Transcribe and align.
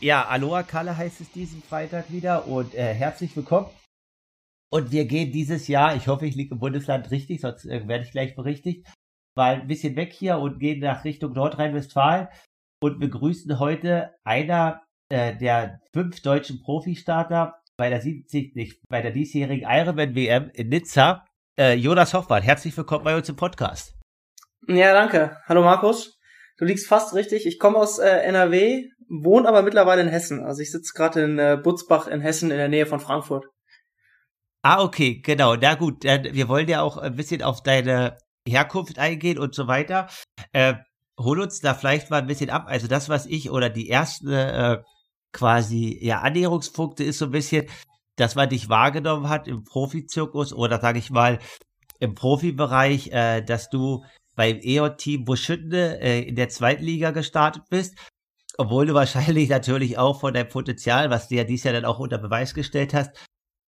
Ja, 0.00 0.26
Aloha 0.28 0.62
Kalle 0.62 0.96
heißt 0.96 1.20
es 1.20 1.32
diesen 1.32 1.62
Freitag 1.62 2.12
wieder 2.12 2.46
und 2.46 2.74
äh, 2.74 2.94
herzlich 2.94 3.36
willkommen. 3.36 3.68
Und 4.70 4.92
wir 4.92 5.04
gehen 5.06 5.32
dieses 5.32 5.68
Jahr, 5.68 5.96
ich 5.96 6.06
hoffe, 6.06 6.26
ich 6.26 6.34
liege 6.34 6.54
im 6.54 6.60
Bundesland 6.60 7.10
richtig, 7.10 7.40
sonst 7.40 7.64
äh, 7.66 7.86
werde 7.88 8.04
ich 8.04 8.12
gleich 8.12 8.36
berichtigt, 8.36 8.86
mal 9.36 9.60
ein 9.60 9.66
bisschen 9.66 9.96
weg 9.96 10.12
hier 10.12 10.38
und 10.38 10.58
gehen 10.58 10.80
nach 10.80 11.04
Richtung 11.04 11.32
Nordrhein-Westfalen 11.32 12.28
und 12.80 13.00
begrüßen 13.00 13.58
heute 13.58 14.14
einer 14.24 14.82
äh, 15.08 15.36
der 15.36 15.80
fünf 15.92 16.22
deutschen 16.22 16.60
Profi-Starter 16.60 17.60
bei 17.76 17.90
der 17.90 18.00
70, 18.00 18.54
nicht, 18.54 18.80
bei 18.88 19.02
der 19.02 19.10
diesjährigen 19.10 19.68
Ironman 19.68 20.14
WM 20.14 20.50
in 20.54 20.68
Nizza, 20.68 21.26
äh, 21.58 21.74
Jonas 21.74 22.14
Hoffmann. 22.14 22.42
Herzlich 22.42 22.76
willkommen 22.76 23.04
bei 23.04 23.16
uns 23.16 23.28
im 23.28 23.36
Podcast. 23.36 23.94
Ja, 24.66 24.94
danke. 24.94 25.36
Hallo 25.46 25.62
Markus. 25.62 26.18
Du 26.58 26.64
liegst 26.64 26.88
fast 26.88 27.14
richtig. 27.14 27.46
Ich 27.46 27.58
komme 27.58 27.76
aus 27.76 27.98
äh, 27.98 28.08
NRW, 28.08 28.84
wohne 29.08 29.46
aber 29.46 29.62
mittlerweile 29.62 30.02
in 30.02 30.08
Hessen. 30.08 30.42
Also 30.42 30.62
ich 30.62 30.72
sitze 30.72 30.92
gerade 30.94 31.22
in 31.22 31.38
äh, 31.38 31.58
Butzbach 31.62 32.06
in 32.06 32.22
Hessen 32.22 32.50
in 32.50 32.56
der 32.56 32.68
Nähe 32.68 32.86
von 32.86 32.98
Frankfurt. 32.98 33.46
Ah, 34.62 34.82
okay, 34.82 35.20
genau. 35.20 35.54
Na 35.54 35.74
gut, 35.74 36.02
wir 36.04 36.48
wollen 36.48 36.68
ja 36.68 36.80
auch 36.80 36.96
ein 36.96 37.14
bisschen 37.14 37.42
auf 37.42 37.62
deine 37.62 38.16
Herkunft 38.48 38.98
eingehen 38.98 39.38
und 39.38 39.54
so 39.54 39.66
weiter. 39.66 40.08
Äh, 40.52 40.74
hol 41.20 41.40
uns 41.40 41.60
da 41.60 41.74
vielleicht 41.74 42.10
mal 42.10 42.22
ein 42.22 42.26
bisschen 42.26 42.50
ab. 42.50 42.64
Also 42.66 42.88
das, 42.88 43.08
was 43.10 43.26
ich 43.26 43.50
oder 43.50 43.68
die 43.68 43.90
ersten 43.90 44.32
äh, 44.32 44.78
quasi 45.36 45.98
ja 46.00 46.20
Annäherungspunkte 46.20 47.04
ist 47.04 47.18
so 47.18 47.26
ein 47.26 47.30
bisschen, 47.30 47.66
dass 48.16 48.34
man 48.34 48.48
dich 48.48 48.68
wahrgenommen 48.68 49.28
hat 49.28 49.46
im 49.46 49.64
Profizirkus 49.64 50.52
oder 50.52 50.80
sage 50.80 50.98
ich 50.98 51.10
mal 51.10 51.38
im 52.00 52.14
Profibereich, 52.14 53.08
äh, 53.12 53.42
dass 53.42 53.68
du 53.68 54.04
beim 54.34 54.58
EO-Team 54.62 55.24
Buschütte 55.24 56.00
äh, 56.00 56.22
in 56.22 56.36
der 56.36 56.48
zweiten 56.48 56.84
Liga 56.84 57.10
gestartet 57.10 57.64
bist. 57.68 57.96
Obwohl 58.58 58.86
du 58.86 58.94
wahrscheinlich 59.02 59.50
natürlich 59.50 59.98
auch 59.98 60.20
von 60.20 60.32
deinem 60.32 60.48
Potenzial, 60.48 61.10
was 61.10 61.28
du 61.28 61.36
ja 61.36 61.44
dieses 61.44 61.64
Jahr 61.64 61.74
dann 61.74 61.84
auch 61.84 61.98
unter 61.98 62.18
Beweis 62.18 62.54
gestellt 62.54 62.94
hast, 62.94 63.10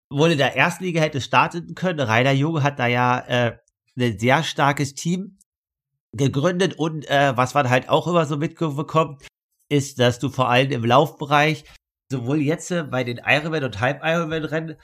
wohl 0.09 0.31
in 0.31 0.37
der 0.37 0.55
ersten 0.55 0.85
Liga 0.85 1.01
hätte 1.01 1.19
starten 1.19 1.75
können. 1.75 1.99
Rainer 1.99 2.31
Junge 2.31 2.63
hat 2.63 2.79
da 2.79 2.87
ja 2.87 3.19
äh, 3.27 3.57
ein 3.97 4.17
sehr 4.17 4.43
starkes 4.43 4.93
Team 4.93 5.37
gegründet 6.13 6.75
und 6.75 7.09
äh, 7.09 7.35
was 7.35 7.53
man 7.53 7.69
halt 7.69 7.89
auch 7.89 8.07
immer 8.07 8.25
so 8.25 8.37
mitbekommt, 8.37 9.27
ist, 9.69 9.99
dass 9.99 10.19
du 10.19 10.29
vor 10.29 10.49
allem 10.49 10.71
im 10.71 10.85
Laufbereich 10.85 11.65
sowohl 12.11 12.41
jetzt 12.41 12.71
äh, 12.71 12.83
bei 12.83 13.03
den 13.03 13.21
Ironman 13.25 13.63
und 13.63 13.79
Halb-Ironman-Rennen 13.79 14.77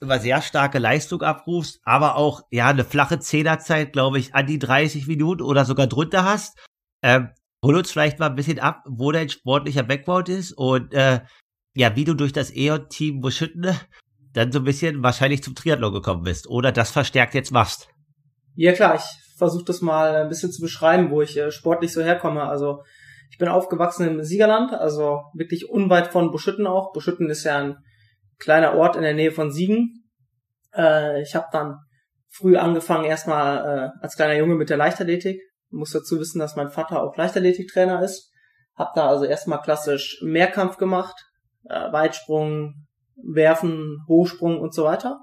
immer 0.00 0.18
sehr 0.18 0.40
starke 0.40 0.78
Leistung 0.78 1.22
abrufst, 1.22 1.80
aber 1.84 2.16
auch 2.16 2.42
ja 2.50 2.68
eine 2.68 2.84
flache 2.84 3.18
Zehnerzeit, 3.18 3.92
glaube 3.92 4.18
ich, 4.18 4.34
an 4.34 4.46
die 4.46 4.58
30 4.58 5.06
Minuten 5.06 5.42
oder 5.42 5.64
sogar 5.64 5.86
drunter 5.86 6.24
hast. 6.24 6.58
Ähm, 7.02 7.30
hol 7.62 7.76
uns 7.76 7.90
vielleicht 7.90 8.18
mal 8.18 8.30
ein 8.30 8.34
bisschen 8.34 8.58
ab, 8.58 8.82
wo 8.88 9.12
dein 9.12 9.28
sportlicher 9.28 9.82
Background 9.82 10.28
ist 10.30 10.52
und 10.52 10.94
äh, 10.94 11.20
ja, 11.74 11.94
wie 11.96 12.04
du 12.04 12.14
durch 12.14 12.32
das 12.32 12.54
E.ON-Team 12.54 13.20
Buschütten 13.20 13.78
dann 14.32 14.52
so 14.52 14.60
ein 14.60 14.64
bisschen 14.64 15.02
wahrscheinlich 15.02 15.42
zum 15.42 15.54
Triathlon 15.54 15.92
gekommen 15.92 16.22
bist 16.22 16.48
oder 16.48 16.72
das 16.72 16.90
verstärkt 16.90 17.34
jetzt 17.34 17.52
machst. 17.52 17.88
Ja 18.54 18.72
klar, 18.72 18.94
ich 18.94 19.36
versuche 19.36 19.64
das 19.64 19.80
mal 19.80 20.16
ein 20.16 20.28
bisschen 20.28 20.52
zu 20.52 20.62
beschreiben, 20.62 21.10
wo 21.10 21.20
ich 21.22 21.36
äh, 21.36 21.50
sportlich 21.50 21.92
so 21.92 22.02
herkomme. 22.02 22.44
Also 22.44 22.84
ich 23.30 23.38
bin 23.38 23.48
aufgewachsen 23.48 24.06
im 24.06 24.22
Siegerland, 24.22 24.72
also 24.72 25.22
wirklich 25.34 25.70
unweit 25.70 26.08
von 26.08 26.30
Buschütten 26.30 26.66
auch. 26.66 26.92
Buschütten 26.92 27.30
ist 27.30 27.44
ja 27.44 27.58
ein 27.58 27.76
kleiner 28.38 28.74
Ort 28.74 28.96
in 28.96 29.02
der 29.02 29.14
Nähe 29.14 29.32
von 29.32 29.52
Siegen. 29.52 30.04
Äh, 30.74 31.22
ich 31.22 31.34
habe 31.34 31.46
dann 31.52 31.78
früh 32.28 32.56
angefangen, 32.56 33.04
erstmal 33.04 33.58
äh, 33.58 34.02
als 34.02 34.16
kleiner 34.16 34.36
Junge 34.36 34.54
mit 34.54 34.70
der 34.70 34.76
Leichtathletik. 34.76 35.36
Ich 35.36 35.72
muss 35.72 35.92
dazu 35.92 36.18
wissen, 36.18 36.38
dass 36.38 36.56
mein 36.56 36.70
Vater 36.70 37.02
auch 37.02 37.16
Leichtathletiktrainer 37.16 38.02
ist. 38.02 38.32
Hab 38.76 38.94
da 38.94 39.08
also 39.08 39.24
erstmal 39.24 39.60
klassisch 39.60 40.20
Mehrkampf 40.24 40.76
gemacht, 40.76 41.14
äh, 41.64 41.92
Weitsprung, 41.92 42.86
Werfen, 43.16 44.04
Hochsprung 44.08 44.60
und 44.60 44.74
so 44.74 44.84
weiter. 44.84 45.20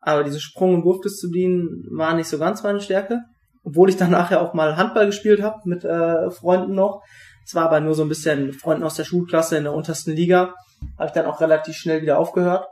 Aber 0.00 0.24
diese 0.24 0.40
Sprung- 0.40 0.74
und 0.74 0.84
Wurfdisziplin 0.84 1.86
war 1.96 2.14
nicht 2.14 2.28
so 2.28 2.38
ganz 2.38 2.62
meine 2.62 2.80
Stärke. 2.80 3.20
Obwohl 3.64 3.88
ich 3.88 3.96
dann 3.96 4.10
nachher 4.10 4.42
auch 4.42 4.54
mal 4.54 4.76
Handball 4.76 5.06
gespielt 5.06 5.42
habe 5.42 5.60
mit 5.64 5.84
äh, 5.84 6.30
Freunden 6.30 6.74
noch. 6.74 7.02
Es 7.44 7.54
war 7.54 7.64
aber 7.64 7.80
nur 7.80 7.94
so 7.94 8.02
ein 8.02 8.08
bisschen 8.08 8.52
Freunden 8.52 8.84
aus 8.84 8.94
der 8.94 9.04
Schulklasse 9.04 9.56
in 9.56 9.64
der 9.64 9.74
untersten 9.74 10.14
Liga. 10.14 10.54
Habe 10.98 11.06
ich 11.06 11.12
dann 11.12 11.26
auch 11.26 11.40
relativ 11.40 11.76
schnell 11.76 12.02
wieder 12.02 12.18
aufgehört. 12.18 12.66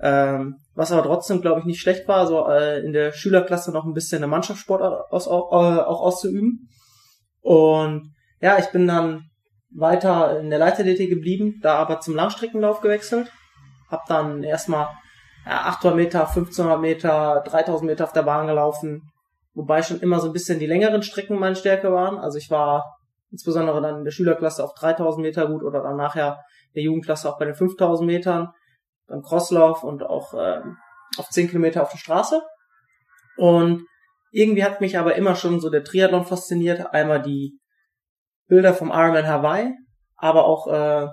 Ähm, 0.00 0.56
was 0.74 0.92
aber 0.92 1.04
trotzdem, 1.04 1.40
glaube 1.40 1.60
ich, 1.60 1.66
nicht 1.66 1.80
schlecht 1.80 2.06
war, 2.06 2.26
so 2.26 2.46
äh, 2.48 2.80
in 2.80 2.92
der 2.92 3.12
Schülerklasse 3.12 3.72
noch 3.72 3.84
ein 3.84 3.94
bisschen 3.94 4.18
eine 4.18 4.26
Mannschaftssport 4.26 4.82
aus, 5.10 5.26
auch, 5.26 5.52
äh, 5.52 5.80
auch 5.80 6.00
auszuüben. 6.00 6.68
Und 7.40 8.12
ja, 8.40 8.58
ich 8.58 8.66
bin 8.66 8.86
dann 8.86 9.30
weiter 9.70 10.38
in 10.40 10.50
der 10.50 10.58
Leichtathletik 10.58 11.08
geblieben, 11.08 11.60
da 11.62 11.76
aber 11.76 12.00
zum 12.00 12.14
Langstreckenlauf 12.14 12.80
gewechselt. 12.80 13.30
Hab 13.90 14.06
dann 14.06 14.42
erstmal 14.42 14.88
ja, 15.46 15.62
800 15.66 15.96
Meter, 15.96 16.28
1500 16.28 16.80
Meter, 16.80 17.42
3000 17.46 17.86
Meter 17.88 18.04
auf 18.04 18.12
der 18.12 18.22
Bahn 18.22 18.46
gelaufen, 18.46 19.10
wobei 19.54 19.82
schon 19.82 20.00
immer 20.00 20.20
so 20.20 20.26
ein 20.26 20.32
bisschen 20.32 20.58
die 20.58 20.66
längeren 20.66 21.02
Strecken 21.02 21.38
meine 21.38 21.56
Stärke 21.56 21.92
waren. 21.92 22.18
Also 22.18 22.36
ich 22.38 22.50
war 22.50 22.95
insbesondere 23.36 23.82
dann 23.82 23.98
in 23.98 24.04
der 24.04 24.12
Schülerklasse 24.12 24.64
auf 24.64 24.72
3000 24.72 25.20
Meter 25.20 25.46
gut 25.46 25.62
oder 25.62 25.82
dann 25.82 25.96
nachher 25.96 26.42
der 26.74 26.82
Jugendklasse 26.82 27.28
auch 27.28 27.38
bei 27.38 27.44
den 27.44 27.54
5000 27.54 28.06
Metern, 28.06 28.48
beim 29.06 29.20
Crosslauf 29.20 29.84
und 29.84 30.02
auch 30.02 30.32
ähm, 30.32 30.78
auf 31.18 31.28
10 31.28 31.48
Kilometer 31.48 31.82
auf 31.82 31.90
der 31.90 31.98
Straße. 31.98 32.40
Und 33.36 33.84
irgendwie 34.30 34.64
hat 34.64 34.80
mich 34.80 34.96
aber 34.96 35.16
immer 35.16 35.34
schon 35.34 35.60
so 35.60 35.68
der 35.68 35.84
Triathlon 35.84 36.24
fasziniert. 36.24 36.94
Einmal 36.94 37.20
die 37.20 37.60
Bilder 38.48 38.72
vom 38.72 38.88
Ironman 38.88 39.26
Hawaii, 39.26 39.74
aber 40.16 40.46
auch 40.46 40.66
äh, 40.68 41.06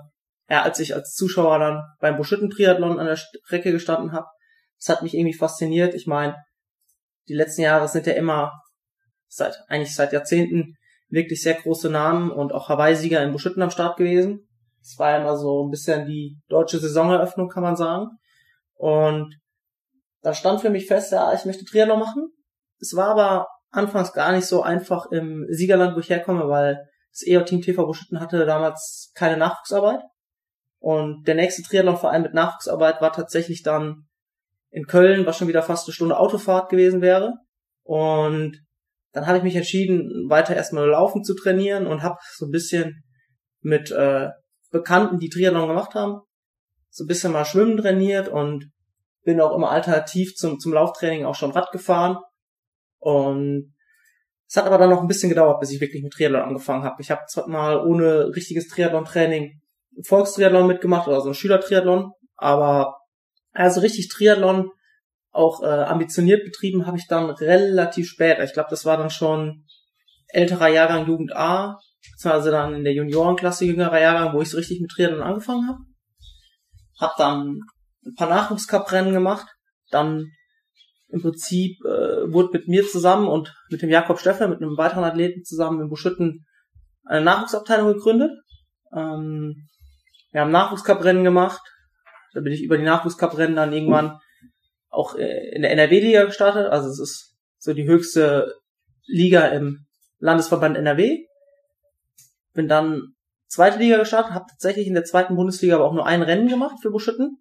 ja, 0.48 0.62
als 0.62 0.78
ich 0.80 0.94
als 0.94 1.12
Zuschauer 1.12 1.58
dann 1.58 1.82
beim 2.00 2.16
Buschütten-Triathlon 2.16 2.98
an 2.98 3.06
der 3.06 3.16
Strecke 3.16 3.70
gestanden 3.70 4.12
habe. 4.12 4.28
Das 4.78 4.88
hat 4.88 5.02
mich 5.02 5.14
irgendwie 5.14 5.36
fasziniert. 5.36 5.94
Ich 5.94 6.06
meine, 6.06 6.36
die 7.28 7.34
letzten 7.34 7.62
Jahre 7.62 7.86
sind 7.86 8.06
ja 8.06 8.14
immer 8.14 8.52
seit 9.28 9.58
eigentlich 9.68 9.94
seit 9.94 10.14
Jahrzehnten 10.14 10.74
wirklich 11.14 11.42
sehr 11.42 11.54
große 11.54 11.90
Namen 11.90 12.30
und 12.30 12.52
auch 12.52 12.68
Hawaii-Sieger 12.68 13.22
in 13.22 13.32
Buschütten 13.32 13.62
am 13.62 13.70
Start 13.70 13.96
gewesen. 13.96 14.48
Es 14.80 14.98
war 14.98 15.18
immer 15.18 15.36
so 15.36 15.64
ein 15.66 15.70
bisschen 15.70 16.06
die 16.06 16.38
deutsche 16.48 16.78
Saisoneröffnung, 16.78 17.48
kann 17.48 17.62
man 17.62 17.76
sagen. 17.76 18.08
Und 18.74 19.34
da 20.20 20.34
stand 20.34 20.60
für 20.60 20.70
mich 20.70 20.86
fest, 20.86 21.12
ja, 21.12 21.32
ich 21.32 21.44
möchte 21.44 21.64
Triathlon 21.64 22.00
machen. 22.00 22.28
Es 22.80 22.94
war 22.94 23.08
aber 23.08 23.46
anfangs 23.70 24.12
gar 24.12 24.32
nicht 24.32 24.46
so 24.46 24.62
einfach 24.62 25.06
im 25.10 25.46
Siegerland, 25.48 25.96
wo 25.96 26.00
ich 26.00 26.10
herkomme, 26.10 26.48
weil 26.48 26.84
das 27.12 27.26
EO-Team 27.26 27.62
TV 27.62 27.86
Buschütten 27.86 28.20
hatte 28.20 28.44
damals 28.44 29.12
keine 29.14 29.36
Nachwuchsarbeit. 29.36 30.00
Und 30.78 31.26
der 31.26 31.34
nächste 31.34 31.62
Triathlon-Verein 31.62 32.22
mit 32.22 32.34
Nachwuchsarbeit 32.34 33.00
war 33.00 33.12
tatsächlich 33.12 33.62
dann 33.62 34.06
in 34.70 34.86
Köln, 34.86 35.24
was 35.24 35.38
schon 35.38 35.48
wieder 35.48 35.62
fast 35.62 35.86
eine 35.86 35.94
Stunde 35.94 36.18
Autofahrt 36.18 36.68
gewesen 36.68 37.00
wäre. 37.00 37.34
Und 37.84 38.58
dann 39.14 39.26
habe 39.26 39.38
ich 39.38 39.44
mich 39.44 39.56
entschieden, 39.56 40.28
weiter 40.28 40.54
erstmal 40.56 40.88
laufen 40.88 41.22
zu 41.22 41.34
trainieren 41.34 41.86
und 41.86 42.02
habe 42.02 42.18
so 42.36 42.46
ein 42.46 42.50
bisschen 42.50 43.04
mit 43.60 43.90
äh, 43.92 44.28
Bekannten, 44.70 45.20
die 45.20 45.30
Triathlon 45.30 45.68
gemacht 45.68 45.94
haben, 45.94 46.20
so 46.90 47.04
ein 47.04 47.06
bisschen 47.06 47.32
mal 47.32 47.44
Schwimmen 47.44 47.76
trainiert 47.76 48.28
und 48.28 48.70
bin 49.22 49.40
auch 49.40 49.54
immer 49.54 49.70
alternativ 49.70 50.34
zum, 50.34 50.58
zum 50.58 50.72
Lauftraining 50.72 51.24
auch 51.24 51.36
schon 51.36 51.52
Rad 51.52 51.70
gefahren. 51.70 52.18
Und 52.98 53.74
es 54.48 54.56
hat 54.56 54.66
aber 54.66 54.78
dann 54.78 54.90
noch 54.90 55.00
ein 55.00 55.06
bisschen 55.06 55.28
gedauert, 55.28 55.60
bis 55.60 55.70
ich 55.70 55.80
wirklich 55.80 56.02
mit 56.02 56.12
Triathlon 56.12 56.42
angefangen 56.42 56.82
habe. 56.82 57.00
Ich 57.00 57.12
habe 57.12 57.22
zwar 57.28 57.48
mal 57.48 57.86
ohne 57.86 58.34
richtiges 58.34 58.66
Triathlon-Training 58.66 59.60
Volkstriathlon 60.02 60.66
mitgemacht 60.66 61.06
oder 61.06 61.20
so 61.20 61.28
ein 61.28 61.34
Schülertriathlon, 61.34 62.10
aber 62.36 62.96
also 63.52 63.80
richtig 63.80 64.08
Triathlon 64.08 64.72
auch 65.34 65.62
äh, 65.62 65.66
ambitioniert 65.66 66.44
betrieben 66.44 66.86
habe 66.86 66.96
ich 66.96 67.06
dann 67.08 67.28
relativ 67.28 68.08
spät. 68.08 68.38
Ich 68.40 68.52
glaube, 68.52 68.70
das 68.70 68.84
war 68.84 68.96
dann 68.96 69.10
schon 69.10 69.64
älterer 70.28 70.68
Jahrgang 70.68 71.06
Jugend 71.06 71.34
A, 71.34 71.78
beziehungsweise 72.12 72.50
dann 72.50 72.74
in 72.74 72.84
der 72.84 72.94
Juniorenklasse 72.94 73.64
jüngerer 73.64 74.00
Jahrgang, 74.00 74.34
wo 74.34 74.40
ich 74.40 74.50
so 74.50 74.56
richtig 74.56 74.80
mit 74.80 74.90
Triathlon 74.90 75.22
angefangen 75.22 75.68
habe. 75.68 75.78
Hab 77.00 77.16
dann 77.16 77.60
ein 78.06 78.14
paar 78.14 78.28
Nachwuchscup-Rennen 78.28 79.12
gemacht, 79.12 79.46
dann 79.90 80.30
im 81.08 81.20
Prinzip 81.20 81.78
äh, 81.84 82.32
wurde 82.32 82.50
mit 82.52 82.68
mir 82.68 82.86
zusammen 82.86 83.28
und 83.28 83.54
mit 83.70 83.82
dem 83.82 83.90
Jakob 83.90 84.20
Steffler, 84.20 84.48
mit 84.48 84.62
einem 84.62 84.76
weiteren 84.76 85.04
Athleten 85.04 85.44
zusammen 85.44 85.80
in 85.80 85.88
Buschütten 85.88 86.44
eine 87.04 87.24
Nachwuchsabteilung 87.24 87.92
gegründet. 87.94 88.30
Ähm, 88.94 89.68
wir 90.30 90.40
haben 90.40 90.50
Nachwuchscup-Rennen 90.50 91.24
gemacht. 91.24 91.60
Da 92.32 92.40
bin 92.40 92.52
ich 92.52 92.62
über 92.62 92.76
die 92.76 92.84
Nachwuchscup-Rennen 92.84 93.56
dann 93.56 93.72
irgendwann 93.72 94.18
auch 94.94 95.16
äh, 95.16 95.54
in 95.54 95.62
der 95.62 95.72
NRW-Liga 95.72 96.24
gestartet. 96.24 96.70
Also 96.70 96.88
es 96.88 97.00
ist 97.00 97.34
so 97.58 97.72
die 97.74 97.86
höchste 97.86 98.54
Liga 99.06 99.48
im 99.48 99.86
Landesverband 100.18 100.76
NRW. 100.76 101.26
Bin 102.52 102.68
dann 102.68 103.14
zweite 103.46 103.78
Liga 103.78 103.98
gestartet, 103.98 104.32
habe 104.32 104.46
tatsächlich 104.48 104.86
in 104.86 104.94
der 104.94 105.04
zweiten 105.04 105.36
Bundesliga 105.36 105.76
aber 105.76 105.84
auch 105.84 105.94
nur 105.94 106.06
ein 106.06 106.22
Rennen 106.22 106.48
gemacht 106.48 106.76
für 106.80 106.90
Buschütten. 106.90 107.38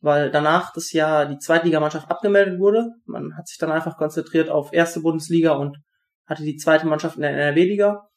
weil 0.00 0.30
danach 0.30 0.72
das 0.72 0.92
Jahr 0.92 1.26
die 1.26 1.38
Zweitligamannschaft 1.38 2.08
abgemeldet 2.08 2.60
wurde. 2.60 2.86
Man 3.04 3.36
hat 3.36 3.48
sich 3.48 3.58
dann 3.58 3.72
einfach 3.72 3.96
konzentriert 3.96 4.48
auf 4.48 4.72
erste 4.72 5.00
Bundesliga 5.00 5.54
und 5.54 5.76
hatte 6.24 6.44
die 6.44 6.56
zweite 6.56 6.86
Mannschaft 6.86 7.16
in 7.16 7.22
der 7.22 7.32
NRW-Liga. 7.32 8.08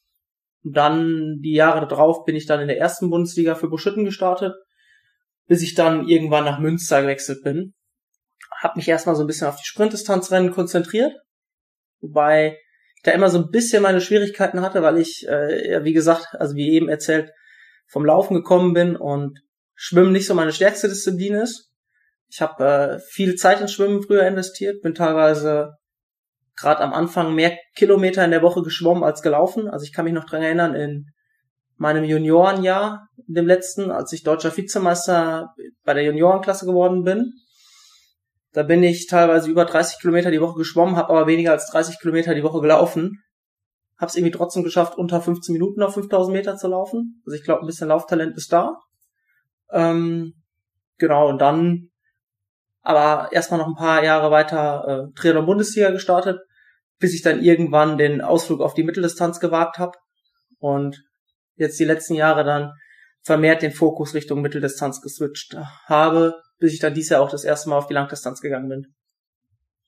Und 0.64 0.78
dann 0.78 1.40
die 1.42 1.54
Jahre 1.54 1.88
darauf 1.88 2.24
bin 2.24 2.36
ich 2.36 2.46
dann 2.46 2.60
in 2.60 2.68
der 2.68 2.78
ersten 2.78 3.10
Bundesliga 3.10 3.56
für 3.56 3.68
Buschütten 3.68 4.06
gestartet, 4.06 4.54
bis 5.48 5.64
ich 5.64 5.74
dann 5.74 6.08
irgendwann 6.08 6.46
nach 6.46 6.60
Münster 6.60 7.02
gewechselt 7.02 7.44
bin. 7.44 7.74
Hab 8.62 8.76
mich 8.76 8.88
erstmal 8.88 9.16
so 9.16 9.24
ein 9.24 9.28
bisschen 9.28 9.48
auf 9.48 9.58
die 9.58 9.66
Sprintdistanzrennen 9.66 10.52
konzentriert, 10.52 11.14
wobei 12.00 12.58
ich 12.96 13.02
da 13.02 13.12
immer 13.12 13.30
so 13.30 13.40
ein 13.40 13.50
bisschen 13.50 13.82
meine 13.82 14.02
Schwierigkeiten 14.02 14.62
hatte, 14.62 14.84
weil 14.84 15.00
ich, 15.00 15.28
äh, 15.28 15.84
wie 15.84 15.94
gesagt, 15.94 16.36
also 16.40 16.56
wie 16.56 16.72
eben 16.72 16.88
erzählt, 16.88 17.32
vom 17.88 18.06
Laufen 18.06 18.36
gekommen 18.36 18.74
bin 18.74 18.96
und 18.96 19.40
Schwimmen 19.74 20.12
nicht 20.12 20.28
so 20.28 20.36
meine 20.36 20.54
stärkste 20.54 20.88
Disziplin 20.88 21.34
ist. 21.34 21.72
Ich 22.30 22.40
habe 22.40 22.64
äh, 22.64 23.00
viel 23.00 23.36
Zeit 23.36 23.60
in 23.62 23.68
Schwimmen 23.68 24.04
früher 24.04 24.28
investiert, 24.28 24.84
bin 24.84 24.94
teilweise 24.94 25.74
gerade 26.56 26.82
am 26.82 26.94
Anfang 26.94 27.34
mehr 27.34 27.58
Kilometer 27.76 28.24
in 28.24 28.32
der 28.32 28.44
Woche 28.44 28.62
geschwommen 28.62 29.04
als 29.04 29.24
gelaufen. 29.24 29.68
Also 29.68 29.84
ich 29.84 29.92
kann 29.92 30.06
mich 30.06 30.14
noch 30.14 30.26
dran 30.26 30.44
erinnern, 30.44 30.76
in 30.76 31.08
meinem 31.78 32.04
Juniorenjahr, 32.04 33.08
dem 33.26 33.48
letzten, 33.48 33.90
als 33.90 34.14
ich 34.14 34.24
deutscher 34.24 34.56
Vizemeister 34.56 35.56
bei 35.84 35.96
der 35.96 36.04
Juniorenklasse 36.04 36.68
geworden 36.68 37.04
bin. 37.04 37.34
Da 38.54 38.64
bin 38.64 38.84
ich 38.84 39.08
teilweise 39.08 39.50
über 39.50 39.66
30 39.66 40.00
Kilometer 40.00 40.32
die 40.32 40.42
Woche 40.42 40.58
geschwommen, 40.58 40.98
habe 40.98 41.10
aber 41.10 41.28
weniger 41.28 41.52
als 41.52 41.70
30 41.72 42.00
Kilometer 42.00 42.36
die 42.36 42.44
Woche 42.44 42.60
gelaufen. 42.60 43.24
Hab's 43.98 44.16
irgendwie 44.16 44.36
trotzdem 44.36 44.64
geschafft, 44.64 44.98
unter 44.98 45.22
15 45.22 45.54
Minuten 45.54 45.82
auf 45.84 45.94
5000 45.94 46.36
Meter 46.36 46.58
zu 46.58 46.68
laufen. 46.68 47.22
Also 47.26 47.38
ich 47.38 47.44
glaube, 47.44 47.62
ein 47.62 47.68
bisschen 47.68 47.88
Lauftalent 47.88 48.36
ist 48.36 48.52
da. 48.52 48.78
Ähm, 49.72 50.34
genau, 50.98 51.30
und 51.30 51.40
dann 51.40 51.92
aber 52.82 53.32
erstmal 53.32 53.60
noch 53.60 53.68
ein 53.68 53.76
paar 53.76 54.04
Jahre 54.04 54.32
weiter 54.32 55.10
äh, 55.14 55.20
Triathlon 55.20 55.46
Bundesliga 55.46 55.92
gestartet, 55.92 56.40
bis 57.00 57.14
ich 57.14 57.22
dann 57.22 57.42
irgendwann 57.42 57.98
den 57.98 58.22
Ausflug 58.22 58.60
auf 58.62 58.74
die 58.74 58.84
Mitteldistanz 58.84 59.40
gewagt 59.40 59.78
habe 59.78 59.98
und 60.60 61.04
jetzt 61.56 61.80
die 61.80 61.86
letzten 61.86 62.16
Jahre 62.16 62.44
dann 62.44 62.72
vermehrt 63.24 63.62
den 63.62 63.72
Fokus 63.72 64.14
Richtung 64.14 64.42
Mitteldistanz 64.42 65.02
geswitcht 65.02 65.56
habe, 65.86 66.42
bis 66.60 66.74
ich 66.74 66.80
dann 66.80 66.94
dieses 66.94 67.12
Jahr 67.12 67.22
auch 67.22 67.30
das 67.30 67.44
erste 67.44 67.70
Mal 67.70 67.78
auf 67.78 67.88
die 67.88 67.94
Langdistanz 67.94 68.42
gegangen 68.42 68.70
bin. 68.70 68.88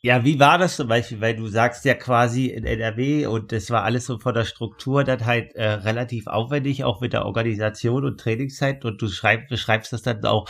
Ja, 0.06 0.26
wie 0.26 0.38
war 0.38 0.58
das 0.58 0.76
zum 0.76 0.90
Beispiel, 0.90 1.22
weil 1.22 1.34
du 1.34 1.48
sagst 1.48 1.86
ja 1.86 1.94
quasi 1.94 2.48
in 2.48 2.66
NRW 2.66 3.26
und 3.26 3.54
das 3.54 3.70
war 3.70 3.84
alles 3.84 4.06
so 4.06 4.20
von 4.20 4.34
der 4.34 4.44
Struktur 4.44 5.06
dann 5.06 5.26
halt 5.26 5.56
äh, 5.56 5.64
relativ 5.64 6.28
aufwendig, 6.28 6.84
auch 6.84 7.00
mit 7.00 7.14
der 7.14 7.26
Organisation 7.26 8.04
und 8.04 8.20
Trainingszeit 8.20 8.84
und 8.84 9.02
du 9.02 9.08
schreib, 9.08 9.48
beschreibst 9.48 9.94
das 9.94 10.02
dann 10.02 10.26
auch 10.26 10.50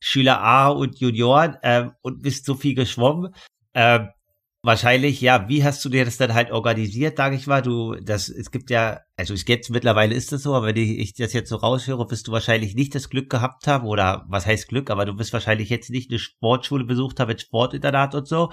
Schüler 0.00 0.40
A 0.40 0.68
und 0.68 0.98
Junioren 0.98 1.58
ähm, 1.62 1.92
und 2.00 2.22
bist 2.22 2.46
so 2.46 2.54
viel 2.54 2.74
geschwommen. 2.74 3.34
Ähm, 3.74 4.08
wahrscheinlich, 4.66 5.20
ja, 5.20 5.48
wie 5.48 5.64
hast 5.64 5.84
du 5.84 5.88
dir 5.88 6.04
das 6.04 6.18
dann 6.18 6.34
halt 6.34 6.50
organisiert, 6.50 7.16
sage 7.16 7.36
ich 7.36 7.46
mal? 7.46 7.62
Du, 7.62 7.94
das, 7.94 8.28
es 8.28 8.50
gibt 8.50 8.68
ja, 8.68 9.00
also 9.16 9.32
ich 9.32 9.48
jetzt 9.48 9.70
mittlerweile 9.70 10.14
ist 10.14 10.32
das 10.32 10.42
so, 10.42 10.54
aber 10.54 10.66
wenn 10.66 10.76
ich, 10.76 10.98
ich 10.98 11.14
das 11.14 11.32
jetzt 11.32 11.48
so 11.48 11.56
raushöre, 11.56 12.10
wirst 12.10 12.26
du 12.26 12.32
wahrscheinlich 12.32 12.74
nicht 12.74 12.94
das 12.94 13.08
Glück 13.08 13.30
gehabt 13.30 13.66
haben, 13.68 13.86
oder 13.86 14.26
was 14.28 14.44
heißt 14.44 14.68
Glück, 14.68 14.90
aber 14.90 15.06
du 15.06 15.18
wirst 15.18 15.32
wahrscheinlich 15.32 15.70
jetzt 15.70 15.90
nicht 15.90 16.10
eine 16.10 16.18
Sportschule 16.18 16.84
besucht 16.84 17.20
haben 17.20 17.28
mit 17.28 17.40
Sportinternat 17.40 18.14
und 18.16 18.26
so. 18.26 18.50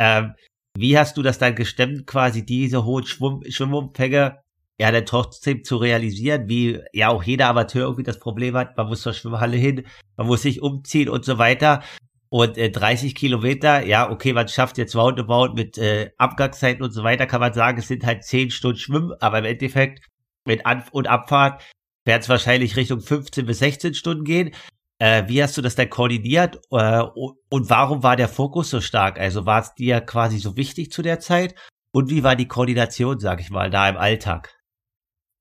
Ähm, 0.00 0.34
wie 0.76 0.98
hast 0.98 1.16
du 1.18 1.22
das 1.22 1.38
dann 1.38 1.54
gestemmt, 1.54 2.06
quasi 2.06 2.46
diese 2.46 2.84
hohen 2.84 3.04
Schwimm 3.04 3.42
Schwimmumfänge 3.46 4.38
ja 4.80 4.90
dann 4.90 5.04
trotzdem 5.04 5.64
zu 5.64 5.76
realisieren, 5.76 6.48
wie 6.48 6.80
ja 6.94 7.10
auch 7.10 7.22
jeder 7.22 7.48
Amateur 7.48 7.82
irgendwie 7.82 8.04
das 8.04 8.18
Problem 8.18 8.56
hat, 8.56 8.76
man 8.76 8.88
muss 8.88 9.02
zur 9.02 9.12
Schwimmhalle 9.12 9.56
hin, 9.58 9.86
man 10.16 10.26
muss 10.26 10.42
sich 10.42 10.62
umziehen 10.62 11.10
und 11.10 11.26
so 11.26 11.36
weiter. 11.36 11.82
Und 12.32 12.56
äh, 12.56 12.70
30 12.70 13.14
Kilometer, 13.14 13.84
ja, 13.84 14.10
okay, 14.10 14.32
man 14.32 14.48
schafft 14.48 14.78
jetzt 14.78 14.96
roundabout 14.96 15.52
mit 15.52 15.76
äh, 15.76 16.12
Abgangszeiten 16.16 16.82
und 16.82 16.90
so 16.90 17.04
weiter, 17.04 17.26
kann 17.26 17.42
man 17.42 17.52
sagen, 17.52 17.76
es 17.76 17.88
sind 17.88 18.06
halt 18.06 18.24
10 18.24 18.50
Stunden 18.50 18.78
Schwimmen, 18.78 19.12
aber 19.20 19.40
im 19.40 19.44
Endeffekt 19.44 20.08
mit 20.46 20.64
An- 20.64 20.82
und 20.92 21.08
Abfahrt 21.08 21.62
werden 22.06 22.22
es 22.22 22.30
wahrscheinlich 22.30 22.74
Richtung 22.74 23.02
15 23.02 23.44
bis 23.44 23.58
16 23.58 23.92
Stunden 23.92 24.24
gehen. 24.24 24.54
Äh, 24.98 25.24
wie 25.26 25.42
hast 25.42 25.58
du 25.58 25.60
das 25.60 25.74
dann 25.74 25.90
koordiniert 25.90 26.58
äh, 26.70 27.02
und 27.02 27.68
warum 27.68 28.02
war 28.02 28.16
der 28.16 28.28
Fokus 28.28 28.70
so 28.70 28.80
stark? 28.80 29.20
Also 29.20 29.44
war 29.44 29.60
es 29.60 29.74
dir 29.74 30.00
quasi 30.00 30.38
so 30.38 30.56
wichtig 30.56 30.90
zu 30.90 31.02
der 31.02 31.20
Zeit? 31.20 31.54
Und 31.92 32.08
wie 32.08 32.24
war 32.24 32.34
die 32.34 32.48
Koordination, 32.48 33.20
sag 33.20 33.42
ich 33.42 33.50
mal, 33.50 33.68
da 33.68 33.90
im 33.90 33.98
Alltag? 33.98 34.58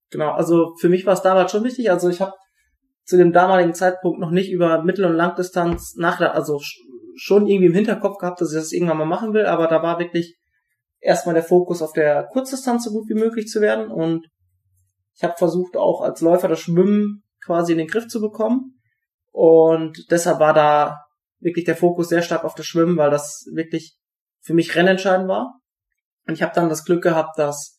Genau, 0.09 0.31
also 0.31 0.75
für 0.75 0.89
mich 0.89 1.05
war 1.05 1.13
es 1.13 1.21
damals 1.21 1.53
schon 1.53 1.63
wichtig. 1.63 1.89
Also 1.89 2.09
ich 2.09 2.19
habe 2.19 2.33
zu 3.11 3.17
dem 3.17 3.33
damaligen 3.33 3.73
Zeitpunkt 3.73 4.19
noch 4.19 4.31
nicht 4.31 4.49
über 4.51 4.83
Mittel- 4.83 5.03
und 5.03 5.15
Langdistanz 5.15 5.95
nachgedacht, 5.97 6.33
also 6.33 6.61
schon 7.15 7.45
irgendwie 7.45 7.67
im 7.67 7.73
Hinterkopf 7.73 8.17
gehabt, 8.17 8.39
dass 8.39 8.53
ich 8.53 8.57
das 8.57 8.71
irgendwann 8.71 8.99
mal 8.99 9.05
machen 9.05 9.33
will, 9.33 9.45
aber 9.45 9.67
da 9.67 9.83
war 9.83 9.99
wirklich 9.99 10.37
erstmal 11.01 11.35
der 11.35 11.43
Fokus 11.43 11.81
auf 11.81 11.91
der 11.91 12.23
Kurzdistanz 12.31 12.85
so 12.85 12.91
gut 12.91 13.09
wie 13.09 13.19
möglich 13.19 13.47
zu 13.47 13.59
werden 13.59 13.91
und 13.91 14.27
ich 15.13 15.23
habe 15.25 15.35
versucht 15.37 15.75
auch 15.75 15.99
als 15.99 16.21
Läufer 16.21 16.47
das 16.47 16.61
Schwimmen 16.61 17.23
quasi 17.43 17.73
in 17.73 17.79
den 17.79 17.87
Griff 17.87 18.07
zu 18.07 18.21
bekommen 18.21 18.79
und 19.31 20.07
deshalb 20.09 20.39
war 20.39 20.53
da 20.53 21.01
wirklich 21.41 21.65
der 21.65 21.75
Fokus 21.75 22.07
sehr 22.07 22.21
stark 22.21 22.45
auf 22.45 22.55
das 22.55 22.65
Schwimmen, 22.65 22.95
weil 22.95 23.11
das 23.11 23.45
wirklich 23.51 23.97
für 24.39 24.53
mich 24.53 24.73
rennentscheidend 24.75 25.27
war. 25.27 25.59
Und 26.27 26.35
ich 26.35 26.43
habe 26.43 26.53
dann 26.55 26.69
das 26.69 26.85
Glück 26.85 27.03
gehabt, 27.03 27.37
dass 27.37 27.77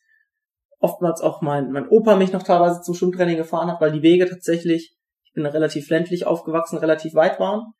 oftmals 0.83 1.21
auch 1.21 1.41
mein, 1.41 1.71
mein 1.71 1.89
Opa 1.89 2.17
mich 2.17 2.33
noch 2.33 2.43
teilweise 2.43 2.81
zum 2.83 2.95
Schwimmtraining 2.95 3.37
gefahren 3.37 3.71
hat, 3.71 3.81
weil 3.81 3.93
die 3.93 4.03
Wege 4.03 4.29
tatsächlich, 4.29 4.93
ich 4.93 5.02
bin 5.33 5.47
relativ 5.47 5.89
ländlich 5.89 6.27
aufgewachsen, 6.27 6.79
relativ 6.79 7.15
weit 7.15 7.41
waren. 7.41 7.73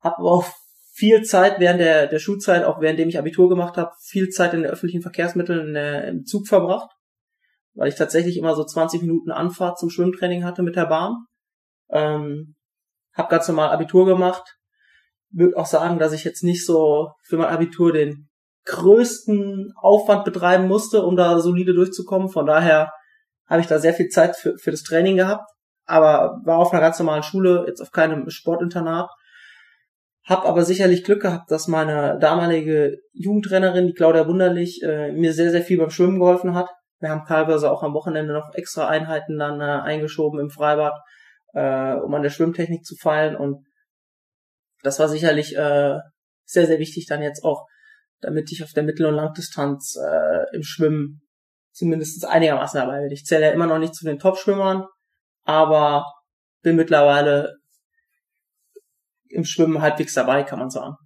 Hab 0.00 0.18
aber 0.18 0.30
auch 0.30 0.44
viel 0.92 1.22
Zeit 1.22 1.60
während 1.60 1.80
der, 1.80 2.06
der 2.06 2.18
Schulzeit, 2.18 2.64
auch 2.64 2.80
währenddem 2.80 3.08
ich 3.08 3.18
Abitur 3.18 3.48
gemacht 3.48 3.76
habe, 3.76 3.92
viel 4.00 4.28
Zeit 4.28 4.54
in 4.54 4.62
den 4.62 4.70
öffentlichen 4.70 5.02
Verkehrsmitteln 5.02 5.74
äh, 5.74 6.08
im 6.08 6.24
Zug 6.24 6.46
verbracht, 6.46 6.90
weil 7.74 7.88
ich 7.88 7.94
tatsächlich 7.94 8.36
immer 8.36 8.54
so 8.54 8.64
20 8.64 9.00
Minuten 9.00 9.30
Anfahrt 9.30 9.78
zum 9.78 9.90
Schwimmtraining 9.90 10.44
hatte 10.44 10.62
mit 10.62 10.76
der 10.76 10.86
Bahn. 10.86 11.24
Ähm, 11.90 12.54
hab 13.14 13.30
ganz 13.30 13.48
normal 13.48 13.70
Abitur 13.70 14.06
gemacht. 14.06 14.56
Würde 15.30 15.56
auch 15.56 15.66
sagen, 15.66 15.98
dass 15.98 16.12
ich 16.12 16.24
jetzt 16.24 16.42
nicht 16.42 16.66
so 16.66 17.12
für 17.24 17.36
mein 17.36 17.48
Abitur 17.48 17.92
den 17.92 18.28
größten 18.66 19.72
Aufwand 19.76 20.24
betreiben 20.24 20.68
musste, 20.68 21.02
um 21.02 21.16
da 21.16 21.40
solide 21.40 21.74
durchzukommen. 21.74 22.28
Von 22.28 22.46
daher 22.46 22.92
habe 23.46 23.60
ich 23.60 23.66
da 23.66 23.78
sehr 23.78 23.94
viel 23.94 24.08
Zeit 24.08 24.36
für, 24.36 24.56
für 24.58 24.70
das 24.70 24.82
Training 24.82 25.16
gehabt, 25.16 25.48
aber 25.90 26.40
war 26.44 26.58
auf 26.58 26.72
einer 26.72 26.80
ganz 26.80 26.98
normalen 26.98 27.22
Schule, 27.22 27.64
jetzt 27.66 27.80
auf 27.80 27.90
keinem 27.90 28.28
Sportinternat. 28.30 29.10
Hab 30.24 30.44
aber 30.46 30.64
sicherlich 30.64 31.04
Glück 31.04 31.22
gehabt, 31.22 31.50
dass 31.50 31.66
meine 31.66 32.18
damalige 32.20 32.98
Jugendtrainerin, 33.12 33.86
die 33.86 33.94
Claudia 33.94 34.28
Wunderlich, 34.28 34.82
äh, 34.82 35.12
mir 35.12 35.32
sehr, 35.32 35.50
sehr 35.50 35.62
viel 35.62 35.78
beim 35.78 35.90
Schwimmen 35.90 36.20
geholfen 36.20 36.54
hat. 36.54 36.68
Wir 37.00 37.10
haben 37.10 37.24
teilweise 37.26 37.70
auch 37.70 37.82
am 37.82 37.94
Wochenende 37.94 38.32
noch 38.32 38.54
extra 38.54 38.86
Einheiten 38.88 39.38
dann 39.38 39.60
äh, 39.60 39.64
eingeschoben 39.64 40.38
im 40.38 40.50
Freibad, 40.50 40.94
äh, 41.54 41.94
um 41.94 42.14
an 42.14 42.22
der 42.22 42.30
Schwimmtechnik 42.30 42.84
zu 42.84 42.94
feilen. 42.96 43.34
Und 43.34 43.64
das 44.82 44.98
war 44.98 45.08
sicherlich 45.08 45.56
äh, 45.56 45.98
sehr, 46.44 46.66
sehr 46.66 46.78
wichtig 46.78 47.06
dann 47.06 47.22
jetzt 47.22 47.44
auch 47.44 47.66
damit 48.20 48.52
ich 48.52 48.62
auf 48.62 48.72
der 48.72 48.82
Mittel- 48.82 49.06
und 49.06 49.14
Langdistanz 49.14 49.96
äh, 49.96 50.54
im 50.54 50.62
Schwimmen 50.62 51.22
zumindest 51.72 52.24
einigermaßen 52.26 52.80
dabei 52.80 53.00
bin. 53.00 53.10
Ich 53.10 53.24
zähle 53.24 53.46
ja 53.46 53.52
immer 53.52 53.66
noch 53.66 53.78
nicht 53.78 53.94
zu 53.94 54.04
den 54.04 54.18
Top-Schwimmern, 54.18 54.84
aber 55.44 56.04
bin 56.62 56.76
mittlerweile 56.76 57.56
im 59.28 59.44
Schwimmen 59.44 59.80
halbwegs 59.80 60.14
dabei, 60.14 60.42
kann 60.42 60.58
man 60.58 60.70
sagen. 60.70 60.96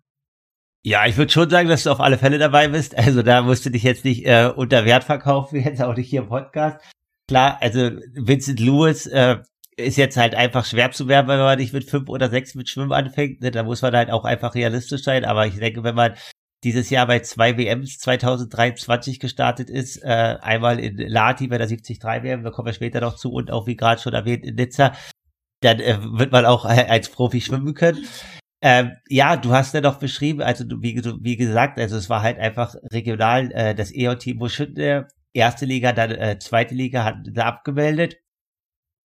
Ja, 0.87 1.07
ich 1.07 1.17
würde 1.17 1.33
schon 1.33 1.49
sagen, 1.49 1.69
dass 1.69 1.85
du 1.85 1.91
auf 1.91 2.01
alle 2.01 2.19
Fälle 2.19 2.39
dabei 2.39 2.69
bist. 2.69 2.97
Also 2.99 3.23
da 3.23 3.43
musst 3.43 3.65
du 3.65 3.71
dich 3.71 3.83
jetzt 3.83 4.05
nicht 4.05 4.27
äh, 4.27 4.53
unter 4.55 4.85
Wert 4.85 5.05
verkaufen, 5.05 5.61
jetzt 5.65 5.83
auch 5.83 5.97
nicht 5.97 6.09
hier 6.09 6.23
im 6.23 6.29
Podcast. 6.29 6.79
Klar, 7.29 7.59
also 7.61 7.91
Vincent 8.15 8.61
Lewis 8.61 9.07
äh, 9.07 9.39
ist 9.77 9.97
jetzt 9.97 10.17
halt 10.17 10.35
einfach 10.35 10.65
schwer 10.65 10.91
zu 10.93 11.09
werben, 11.09 11.29
wenn 11.29 11.39
man 11.39 11.59
nicht 11.59 11.73
mit 11.73 11.89
fünf 11.89 12.09
oder 12.09 12.29
sechs 12.29 12.55
mit 12.55 12.69
Schwimmen 12.69 12.93
anfängt. 12.93 13.41
Ne? 13.41 13.51
Da 13.51 13.63
muss 13.63 13.83
man 13.83 13.95
halt 13.95 14.11
auch 14.11 14.25
einfach 14.25 14.55
realistisch 14.55 15.03
sein. 15.03 15.25
Aber 15.25 15.47
ich 15.47 15.57
denke, 15.57 15.83
wenn 15.85 15.95
man 15.95 16.15
dieses 16.65 16.91
Jahr 16.91 17.07
bei 17.07 17.21
zwei 17.21 17.57
WMs 17.57 17.99
2023 17.99 19.21
gestartet 19.21 19.71
ist. 19.71 19.99
Äh, 19.99 20.39
einmal 20.41 20.81
in 20.81 20.97
Lati 20.97 21.47
bei 21.49 21.59
der 21.59 21.67
73 21.67 22.03
WM, 22.03 22.43
da 22.43 22.51
kommen 22.51 22.67
wir 22.67 22.73
später 22.73 23.01
noch 23.01 23.17
zu, 23.17 23.31
und 23.33 23.51
auch 23.51 23.67
wie 23.67 23.77
gerade 23.77 24.01
schon 24.01 24.15
erwähnt 24.15 24.45
in 24.45 24.57
Nizza. 24.57 24.93
Dann 25.61 25.81
äh, 25.81 25.99
wird 26.01 26.33
man 26.33 26.47
auch 26.47 26.65
äh, 26.65 26.87
als 26.89 27.11
Profi 27.11 27.41
schwimmen 27.41 27.75
können. 27.75 28.07
Ähm, 28.63 28.93
ja, 29.09 29.37
du 29.37 29.53
hast 29.53 29.75
ja 29.75 29.83
doch 29.83 29.99
beschrieben, 29.99 30.41
also 30.41 30.65
wie, 30.81 30.97
wie 31.21 31.37
gesagt, 31.37 31.79
also 31.79 31.97
es 31.97 32.09
war 32.09 32.23
halt 32.23 32.39
einfach 32.39 32.75
regional 32.91 33.53
äh, 33.53 33.75
das 33.75 33.95
EO-Team 33.95 34.39
Buschütte, 34.39 35.07
erste 35.35 35.67
Liga, 35.67 35.93
dann 35.93 36.13
äh, 36.13 36.39
zweite 36.39 36.75
Liga 36.75 37.05
hat 37.05 37.17
da 37.31 37.45
abgemeldet. 37.45 38.17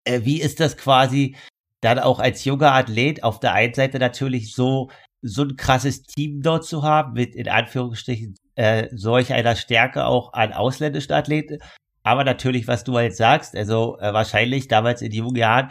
Äh, 0.05 0.21
wie 0.23 0.41
ist 0.41 0.61
das 0.61 0.77
quasi 0.77 1.35
dann 1.81 1.99
auch 1.99 2.19
als 2.19 2.45
junger 2.45 2.73
Athlet 2.73 3.23
auf 3.23 3.39
der 3.39 3.53
einen 3.53 3.73
Seite 3.73 3.99
natürlich 3.99 4.53
so 4.53 4.89
so 5.21 5.43
ein 5.43 5.55
krasses 5.55 6.03
Team 6.03 6.41
dort 6.41 6.65
zu 6.65 6.83
haben, 6.83 7.13
mit 7.13 7.35
in 7.35 7.49
Anführungsstrichen 7.49 8.35
äh, 8.55 8.87
solch 8.91 9.33
einer 9.33 9.55
Stärke 9.55 10.05
auch 10.05 10.33
an 10.33 10.53
ausländischen 10.53 11.13
Athleten. 11.13 11.59
Aber 12.03 12.23
natürlich, 12.23 12.67
was 12.67 12.83
du 12.83 12.95
halt 12.95 13.15
sagst, 13.15 13.55
also 13.55 13.97
äh, 13.99 14.13
wahrscheinlich 14.13 14.67
damals 14.67 15.01
in 15.01 15.11
jungen 15.11 15.35
Jahren 15.35 15.69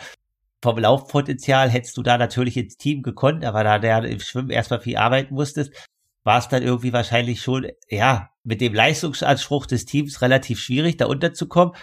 vom 0.62 0.78
Laufpotenzial 0.78 1.70
hättest 1.70 1.96
du 1.96 2.02
da 2.02 2.18
natürlich 2.18 2.56
ins 2.56 2.76
Team 2.76 3.02
gekonnt, 3.02 3.44
aber 3.44 3.62
da 3.64 3.78
der 3.78 4.04
im 4.04 4.20
Schwimmen 4.20 4.50
erstmal 4.50 4.80
viel 4.80 4.96
arbeiten 4.96 5.34
musstest, 5.34 5.72
war 6.24 6.38
es 6.38 6.48
dann 6.48 6.62
irgendwie 6.62 6.92
wahrscheinlich 6.92 7.40
schon, 7.40 7.68
ja, 7.88 8.30
mit 8.44 8.60
dem 8.60 8.74
Leistungsanspruch 8.74 9.66
des 9.66 9.84
Teams 9.84 10.20
relativ 10.20 10.60
schwierig, 10.60 10.96
da 10.96 11.06
unterzukommen. 11.06 11.74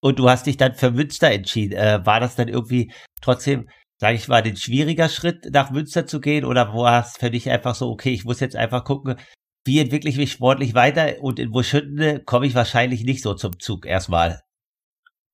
Und 0.00 0.18
du 0.18 0.30
hast 0.30 0.46
dich 0.46 0.56
dann 0.56 0.74
für 0.74 0.90
Münster 0.90 1.30
entschieden. 1.30 1.76
Äh, 1.76 2.06
war 2.06 2.20
das 2.20 2.36
dann 2.36 2.48
irgendwie 2.48 2.92
trotzdem, 3.20 3.68
sage 4.00 4.16
ich 4.16 4.28
mal, 4.28 4.42
ein 4.42 4.56
schwieriger 4.56 5.10
Schritt, 5.10 5.52
nach 5.52 5.70
Münster 5.70 6.06
zu 6.06 6.20
gehen? 6.20 6.46
Oder 6.46 6.72
war 6.74 7.04
es 7.04 7.18
für 7.18 7.30
dich 7.30 7.50
einfach 7.50 7.74
so, 7.74 7.90
okay, 7.90 8.12
ich 8.12 8.24
muss 8.24 8.40
jetzt 8.40 8.56
einfach 8.56 8.84
gucken, 8.84 9.16
wie 9.64 9.78
entwickle 9.78 10.08
ich 10.08 10.16
mich 10.16 10.32
sportlich 10.32 10.74
weiter? 10.74 11.20
Und 11.20 11.38
in 11.38 11.50
Buschüttene 11.50 12.22
komme 12.24 12.46
ich 12.46 12.54
wahrscheinlich 12.54 13.04
nicht 13.04 13.22
so 13.22 13.34
zum 13.34 13.60
Zug 13.60 13.84
erstmal. 13.84 14.40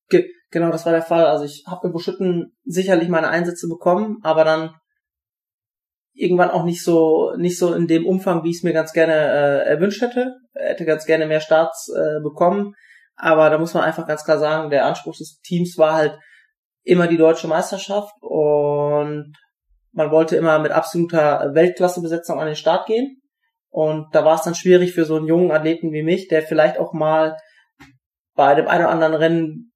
Ge 0.09 0.29
genau, 0.51 0.69
das 0.69 0.85
war 0.85 0.91
der 0.91 1.01
Fall. 1.01 1.25
Also 1.25 1.45
ich 1.45 1.63
habe 1.65 1.87
in 1.87 1.93
Buschütten 1.93 2.57
sicherlich 2.65 3.07
meine 3.07 3.29
Einsätze 3.29 3.69
bekommen, 3.69 4.17
aber 4.23 4.43
dann 4.43 4.75
irgendwann 6.13 6.49
auch 6.49 6.65
nicht 6.65 6.83
so 6.83 7.33
nicht 7.37 7.57
so 7.57 7.73
in 7.73 7.87
dem 7.87 8.05
Umfang, 8.05 8.43
wie 8.43 8.49
ich 8.49 8.57
es 8.57 8.63
mir 8.63 8.73
ganz 8.73 8.91
gerne 8.91 9.13
äh, 9.13 9.69
erwünscht 9.69 10.01
hätte. 10.01 10.35
Hätte 10.53 10.83
ganz 10.83 11.05
gerne 11.05 11.25
mehr 11.25 11.39
Starts 11.39 11.89
äh, 11.95 12.21
bekommen, 12.21 12.73
aber 13.15 13.49
da 13.49 13.59
muss 13.59 13.73
man 13.73 13.83
einfach 13.83 14.07
ganz 14.07 14.25
klar 14.25 14.39
sagen, 14.39 14.71
der 14.71 14.85
Anspruch 14.85 15.15
des 15.15 15.39
Teams 15.41 15.77
war 15.77 15.93
halt 15.93 16.17
immer 16.87 17.07
die 17.07 17.17
deutsche 17.17 17.47
Meisterschaft 17.47 18.13
und 18.21 19.33
man 19.91 20.11
wollte 20.11 20.35
immer 20.35 20.59
mit 20.59 20.71
absoluter 20.71 21.51
Weltklassebesetzung 21.53 22.39
an 22.39 22.47
den 22.47 22.55
Start 22.55 22.85
gehen. 22.85 23.21
Und 23.69 24.07
da 24.13 24.23
war 24.23 24.35
es 24.35 24.43
dann 24.43 24.55
schwierig 24.55 24.93
für 24.93 25.05
so 25.05 25.15
einen 25.15 25.27
jungen 25.27 25.51
Athleten 25.51 25.91
wie 25.91 26.03
mich, 26.03 26.27
der 26.27 26.41
vielleicht 26.41 26.77
auch 26.77 26.93
mal 26.93 27.37
bei 28.35 28.55
dem 28.55 28.67
einen 28.67 28.85
oder 28.85 28.91
anderen 28.91 29.13
Rennen 29.15 29.73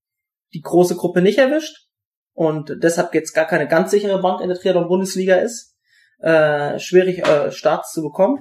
die 0.53 0.61
große 0.61 0.95
Gruppe 0.95 1.21
nicht 1.21 1.37
erwischt 1.37 1.87
und 2.33 2.77
deshalb 2.83 3.13
jetzt 3.13 3.33
gar 3.33 3.45
keine 3.45 3.67
ganz 3.67 3.91
sichere 3.91 4.21
Bank 4.21 4.41
in 4.41 4.49
der 4.49 4.57
Triathlon-Bundesliga 4.57 5.35
ist, 5.35 5.75
äh, 6.19 6.79
schwierig 6.79 7.25
äh, 7.27 7.51
Starts 7.51 7.91
zu 7.91 8.01
bekommen. 8.01 8.39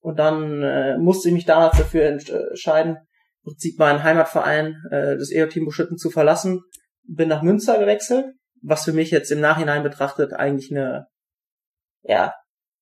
Und 0.00 0.18
dann 0.18 0.62
äh, 0.62 0.96
musste 0.98 1.28
ich 1.28 1.34
mich 1.34 1.44
damals 1.46 1.76
dafür 1.76 2.06
entscheiden, 2.06 2.96
im 3.44 3.52
Prinzip 3.52 3.78
meinen 3.78 4.02
Heimatverein, 4.02 4.76
äh, 4.90 5.16
das 5.16 5.32
EO-Team 5.32 5.64
Buschütten 5.64 5.98
zu 5.98 6.10
verlassen. 6.10 6.62
Bin 7.08 7.28
nach 7.28 7.42
Münster 7.42 7.78
gewechselt, 7.78 8.34
was 8.62 8.84
für 8.84 8.92
mich 8.92 9.10
jetzt 9.10 9.30
im 9.30 9.40
Nachhinein 9.40 9.82
betrachtet 9.82 10.32
eigentlich 10.32 10.70
eine 10.70 11.06
ja 12.02 12.34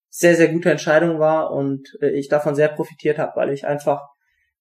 sehr, 0.08 0.36
sehr 0.36 0.48
gute 0.48 0.70
Entscheidung 0.70 1.18
war 1.18 1.50
und 1.50 1.88
äh, 2.00 2.10
ich 2.10 2.28
davon 2.28 2.54
sehr 2.54 2.68
profitiert 2.68 3.18
habe, 3.18 3.32
weil 3.34 3.50
ich 3.50 3.66
einfach 3.66 4.00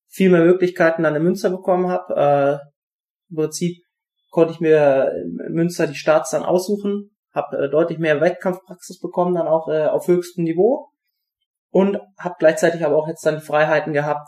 viel 0.08 0.29
mehr 0.29 0.43
Möglichkeiten 0.43 1.03
dann 1.03 1.15
in 1.15 1.24
Münster 1.24 1.50
bekommen 1.50 1.89
habe. 1.89 2.15
Äh, 2.15 3.32
Im 3.32 3.36
Prinzip 3.36 3.84
konnte 4.32 4.53
ich 4.53 4.60
mir 4.60 5.12
Münster 5.50 5.86
die 5.86 5.96
Starts 5.96 6.32
dann 6.32 6.43
aussuchen, 6.43 7.12
habe 7.34 7.58
äh, 7.58 7.70
deutlich 7.70 8.00
mehr 8.00 8.20
Wettkampfpraxis 8.20 9.00
bekommen, 9.00 9.36
dann 9.36 9.48
auch 9.48 9.67
äh, 9.67 9.86
auf 9.86 10.08
höchstem 10.08 10.43
Niveau 10.43 10.89
und 11.70 12.00
habe 12.17 12.36
gleichzeitig 12.39 12.84
aber 12.84 12.96
auch 12.96 13.08
jetzt 13.08 13.25
dann 13.25 13.39
Freiheiten 13.41 13.93
gehabt, 13.93 14.27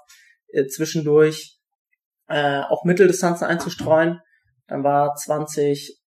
äh, 0.50 0.66
zwischendurch 0.68 1.60
äh, 2.28 2.62
auch 2.62 2.84
Mitteldistanzen 2.84 3.48
einzustreuen. 3.48 4.20
Dann 4.68 4.84
war 4.84 5.16
20, 5.16 6.02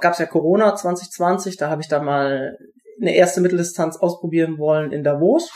gab 0.00 0.12
es 0.12 0.18
ja 0.18 0.26
Corona 0.26 0.74
2020, 0.74 1.56
da 1.56 1.70
habe 1.70 1.82
ich 1.82 1.88
dann 1.88 2.04
mal 2.04 2.56
eine 3.00 3.14
erste 3.14 3.40
Mitteldistanz 3.40 3.96
ausprobieren 3.96 4.58
wollen 4.58 4.92
in 4.92 5.04
Davos. 5.04 5.50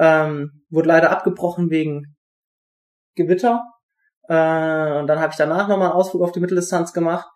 Ähm, 0.00 0.64
wurde 0.70 0.88
leider 0.88 1.10
abgebrochen 1.10 1.70
wegen 1.70 2.16
Gewitter. 3.14 3.62
Äh, 4.28 4.98
und 4.98 5.06
dann 5.06 5.20
habe 5.20 5.30
ich 5.30 5.36
danach 5.36 5.68
nochmal 5.68 5.90
einen 5.90 5.96
Ausflug 5.96 6.22
auf 6.22 6.32
die 6.32 6.40
Mitteldistanz 6.40 6.92
gemacht. 6.92 7.28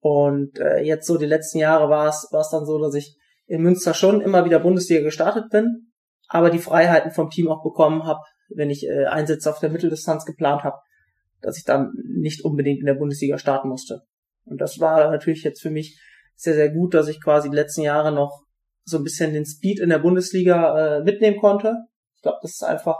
Und 0.00 0.58
äh, 0.58 0.80
jetzt 0.80 1.06
so 1.06 1.18
die 1.18 1.26
letzten 1.26 1.58
Jahre 1.58 1.90
war 1.90 2.08
es 2.08 2.28
war 2.30 2.40
es 2.40 2.50
dann 2.50 2.64
so, 2.64 2.78
dass 2.78 2.94
ich 2.94 3.16
in 3.46 3.62
Münster 3.62 3.94
schon 3.94 4.20
immer 4.20 4.44
wieder 4.44 4.60
Bundesliga 4.60 5.02
gestartet 5.02 5.50
bin, 5.50 5.92
aber 6.28 6.50
die 6.50 6.58
Freiheiten 6.58 7.10
vom 7.10 7.30
Team 7.30 7.48
auch 7.48 7.62
bekommen 7.62 8.04
habe, 8.04 8.20
wenn 8.54 8.70
ich 8.70 8.86
äh, 8.86 9.06
Einsätze 9.06 9.50
auf 9.50 9.58
der 9.58 9.70
Mitteldistanz 9.70 10.24
geplant 10.24 10.62
habe, 10.62 10.78
dass 11.40 11.58
ich 11.58 11.64
dann 11.64 11.92
nicht 12.04 12.44
unbedingt 12.44 12.80
in 12.80 12.86
der 12.86 12.94
Bundesliga 12.94 13.38
starten 13.38 13.68
musste. 13.68 14.02
Und 14.44 14.60
das 14.60 14.80
war 14.80 15.10
natürlich 15.10 15.42
jetzt 15.42 15.60
für 15.60 15.70
mich 15.70 16.00
sehr, 16.34 16.54
sehr 16.54 16.70
gut, 16.70 16.94
dass 16.94 17.08
ich 17.08 17.22
quasi 17.22 17.50
die 17.50 17.56
letzten 17.56 17.82
Jahre 17.82 18.12
noch 18.12 18.44
so 18.84 18.96
ein 18.96 19.04
bisschen 19.04 19.34
den 19.34 19.44
Speed 19.44 19.80
in 19.80 19.90
der 19.90 19.98
Bundesliga 19.98 20.98
äh, 20.98 21.04
mitnehmen 21.04 21.38
konnte. 21.38 21.76
Ich 22.16 22.22
glaube, 22.22 22.38
das 22.42 22.52
ist 22.52 22.64
einfach 22.64 22.96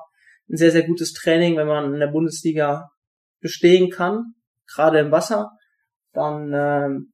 ein 0.50 0.56
sehr, 0.56 0.70
sehr 0.70 0.86
gutes 0.86 1.12
Training, 1.12 1.56
wenn 1.56 1.66
man 1.66 1.94
in 1.94 2.00
der 2.00 2.08
Bundesliga 2.08 2.90
bestehen 3.40 3.90
kann, 3.90 4.34
gerade 4.66 4.98
im 4.98 5.10
Wasser, 5.10 5.50
dann 6.12 6.52
ähm, 6.54 7.12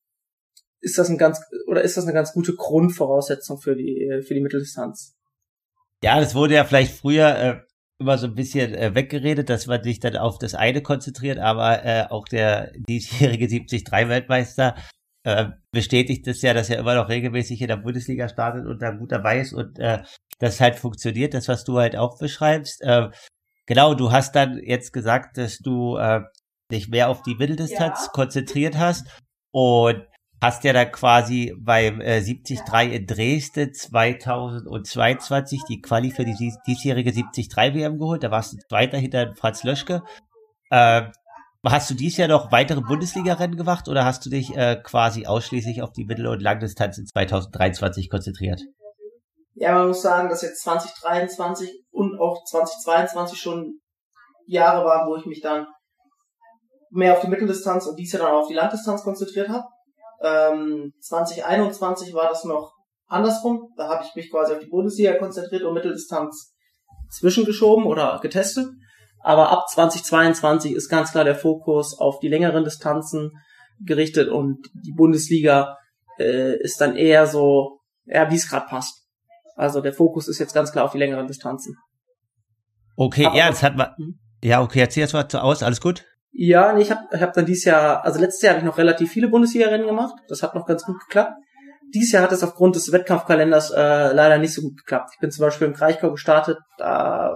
ist 0.80 0.98
das 0.98 1.08
ein 1.08 1.18
ganz 1.18 1.40
oder 1.66 1.82
ist 1.82 1.96
das 1.96 2.04
eine 2.04 2.12
ganz 2.12 2.32
gute 2.32 2.54
Grundvoraussetzung 2.54 3.58
für 3.58 3.74
die 3.76 4.22
für 4.26 4.34
die 4.34 4.40
Mitteldistanz. 4.40 5.16
Ja, 6.02 6.20
das 6.20 6.34
wurde 6.34 6.54
ja 6.54 6.64
vielleicht 6.64 6.94
früher 6.94 7.36
äh, 7.36 7.60
immer 7.98 8.18
so 8.18 8.26
ein 8.26 8.34
bisschen 8.34 8.74
äh, 8.74 8.94
weggeredet, 8.94 9.48
dass 9.48 9.66
man 9.66 9.82
sich 9.82 10.00
dann 10.00 10.16
auf 10.16 10.38
das 10.38 10.54
eine 10.54 10.82
konzentriert, 10.82 11.38
aber 11.38 11.84
äh, 11.84 12.06
auch 12.10 12.26
der 12.26 12.72
diesjährige 12.88 13.46
73 13.46 13.84
Weltmeister 14.08 14.74
äh, 15.24 15.46
bestätigt 15.72 16.26
es 16.26 16.36
das 16.36 16.42
ja, 16.42 16.54
dass 16.54 16.70
er 16.70 16.78
immer 16.78 16.94
noch 16.94 17.08
regelmäßig 17.08 17.60
in 17.60 17.68
der 17.68 17.76
Bundesliga 17.76 18.28
startet 18.28 18.66
und 18.66 18.82
da 18.82 18.90
gut 18.90 19.12
dabei 19.12 19.40
ist 19.40 19.52
und 19.52 19.78
äh, 19.78 20.02
das 20.38 20.60
halt 20.60 20.76
funktioniert, 20.76 21.34
das 21.34 21.48
was 21.48 21.64
du 21.64 21.78
halt 21.78 21.96
auch 21.96 22.18
beschreibst. 22.18 22.82
Äh, 22.82 23.10
Genau, 23.66 23.94
du 23.94 24.12
hast 24.12 24.34
dann 24.34 24.58
jetzt 24.62 24.92
gesagt, 24.92 25.38
dass 25.38 25.58
du 25.58 25.96
äh, 25.96 26.20
dich 26.70 26.88
mehr 26.88 27.08
auf 27.08 27.22
die 27.22 27.34
Mitteldistanz 27.34 28.06
ja. 28.06 28.12
konzentriert 28.12 28.76
hast 28.76 29.06
und 29.52 30.06
hast 30.40 30.64
ja 30.64 30.72
dann 30.72 30.90
quasi 30.92 31.54
beim 31.58 32.00
äh, 32.00 32.20
73 32.20 32.60
ja. 32.66 32.80
in 32.82 33.06
Dresden 33.06 33.72
2022 33.72 35.62
die 35.68 35.80
Quali 35.80 36.10
für 36.10 36.24
die 36.24 36.54
diesjährige 36.66 37.12
73 37.12 37.48
WM 37.56 37.98
geholt. 37.98 38.22
Da 38.22 38.30
warst 38.30 38.52
du 38.52 38.58
Zweiter 38.68 38.98
hinter 38.98 39.34
Franz 39.36 39.64
Löschke. 39.64 40.02
Äh, 40.70 41.04
hast 41.64 41.90
du 41.90 41.94
dies 41.94 42.16
Jahr 42.16 42.28
noch 42.28 42.52
weitere 42.52 42.82
Bundesliga-Rennen 42.82 43.56
gemacht 43.56 43.88
oder 43.88 44.04
hast 44.04 44.26
du 44.26 44.30
dich 44.30 44.54
äh, 44.56 44.76
quasi 44.82 45.26
ausschließlich 45.26 45.82
auf 45.82 45.92
die 45.92 46.04
Mittel- 46.04 46.26
und 46.26 46.42
Langdistanz 46.42 46.98
in 46.98 47.06
2023 47.06 48.10
konzentriert? 48.10 48.60
Ja, 49.54 49.72
man 49.74 49.88
muss 49.88 50.02
sagen, 50.02 50.28
dass 50.28 50.42
jetzt 50.42 50.62
2023 50.62 51.84
und 51.90 52.18
auch 52.20 52.44
2022 52.44 53.38
schon 53.38 53.78
Jahre 54.46 54.84
waren, 54.84 55.08
wo 55.08 55.16
ich 55.16 55.26
mich 55.26 55.40
dann 55.40 55.66
mehr 56.90 57.14
auf 57.14 57.20
die 57.20 57.28
Mitteldistanz 57.28 57.86
und 57.86 57.96
dies 57.96 58.12
Jahr 58.12 58.22
dann 58.22 58.32
auch 58.32 58.42
auf 58.42 58.48
die 58.48 58.54
Langdistanz 58.54 59.02
konzentriert 59.02 59.48
habe. 59.48 59.64
Ähm, 60.24 60.92
2021 61.00 62.14
war 62.14 62.28
das 62.28 62.44
noch 62.44 62.72
andersrum. 63.06 63.72
Da 63.76 63.88
habe 63.88 64.04
ich 64.04 64.14
mich 64.14 64.30
quasi 64.30 64.54
auf 64.54 64.58
die 64.58 64.70
Bundesliga 64.70 65.14
konzentriert 65.18 65.62
und 65.62 65.74
Mitteldistanz 65.74 66.54
zwischengeschoben 67.10 67.84
oder 67.84 68.18
getestet. 68.20 68.66
Aber 69.20 69.50
ab 69.50 69.68
2022 69.68 70.72
ist 70.72 70.88
ganz 70.88 71.12
klar 71.12 71.24
der 71.24 71.34
Fokus 71.34 71.98
auf 71.98 72.18
die 72.20 72.28
längeren 72.28 72.64
Distanzen 72.64 73.32
gerichtet 73.80 74.28
und 74.28 74.68
die 74.74 74.92
Bundesliga 74.92 75.76
äh, 76.18 76.58
ist 76.60 76.80
dann 76.80 76.96
eher 76.96 77.26
so, 77.26 77.80
ja, 78.04 78.30
wie 78.30 78.36
es 78.36 78.48
gerade 78.48 78.66
passt. 78.66 79.02
Also 79.56 79.80
der 79.80 79.92
Fokus 79.92 80.28
ist 80.28 80.38
jetzt 80.38 80.54
ganz 80.54 80.72
klar 80.72 80.84
auf 80.84 80.92
die 80.92 80.98
längeren 80.98 81.26
Distanzen. 81.26 81.76
Okay, 82.96 83.26
Aber 83.26 83.36
ja, 83.36 83.48
das 83.48 83.62
hat 83.62 83.76
man. 83.76 83.94
Hm? 83.96 84.18
Ja, 84.42 84.62
okay, 84.62 84.80
erzähl 84.80 85.02
jetzt 85.02 85.14
mal 85.14 85.26
aus, 85.40 85.62
alles 85.62 85.80
gut? 85.80 86.04
Ja, 86.36 86.72
nee, 86.72 86.82
ich 86.82 86.90
habe 86.90 87.02
ich 87.12 87.22
hab 87.22 87.32
dann 87.32 87.46
dieses 87.46 87.64
Jahr, 87.64 88.04
also 88.04 88.20
letztes 88.20 88.42
Jahr 88.42 88.54
habe 88.54 88.60
ich 88.60 88.66
noch 88.66 88.78
relativ 88.78 89.10
viele 89.10 89.28
Bundesliga-Rennen 89.28 89.86
gemacht. 89.86 90.14
Das 90.28 90.42
hat 90.42 90.54
noch 90.54 90.66
ganz 90.66 90.84
gut 90.84 90.98
geklappt. 91.00 91.32
Dieses 91.94 92.12
Jahr 92.12 92.24
hat 92.24 92.32
es 92.32 92.42
aufgrund 92.42 92.74
des 92.74 92.90
Wettkampfkalenders 92.90 93.70
äh, 93.70 94.12
leider 94.12 94.38
nicht 94.38 94.52
so 94.52 94.62
gut 94.62 94.76
geklappt. 94.78 95.10
Ich 95.14 95.20
bin 95.20 95.30
zum 95.30 95.44
Beispiel 95.44 95.68
im 95.68 95.74
Kraichgau 95.74 96.10
gestartet, 96.10 96.58
da 96.76 97.32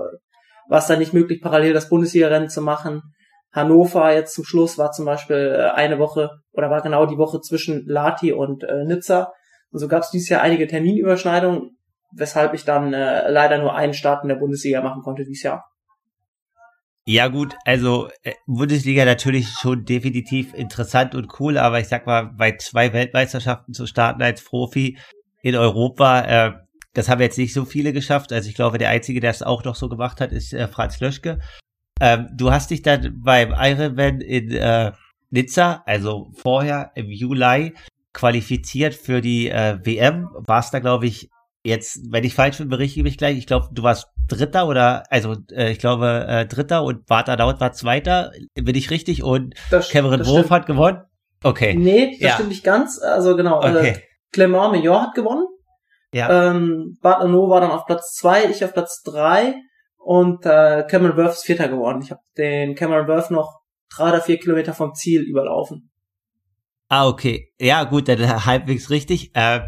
war 0.69 0.79
es 0.79 0.87
dann 0.87 0.99
nicht 0.99 1.15
möglich, 1.15 1.41
parallel 1.41 1.73
das 1.73 1.89
Bundesliga-Rennen 1.89 2.49
zu 2.49 2.61
machen. 2.61 3.03
Hannover 3.53 4.13
jetzt 4.13 4.35
zum 4.35 4.45
Schluss 4.45 4.79
war 4.79 4.91
zum 4.91 5.05
Beispiel 5.05 5.55
äh, 5.57 5.71
eine 5.71 5.99
Woche 5.99 6.31
oder 6.53 6.69
war 6.71 6.83
genau 6.83 7.07
die 7.07 7.19
Woche 7.19 7.41
zwischen 7.41 7.87
Lati 7.87 8.33
und 8.33 8.65
äh, 8.65 8.85
Nizza. 8.85 9.33
Und 9.71 9.79
so 9.79 9.87
gab 9.87 10.03
es 10.03 10.11
dieses 10.11 10.29
Jahr 10.29 10.43
einige 10.43 10.67
Terminüberschneidungen 10.67 11.79
weshalb 12.13 12.55
ich 12.55 12.65
dann 12.65 12.93
äh, 12.93 13.31
leider 13.31 13.59
nur 13.59 13.75
einen 13.75 13.95
Start 13.95 14.23
in 14.23 14.29
der 14.29 14.37
Bundesliga 14.37 14.81
machen 14.83 15.03
konnte 15.03 15.25
dieses 15.25 15.43
Jahr. 15.43 15.65
Ja 17.11 17.29
gut, 17.29 17.57
also 17.65 18.11
äh, 18.23 18.35
Bundesliga 18.47 19.07
natürlich 19.07 19.49
schon 19.49 19.87
definitiv 19.87 20.53
interessant 20.53 21.15
und 21.15 21.41
cool, 21.41 21.57
aber 21.57 21.81
ich 21.81 21.89
sag 21.89 22.05
mal, 22.05 22.27
bei 22.37 22.59
zwei 22.59 22.93
Weltmeisterschaften 22.93 23.73
zu 23.73 23.87
starten 23.87 24.21
als 24.21 24.45
Profi 24.45 24.99
in 25.41 25.55
Europa, 25.55 26.21
äh, 26.21 26.53
das 26.93 27.09
haben 27.09 27.23
jetzt 27.23 27.39
nicht 27.39 27.55
so 27.55 27.65
viele 27.65 27.95
geschafft. 27.95 28.31
Also 28.31 28.51
ich 28.51 28.55
glaube, 28.55 28.77
der 28.77 28.91
Einzige, 28.91 29.21
der 29.21 29.31
es 29.31 29.43
auch 29.43 29.65
noch 29.65 29.75
so 29.75 29.89
gemacht 29.89 30.21
hat, 30.21 30.33
ist 30.33 30.53
äh, 30.53 30.69
Franz 30.69 31.01
Löschke. 31.01 31.39
Ähm, 31.99 32.29
du 32.35 32.51
hast 32.51 32.71
dich 32.71 32.83
dann 32.83 33.19
beim 33.25 33.55
Ironman 33.59 34.21
in 34.21 34.51
äh, 34.51 34.93
Nizza, 35.31 35.83
also 35.87 36.31
vorher 36.35 36.93
im 36.95 37.11
Juli, 37.11 37.73
qualifiziert 38.13 38.95
für 38.95 39.23
die 39.23 39.49
äh, 39.49 39.79
WM. 39.83 40.29
Warst 40.47 40.75
da, 40.75 40.79
glaube 40.79 41.07
ich, 41.07 41.31
Jetzt, 41.69 42.01
wenn 42.11 42.25
ich 42.25 42.35
falsch 42.35 42.59
bin, 42.59 42.69
berichte 42.69 42.99
ich 42.99 43.05
mich 43.05 43.19
gleich. 43.19 43.37
Ich 43.37 43.47
glaube, 43.47 43.69
du 43.73 43.83
warst 43.83 44.07
Dritter 44.27 44.67
oder, 44.67 45.05
also 45.11 45.37
äh, 45.53 45.71
ich 45.71 45.79
glaube 45.79 46.25
äh, 46.27 46.47
Dritter 46.47 46.83
und 46.83 47.07
Bart 47.07 47.29
Daut 47.29 47.61
war 47.61 47.73
Zweiter. 47.73 48.33
Bin 48.55 48.75
ich 48.75 48.91
richtig? 48.91 49.23
Und 49.23 49.55
das, 49.71 49.91
Cameron 49.91 50.27
Wolf 50.27 50.51
hat 50.51 50.67
gewonnen. 50.67 51.03
Okay. 51.43 51.75
Nee, 51.75 52.13
das 52.13 52.21
Ja. 52.21 52.35
stimmt 52.35 52.49
nicht 52.49 52.65
ganz. 52.65 52.99
Also 53.01 53.37
genau, 53.37 53.63
äh, 53.63 53.71
Okay. 53.77 54.03
Clement 54.33 54.73
Major 54.73 55.03
hat 55.03 55.15
gewonnen. 55.15 55.47
Ja. 56.13 56.51
Ähm, 56.51 56.97
Bart 57.03 57.21
Arnault 57.21 57.51
war 57.51 57.61
dann 57.61 57.71
auf 57.71 57.85
Platz 57.87 58.15
zwei, 58.15 58.45
ich 58.47 58.65
auf 58.65 58.73
Platz 58.73 59.03
drei 59.03 59.55
und 59.99 60.47
äh, 60.47 60.85
Cameron 60.89 61.17
Worth 61.19 61.33
ist 61.35 61.45
Vierter 61.45 61.69
geworden. 61.69 62.01
Ich 62.03 62.11
habe 62.11 62.21
den 62.39 62.75
Cameron 62.75 63.07
Worth 63.09 63.31
noch 63.31 63.61
drei 63.95 64.09
oder 64.09 64.21
vier 64.23 64.39
Kilometer 64.39 64.73
vom 64.73 64.95
Ziel 64.95 65.21
überlaufen. 65.23 65.91
Ah, 66.89 67.07
okay. 67.07 67.53
Ja, 67.61 67.85
gut, 67.85 68.09
dann 68.09 68.19
halbwegs 68.47 68.89
richtig. 68.91 69.31
Äh, 69.35 69.61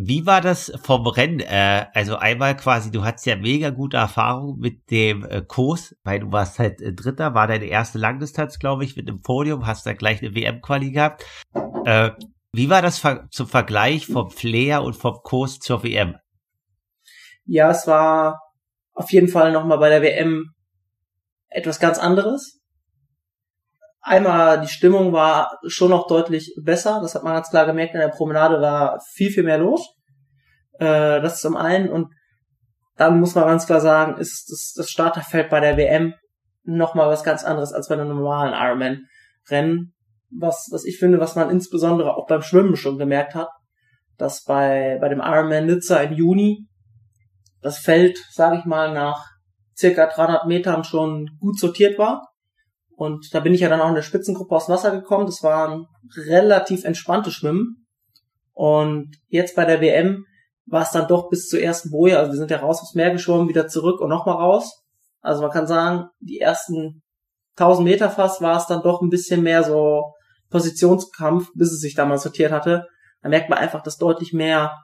wie 0.00 0.26
war 0.26 0.40
das 0.40 0.72
vom 0.84 1.08
Rennen? 1.08 1.40
Äh, 1.40 1.86
also 1.92 2.16
einmal 2.16 2.56
quasi, 2.56 2.92
du 2.92 3.02
hattest 3.02 3.26
ja 3.26 3.34
mega 3.34 3.70
gute 3.70 3.96
Erfahrung 3.96 4.60
mit 4.60 4.92
dem 4.92 5.24
äh, 5.24 5.42
Kurs, 5.42 5.96
weil 6.04 6.20
du 6.20 6.30
warst 6.30 6.60
halt 6.60 6.80
äh, 6.80 6.92
Dritter, 6.92 7.34
war 7.34 7.48
deine 7.48 7.64
erste 7.64 7.98
Langdistanz, 7.98 8.60
glaube 8.60 8.84
ich, 8.84 8.94
mit 8.94 9.08
einem 9.08 9.22
Podium, 9.22 9.66
hast 9.66 9.86
da 9.86 9.94
gleich 9.94 10.22
eine 10.22 10.36
WM-Quali 10.36 10.92
gehabt. 10.92 11.24
Äh, 11.84 12.12
wie 12.52 12.70
war 12.70 12.80
das 12.80 13.02
zum 13.30 13.48
Vergleich 13.48 14.06
vom 14.06 14.30
Flair 14.30 14.82
und 14.82 14.94
vom 14.94 15.16
Kurs 15.24 15.58
zur 15.58 15.82
WM? 15.82 16.14
Ja, 17.44 17.70
es 17.70 17.88
war 17.88 18.40
auf 18.94 19.10
jeden 19.10 19.28
Fall 19.28 19.50
nochmal 19.50 19.78
bei 19.78 19.88
der 19.88 20.02
WM 20.02 20.54
etwas 21.48 21.80
ganz 21.80 21.98
anderes. 21.98 22.57
Einmal 24.08 24.60
die 24.60 24.68
Stimmung 24.68 25.12
war 25.12 25.58
schon 25.66 25.90
noch 25.90 26.06
deutlich 26.06 26.54
besser, 26.62 27.00
das 27.02 27.14
hat 27.14 27.24
man 27.24 27.34
ganz 27.34 27.50
klar 27.50 27.66
gemerkt, 27.66 27.92
in 27.92 28.00
der 28.00 28.08
Promenade 28.08 28.60
war 28.60 29.00
viel, 29.12 29.30
viel 29.30 29.42
mehr 29.42 29.58
los. 29.58 29.86
Äh, 30.78 31.20
das 31.20 31.40
zum 31.40 31.56
einen 31.56 31.90
und 31.90 32.08
dann 32.96 33.20
muss 33.20 33.34
man 33.34 33.44
ganz 33.44 33.66
klar 33.66 33.80
sagen, 33.80 34.18
ist 34.18 34.50
das, 34.50 34.72
das 34.74 34.90
Starterfeld 34.90 35.50
bei 35.50 35.60
der 35.60 35.76
WM 35.76 36.14
nochmal 36.64 37.08
was 37.08 37.22
ganz 37.22 37.44
anderes 37.44 37.72
als 37.72 37.88
bei 37.88 37.94
einem 37.94 38.08
normalen 38.08 38.54
Ironman-Rennen. 38.54 39.92
Was, 40.30 40.68
was 40.70 40.84
ich 40.84 40.98
finde, 40.98 41.20
was 41.20 41.36
man 41.36 41.50
insbesondere 41.50 42.16
auch 42.16 42.26
beim 42.26 42.42
Schwimmen 42.42 42.76
schon 42.76 42.98
gemerkt 42.98 43.34
hat, 43.34 43.48
dass 44.16 44.42
bei, 44.42 44.98
bei 45.00 45.08
dem 45.08 45.20
Ironman 45.20 45.66
Nizza 45.66 45.98
im 45.98 46.12
Juni 46.12 46.66
das 47.60 47.78
Feld, 47.78 48.18
sage 48.30 48.58
ich 48.58 48.64
mal, 48.64 48.92
nach 48.92 49.24
circa 49.76 50.06
300 50.06 50.46
Metern 50.46 50.84
schon 50.84 51.28
gut 51.40 51.58
sortiert 51.58 51.98
war. 51.98 52.27
Und 52.98 53.32
da 53.32 53.38
bin 53.38 53.54
ich 53.54 53.60
ja 53.60 53.68
dann 53.68 53.80
auch 53.80 53.90
in 53.90 53.94
der 53.94 54.02
Spitzengruppe 54.02 54.56
aus 54.56 54.66
dem 54.66 54.72
Wasser 54.72 54.90
gekommen. 54.90 55.26
Das 55.26 55.44
war 55.44 55.68
ein 55.68 55.86
relativ 56.16 56.84
entspanntes 56.84 57.32
Schwimmen. 57.32 57.86
Und 58.54 59.14
jetzt 59.28 59.54
bei 59.54 59.64
der 59.64 59.80
WM 59.80 60.24
war 60.66 60.82
es 60.82 60.90
dann 60.90 61.06
doch 61.06 61.28
bis 61.28 61.46
zur 61.46 61.60
ersten 61.60 61.92
Boje. 61.92 62.18
Also 62.18 62.32
wir 62.32 62.38
sind 62.38 62.50
ja 62.50 62.56
raus 62.56 62.82
aufs 62.82 62.96
Meer 62.96 63.12
geschwommen, 63.12 63.48
wieder 63.48 63.68
zurück 63.68 64.00
und 64.00 64.08
nochmal 64.08 64.34
raus. 64.34 64.82
Also 65.20 65.42
man 65.42 65.52
kann 65.52 65.68
sagen, 65.68 66.08
die 66.18 66.40
ersten 66.40 67.04
1000 67.54 67.86
Meter 67.88 68.10
fast 68.10 68.40
war 68.40 68.58
es 68.58 68.66
dann 68.66 68.82
doch 68.82 69.00
ein 69.00 69.10
bisschen 69.10 69.44
mehr 69.44 69.62
so 69.62 70.14
Positionskampf, 70.50 71.50
bis 71.54 71.70
es 71.70 71.78
sich 71.78 71.94
da 71.94 72.04
mal 72.04 72.18
sortiert 72.18 72.50
hatte. 72.50 72.88
Da 73.22 73.28
merkt 73.28 73.48
man 73.48 73.60
einfach, 73.60 73.84
dass 73.84 73.96
deutlich 73.96 74.32
mehr 74.32 74.76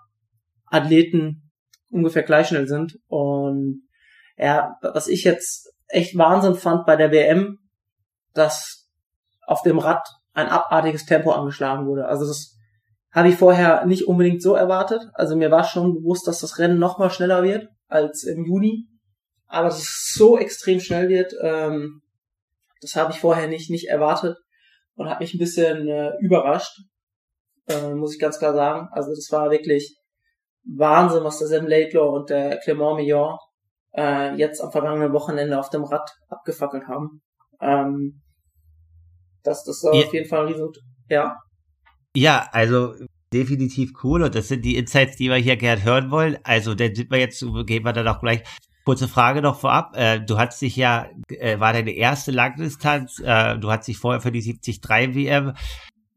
Athleten 0.66 1.50
ungefähr 1.90 2.22
gleich 2.22 2.46
schnell 2.46 2.68
sind. 2.68 2.96
Und 3.08 3.88
ja, 4.36 4.76
was 4.82 5.08
ich 5.08 5.24
jetzt 5.24 5.74
echt 5.88 6.16
Wahnsinn 6.16 6.54
fand 6.54 6.86
bei 6.86 6.94
der 6.94 7.10
WM, 7.10 7.58
dass 8.34 8.88
auf 9.46 9.62
dem 9.62 9.78
Rad 9.78 10.06
ein 10.32 10.48
abartiges 10.48 11.06
Tempo 11.06 11.30
angeschlagen 11.32 11.86
wurde. 11.86 12.06
Also 12.06 12.26
das 12.26 12.56
habe 13.12 13.28
ich 13.28 13.36
vorher 13.36 13.86
nicht 13.86 14.08
unbedingt 14.08 14.42
so 14.42 14.54
erwartet. 14.54 15.00
Also 15.14 15.36
mir 15.36 15.50
war 15.50 15.64
schon 15.64 15.94
bewusst, 15.94 16.26
dass 16.26 16.40
das 16.40 16.58
Rennen 16.58 16.78
noch 16.78 16.98
mal 16.98 17.10
schneller 17.10 17.42
wird 17.44 17.68
als 17.88 18.24
im 18.24 18.44
Juni. 18.44 18.88
Aber 19.46 19.68
dass 19.68 19.78
es 19.78 20.12
so 20.14 20.36
extrem 20.36 20.80
schnell 20.80 21.08
wird, 21.08 21.32
ähm, 21.40 22.02
das 22.80 22.96
habe 22.96 23.12
ich 23.12 23.20
vorher 23.20 23.46
nicht, 23.46 23.70
nicht 23.70 23.88
erwartet 23.88 24.36
und 24.96 25.08
hat 25.08 25.20
mich 25.20 25.32
ein 25.32 25.38
bisschen 25.38 25.86
äh, 25.86 26.12
überrascht, 26.20 26.80
äh, 27.68 27.94
muss 27.94 28.14
ich 28.14 28.20
ganz 28.20 28.38
klar 28.38 28.52
sagen. 28.52 28.88
Also 28.90 29.10
das 29.10 29.28
war 29.30 29.50
wirklich 29.50 29.96
Wahnsinn, 30.64 31.22
was 31.22 31.38
der 31.38 31.48
Sam 31.48 31.66
Laidlaw 31.66 32.16
und 32.16 32.30
der 32.30 32.58
Clement 32.58 32.96
Millon 32.96 33.38
äh, 33.96 34.34
jetzt 34.34 34.60
am 34.60 34.72
vergangenen 34.72 35.12
Wochenende 35.12 35.58
auf 35.58 35.70
dem 35.70 35.84
Rad 35.84 36.10
abgefackelt 36.28 36.88
haben. 36.88 37.22
Ähm, 37.60 38.22
das, 39.44 39.64
das 39.64 39.82
war 39.84 39.94
Ja. 39.94 40.06
auf 40.06 40.12
jeden 40.12 40.28
Fall 40.28 40.46
ein 40.46 40.52
riesen, 40.52 40.68
ja. 41.08 41.36
Ja, 42.16 42.48
also 42.52 42.94
definitiv 43.32 43.92
cool 44.04 44.22
und 44.22 44.34
das 44.34 44.48
sind 44.48 44.64
die 44.64 44.76
Insights, 44.76 45.16
die 45.16 45.28
wir 45.28 45.36
hier 45.36 45.56
gern 45.56 45.82
hören 45.82 46.10
wollen. 46.10 46.38
Also 46.44 46.74
dann 46.74 46.94
sind 46.94 47.10
wir 47.10 47.18
jetzt, 47.18 47.44
gehen 47.66 47.84
wir 47.84 47.92
dann 47.92 48.08
auch 48.08 48.20
gleich. 48.20 48.42
Kurze 48.84 49.08
Frage 49.08 49.40
noch 49.42 49.58
vorab. 49.58 49.96
Äh, 49.96 50.20
du 50.20 50.36
hattest 50.38 50.60
dich 50.62 50.76
ja, 50.76 51.08
äh, 51.28 51.58
war 51.58 51.72
deine 51.72 51.90
erste 51.92 52.30
Langdistanz, 52.30 53.18
äh, 53.18 53.58
du 53.58 53.70
hattest 53.70 53.88
dich 53.88 53.98
vorher 53.98 54.20
für 54.20 54.30
die 54.30 54.40
73 54.42 55.14
WM, 55.14 55.54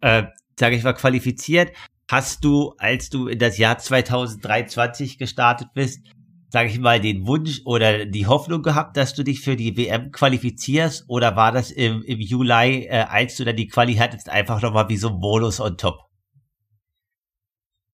äh, 0.01 0.23
sage 0.59 0.75
ich 0.75 0.83
mal, 0.83 0.93
qualifiziert. 0.93 1.71
Hast 2.11 2.43
du, 2.43 2.73
als 2.77 3.09
du 3.09 3.27
in 3.27 3.39
das 3.39 3.57
Jahr 3.57 3.77
2023 3.79 5.17
gestartet 5.17 5.69
bist, 5.73 6.05
sage 6.49 6.69
ich 6.69 6.79
mal, 6.79 6.99
den 6.99 7.27
Wunsch 7.27 7.61
oder 7.65 8.05
die 8.05 8.27
Hoffnung 8.27 8.61
gehabt, 8.61 8.97
dass 8.97 9.13
du 9.13 9.23
dich 9.23 9.41
für 9.41 9.55
die 9.55 9.75
WM 9.77 10.11
qualifizierst? 10.11 11.05
Oder 11.07 11.35
war 11.35 11.51
das 11.51 11.71
im, 11.71 12.03
im 12.03 12.19
Juli, 12.19 12.85
äh, 12.85 13.05
als 13.09 13.35
du 13.37 13.45
dann 13.45 13.55
die 13.55 13.67
Quali 13.67 13.95
hattest, 13.95 14.29
einfach 14.29 14.61
nochmal 14.61 14.89
wie 14.89 14.97
so 14.97 15.09
ein 15.09 15.19
Bonus 15.19 15.59
on 15.59 15.77
top? 15.77 16.07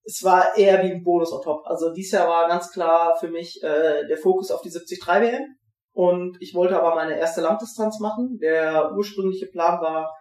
es 0.05 0.23
war 0.23 0.57
eher 0.57 0.83
wie 0.83 0.91
ein 0.91 1.03
Bonus 1.03 1.31
on 1.31 1.41
top. 1.41 1.65
Also 1.65 1.93
dieses 1.93 2.11
Jahr 2.11 2.27
war 2.27 2.47
ganz 2.47 2.71
klar 2.71 3.15
für 3.19 3.29
mich 3.29 3.61
äh, 3.63 4.05
der 4.07 4.17
Fokus 4.17 4.51
auf 4.51 4.61
die 4.61 4.69
73 4.69 5.07
WM 5.07 5.55
und 5.93 6.37
ich 6.41 6.53
wollte 6.53 6.77
aber 6.79 6.95
meine 6.95 7.17
erste 7.17 7.41
Langdistanz 7.41 7.99
machen. 7.99 8.37
Der 8.41 8.93
ursprüngliche 8.95 9.47
Plan 9.47 9.79
war, 9.81 10.13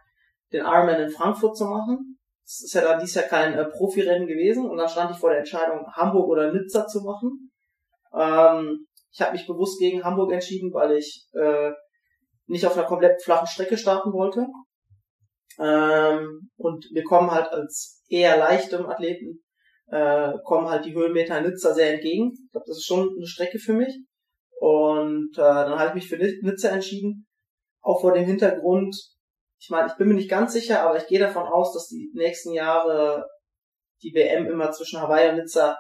den 0.53 0.65
Ironman 0.65 1.01
in 1.01 1.11
Frankfurt 1.11 1.57
zu 1.57 1.65
machen. 1.65 2.19
Das 2.45 2.63
ist 2.63 2.75
ja 2.75 2.83
dann 2.83 3.01
dieses 3.01 3.15
Jahr 3.15 3.25
kein 3.25 3.55
äh, 3.55 3.65
Profirennen 3.65 4.27
gewesen 4.27 4.69
und 4.69 4.77
dann 4.77 4.89
stand 4.89 5.11
ich 5.11 5.19
vor 5.19 5.31
der 5.31 5.41
Entscheidung, 5.41 5.87
Hamburg 5.93 6.29
oder 6.29 6.53
Nizza 6.53 6.87
zu 6.87 7.01
machen. 7.01 7.51
Ähm, 8.17 8.87
ich 9.13 9.21
habe 9.21 9.33
mich 9.33 9.47
bewusst 9.47 9.79
gegen 9.79 10.05
Hamburg 10.05 10.33
entschieden, 10.33 10.73
weil 10.73 10.97
ich 10.97 11.27
äh, 11.35 11.71
nicht 12.47 12.67
auf 12.67 12.77
einer 12.77 12.87
komplett 12.87 13.23
flachen 13.23 13.47
Strecke 13.47 13.77
starten 13.77 14.13
wollte. 14.13 14.47
Ähm, 15.59 16.51
und 16.57 16.87
wir 16.93 17.05
kommen 17.05 17.31
halt 17.31 17.49
als 17.49 18.03
eher 18.09 18.39
leichtem 18.39 18.87
Athleten 18.87 19.43
äh, 19.93 20.33
kommen 20.45 20.69
halt 20.69 20.87
die 20.87 20.95
Höhenmeter 20.95 21.39
in 21.39 21.45
Nizza 21.45 21.75
sehr 21.75 21.93
entgegen. 21.95 22.33
Ich 22.33 22.51
glaube, 22.51 22.65
das 22.67 22.79
ist 22.79 22.87
schon 22.87 23.15
eine 23.15 23.27
Strecke 23.27 23.59
für 23.59 23.75
mich. 23.75 23.95
Und 24.59 25.33
äh, 25.35 25.41
dann 25.43 25.79
habe 25.79 25.89
ich 25.89 25.95
mich 25.95 26.09
für 26.09 26.17
Ni- 26.17 26.41
Nizza 26.43 26.71
entschieden. 26.71 27.27
Auch 27.83 28.01
vor 28.01 28.13
dem 28.15 28.25
Hintergrund, 28.25 28.97
ich 29.61 29.69
meine, 29.71 29.89
ich 29.89 29.95
bin 29.95 30.09
mir 30.09 30.15
nicht 30.15 30.31
ganz 30.31 30.53
sicher, 30.53 30.83
aber 30.83 30.97
ich 30.97 31.07
gehe 31.09 31.19
davon 31.19 31.43
aus, 31.43 31.75
dass 31.75 31.89
die 31.89 32.11
nächsten 32.15 32.53
Jahre 32.53 33.27
die 34.03 34.15
WM 34.15 34.47
immer 34.47 34.71
zwischen 34.71 35.01
Hawaii 35.01 35.31
und 35.31 35.37
Nizza 35.37 35.77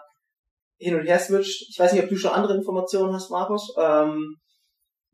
hin 0.82 0.96
und 0.96 1.06
her 1.06 1.18
switcht. 1.18 1.68
Ich 1.70 1.78
weiß 1.78 1.92
nicht, 1.92 2.02
ob 2.02 2.08
du 2.08 2.16
schon 2.16 2.32
andere 2.32 2.56
Informationen 2.56 3.14
hast, 3.14 3.30
Markus. 3.30 3.74
Ähm, 3.78 4.36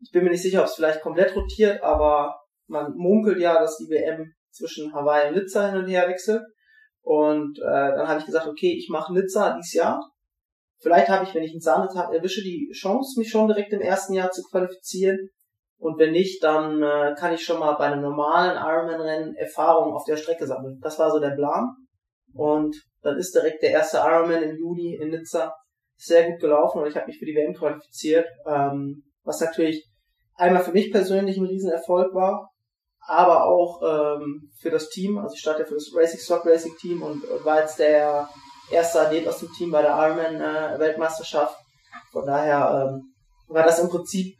ich 0.01 0.11
bin 0.11 0.23
mir 0.23 0.31
nicht 0.31 0.41
sicher, 0.41 0.61
ob 0.61 0.65
es 0.65 0.75
vielleicht 0.75 1.01
komplett 1.01 1.35
rotiert, 1.35 1.83
aber 1.83 2.39
man 2.67 2.93
munkelt 2.95 3.39
ja, 3.39 3.59
dass 3.59 3.77
die 3.77 3.89
WM 3.89 4.33
zwischen 4.51 4.93
Hawaii 4.93 5.29
und 5.29 5.35
Nizza 5.35 5.69
hin 5.69 5.79
und 5.79 5.87
her 5.87 6.07
wechselt. 6.07 6.41
Und 7.01 7.59
äh, 7.59 7.95
dann 7.95 8.07
habe 8.07 8.19
ich 8.19 8.25
gesagt, 8.25 8.47
okay, 8.47 8.73
ich 8.77 8.89
mache 8.89 9.13
Nizza 9.13 9.55
dieses 9.55 9.73
Jahr. 9.73 10.01
Vielleicht 10.81 11.09
habe 11.09 11.25
ich, 11.25 11.35
wenn 11.35 11.43
ich 11.43 11.51
einen 11.51 11.61
Sahnetag 11.61 12.13
erwische, 12.13 12.41
die 12.41 12.71
Chance, 12.73 13.19
mich 13.19 13.29
schon 13.29 13.47
direkt 13.47 13.73
im 13.73 13.81
ersten 13.81 14.13
Jahr 14.13 14.31
zu 14.31 14.41
qualifizieren. 14.43 15.29
Und 15.77 15.97
wenn 15.99 16.11
nicht, 16.11 16.43
dann 16.43 16.81
äh, 16.81 17.15
kann 17.17 17.33
ich 17.33 17.43
schon 17.43 17.59
mal 17.59 17.73
bei 17.73 17.85
einem 17.85 18.01
normalen 18.01 18.57
Ironman-Rennen 18.57 19.35
Erfahrung 19.35 19.93
auf 19.93 20.05
der 20.05 20.17
Strecke 20.17 20.47
sammeln. 20.47 20.79
Das 20.81 20.97
war 20.99 21.11
so 21.11 21.19
der 21.19 21.35
Plan. 21.35 21.69
Und 22.33 22.75
dann 23.01 23.17
ist 23.17 23.33
direkt 23.33 23.63
der 23.63 23.71
erste 23.71 23.97
Ironman 23.97 24.43
im 24.43 24.57
Juni 24.57 24.95
in 24.95 25.09
Nizza 25.09 25.53
sehr 25.99 26.31
gut 26.31 26.39
gelaufen 26.39 26.81
und 26.81 26.87
ich 26.87 26.95
habe 26.95 27.07
mich 27.07 27.19
für 27.19 27.25
die 27.25 27.35
WM 27.35 27.53
qualifiziert, 27.53 28.25
ähm, 28.47 29.03
was 29.23 29.41
natürlich 29.41 29.85
einmal 30.35 30.63
für 30.63 30.71
mich 30.71 30.91
persönlich 30.91 31.37
ein 31.37 31.45
Riesenerfolg 31.45 32.15
war, 32.15 32.49
aber 33.05 33.45
auch 33.45 33.81
ähm, 33.83 34.49
für 34.59 34.69
das 34.69 34.89
Team. 34.89 35.17
Also 35.17 35.33
ich 35.35 35.41
starte 35.41 35.63
ja 35.63 35.67
für 35.67 35.73
das 35.73 35.91
Racing 35.93 36.19
Stock 36.19 36.45
Racing 36.45 36.75
Team 36.77 37.03
und, 37.03 37.23
war 37.43 37.59
jetzt 37.59 37.79
der 37.79 38.29
erste 38.71 39.01
Athlet 39.01 39.27
aus 39.27 39.39
dem 39.39 39.51
Team 39.57 39.71
bei 39.71 39.81
der 39.81 39.91
Ironman 39.91 40.39
äh, 40.39 40.79
Weltmeisterschaft. 40.79 41.57
Von 42.11 42.25
daher 42.25 42.87
ähm, 42.87 43.13
war 43.47 43.63
das 43.63 43.79
im 43.79 43.89
Prinzip 43.89 44.35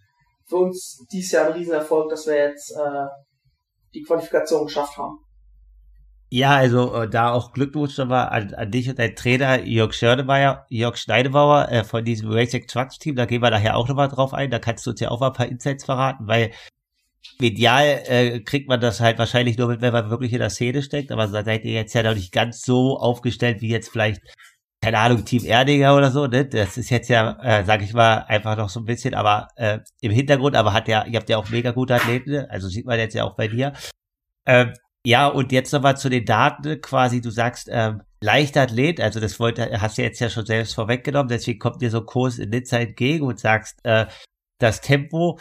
für 0.47 0.57
uns 0.57 1.05
dieses 1.11 1.31
Jahr 1.31 1.47
ein 1.47 1.53
Riesenerfolg, 1.53 2.09
dass 2.09 2.25
wir 2.25 2.35
jetzt 2.35 2.71
äh, 2.71 3.05
die 3.93 4.03
Qualifikation 4.03 4.65
geschafft 4.65 4.97
haben. 4.97 5.17
Ja, 6.31 6.55
also 6.55 6.93
äh, 6.93 7.09
da 7.09 7.31
auch 7.31 7.53
Glückwunsch 7.53 7.97
nochmal 7.97 8.29
an, 8.29 8.53
an 8.53 8.69
dich 8.69 8.87
und 8.87 8.99
deinen 8.99 9.15
Trainer 9.15 9.63
Jörg 9.63 9.93
Schörnemeyer, 9.93 10.65
Jörg 10.69 10.95
Schneidebauer 10.97 11.69
äh, 11.71 11.83
von 11.83 12.05
diesem 12.05 12.31
Racing 12.31 12.67
Trucks 12.67 12.99
Team. 12.99 13.15
Da 13.15 13.25
gehen 13.25 13.41
wir 13.41 13.49
nachher 13.49 13.75
auch 13.75 13.87
nochmal 13.87 14.09
drauf 14.09 14.33
ein. 14.33 14.51
Da 14.51 14.59
kannst 14.59 14.85
du 14.85 14.91
uns 14.91 14.99
ja 14.99 15.09
auch 15.09 15.19
mal 15.19 15.27
ein 15.27 15.33
paar 15.33 15.47
Insights 15.47 15.85
verraten, 15.85 16.27
weil 16.27 16.51
medial 17.39 18.03
äh, 18.05 18.39
kriegt 18.41 18.67
man 18.69 18.79
das 18.79 18.99
halt 18.99 19.17
wahrscheinlich 19.17 19.57
nur 19.57 19.69
mit, 19.69 19.81
wenn 19.81 19.93
man 19.93 20.11
wirklich 20.11 20.31
in 20.33 20.39
der 20.39 20.51
Szene 20.51 20.83
steckt. 20.83 21.11
Aber 21.11 21.25
da 21.27 21.43
seid 21.43 21.65
ihr 21.65 21.73
jetzt 21.73 21.93
ja 21.93 22.03
noch 22.03 22.13
nicht 22.13 22.31
ganz 22.31 22.61
so 22.61 22.99
aufgestellt 22.99 23.61
wie 23.61 23.69
jetzt 23.69 23.89
vielleicht, 23.89 24.21
keine 24.81 24.99
Ahnung, 24.99 25.25
Team 25.25 25.45
Erdinger 25.45 25.95
oder 25.95 26.11
so. 26.11 26.27
Ne? 26.27 26.45
Das 26.45 26.77
ist 26.77 26.91
jetzt 26.91 27.09
ja, 27.09 27.39
äh, 27.41 27.65
sag 27.65 27.81
ich 27.81 27.93
mal, 27.93 28.25
einfach 28.27 28.55
noch 28.55 28.69
so 28.69 28.79
ein 28.81 28.85
bisschen, 28.85 29.15
aber 29.15 29.47
äh, 29.55 29.79
im 30.01 30.11
Hintergrund, 30.11 30.55
aber 30.55 30.73
hat 30.73 30.87
ja, 30.87 31.05
ihr 31.05 31.17
habt 31.17 31.29
ja 31.29 31.37
auch 31.37 31.49
mega 31.49 31.71
gute 31.71 31.95
Athleten, 31.95 32.31
ne? 32.31 32.47
also 32.51 32.67
sieht 32.67 32.85
man 32.85 32.99
jetzt 32.99 33.15
ja 33.15 33.23
auch 33.23 33.35
bei 33.35 33.47
dir. 33.47 33.73
Ähm, 34.45 34.73
Ja, 35.05 35.27
und 35.27 35.51
jetzt 35.51 35.71
nochmal 35.71 35.97
zu 35.97 36.09
den 36.09 36.25
Daten 36.25 36.81
quasi, 36.81 37.21
du 37.21 37.29
sagst, 37.29 37.69
ähm, 37.71 38.01
Leichtathlet, 38.21 38.99
also 38.99 39.21
das 39.21 39.39
wollte, 39.39 39.79
hast 39.79 39.97
du 39.97 40.01
jetzt 40.01 40.19
ja 40.19 40.29
schon 40.29 40.45
selbst 40.45 40.75
vorweggenommen, 40.75 41.29
deswegen 41.29 41.59
kommt 41.59 41.81
dir 41.81 41.89
so 41.89 42.01
Kurs 42.01 42.38
in 42.38 42.49
Nizza 42.49 42.77
entgegen 42.79 43.25
und 43.25 43.39
sagst, 43.39 43.79
äh, 43.83 44.07
das 44.59 44.81
Tempo, 44.81 45.39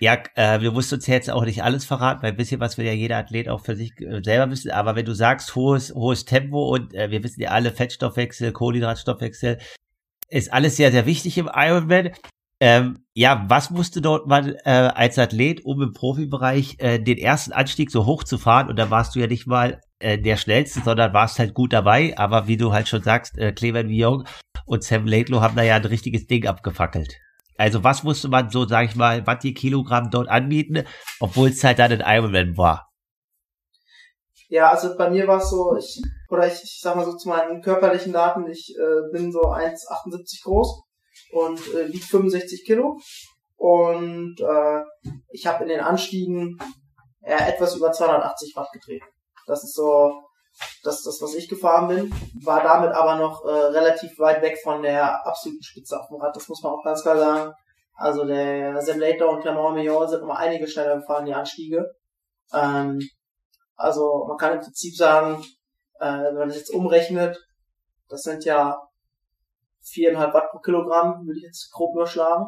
ja, 0.00 0.22
äh, 0.34 0.62
wir 0.62 0.72
mussten 0.72 0.96
uns 0.96 1.06
jetzt 1.06 1.30
auch 1.30 1.44
nicht 1.44 1.62
alles 1.62 1.84
verraten, 1.84 2.22
weil 2.22 2.30
ein 2.30 2.36
bisschen 2.38 2.58
was 2.60 2.78
will 2.78 2.86
ja 2.86 2.92
jeder 2.92 3.18
Athlet 3.18 3.50
auch 3.50 3.60
für 3.60 3.76
sich 3.76 3.92
äh, 4.00 4.22
selber 4.24 4.50
wissen, 4.50 4.70
aber 4.70 4.96
wenn 4.96 5.04
du 5.04 5.14
sagst, 5.14 5.54
hohes, 5.54 5.94
hohes 5.94 6.24
Tempo 6.24 6.72
und 6.74 6.94
äh, 6.94 7.10
wir 7.10 7.22
wissen 7.22 7.42
ja 7.42 7.50
alle, 7.50 7.72
Fettstoffwechsel, 7.72 8.52
Kohlenhydratstoffwechsel, 8.52 9.58
ist 10.28 10.52
alles 10.52 10.76
sehr, 10.76 10.90
sehr 10.90 11.06
wichtig 11.06 11.38
im 11.38 11.50
Ironman. 11.54 12.12
Ähm, 12.58 13.04
ja, 13.12 13.44
was 13.48 13.70
musste 13.70 14.00
dort 14.00 14.26
man 14.26 14.54
äh, 14.64 14.90
als 14.94 15.18
Athlet, 15.18 15.64
um 15.64 15.82
im 15.82 15.92
Profibereich 15.92 16.76
äh, 16.78 16.98
den 16.98 17.18
ersten 17.18 17.52
Anstieg 17.52 17.90
so 17.90 18.06
hoch 18.06 18.24
zu 18.24 18.38
fahren? 18.38 18.68
Und 18.68 18.78
da 18.78 18.90
warst 18.90 19.14
du 19.14 19.20
ja 19.20 19.26
nicht 19.26 19.46
mal 19.46 19.80
äh, 19.98 20.18
der 20.18 20.36
schnellste, 20.36 20.80
sondern 20.80 21.12
warst 21.12 21.38
halt 21.38 21.52
gut 21.52 21.72
dabei. 21.74 22.16
Aber 22.16 22.46
wie 22.46 22.56
du 22.56 22.72
halt 22.72 22.88
schon 22.88 23.02
sagst, 23.02 23.36
äh, 23.36 23.52
Cleveland 23.52 23.90
Young 23.92 24.24
und 24.64 24.84
Sam 24.84 25.06
Laidlow 25.06 25.42
haben 25.42 25.56
da 25.56 25.62
ja 25.62 25.76
ein 25.76 25.84
richtiges 25.84 26.26
Ding 26.26 26.46
abgefackelt. 26.46 27.18
Also 27.58 27.84
was 27.84 28.02
musste 28.02 28.28
man 28.28 28.50
so, 28.50 28.66
sag 28.66 28.86
ich 28.86 28.96
mal, 28.96 29.26
was 29.26 29.40
die 29.40 29.54
Kilogramm 29.54 30.10
dort 30.10 30.28
anbieten, 30.28 30.84
obwohl 31.20 31.50
es 31.50 31.64
halt 31.64 31.78
dann 31.78 31.92
ein 31.92 32.02
Ironman 32.04 32.56
war? 32.56 32.90
Ja, 34.48 34.70
also 34.70 34.96
bei 34.96 35.10
mir 35.10 35.26
war 35.26 35.38
es 35.38 35.50
so, 35.50 35.76
ich, 35.76 36.00
oder 36.30 36.46
ich, 36.46 36.62
ich 36.62 36.80
sag 36.80 36.96
mal 36.96 37.04
so 37.04 37.16
zu 37.16 37.28
meinen 37.28 37.62
körperlichen 37.62 38.12
Daten, 38.12 38.46
ich 38.46 38.74
äh, 38.78 39.12
bin 39.12 39.32
so 39.32 39.40
1,78 39.40 40.44
groß 40.44 40.85
und 41.32 41.60
äh, 41.74 41.92
wiegt 41.92 42.04
65 42.04 42.64
Kilo. 42.64 42.98
Und 43.56 44.40
äh, 44.40 44.82
ich 45.30 45.46
habe 45.46 45.64
in 45.64 45.68
den 45.68 45.80
Anstiegen 45.80 46.58
ja, 47.22 47.46
etwas 47.46 47.74
über 47.74 47.92
280 47.92 48.54
Watt 48.56 48.70
gedreht. 48.72 49.02
Das 49.46 49.64
ist 49.64 49.74
so 49.74 50.22
das, 50.82 51.02
das, 51.02 51.20
was 51.20 51.34
ich 51.34 51.48
gefahren 51.48 51.88
bin. 51.88 52.14
War 52.44 52.62
damit 52.62 52.92
aber 52.92 53.16
noch 53.16 53.44
äh, 53.44 53.48
relativ 53.48 54.18
weit 54.18 54.42
weg 54.42 54.58
von 54.62 54.82
der 54.82 55.26
absoluten 55.26 55.62
Spitze 55.62 55.98
auf 55.98 56.08
dem 56.08 56.16
Rad. 56.16 56.34
Das 56.36 56.48
muss 56.48 56.62
man 56.62 56.72
auch 56.72 56.84
ganz 56.84 57.02
klar 57.02 57.16
sagen. 57.16 57.52
Also 57.94 58.26
der 58.26 58.80
Sam 58.82 59.00
Later 59.00 59.30
und 59.30 59.40
Clement 59.40 59.74
Millon 59.74 60.08
sind 60.08 60.22
noch 60.22 60.36
einige 60.36 60.68
schneller 60.68 60.96
gefahren, 60.96 61.24
die 61.24 61.34
Anstiege. 61.34 61.94
Ähm, 62.52 63.00
also 63.74 64.26
man 64.28 64.36
kann 64.36 64.54
im 64.54 64.60
Prinzip 64.60 64.94
sagen, 64.94 65.42
äh, 65.98 66.06
wenn 66.06 66.34
man 66.34 66.48
das 66.48 66.58
jetzt 66.58 66.74
umrechnet, 66.74 67.38
das 68.08 68.22
sind 68.22 68.44
ja 68.44 68.78
viereinhalb 69.88 70.34
Watt 70.34 70.50
pro 70.50 70.58
Kilogramm, 70.58 71.26
würde 71.26 71.38
ich 71.38 71.44
jetzt 71.44 71.70
grob 71.72 71.94
überschlagen. 71.94 72.46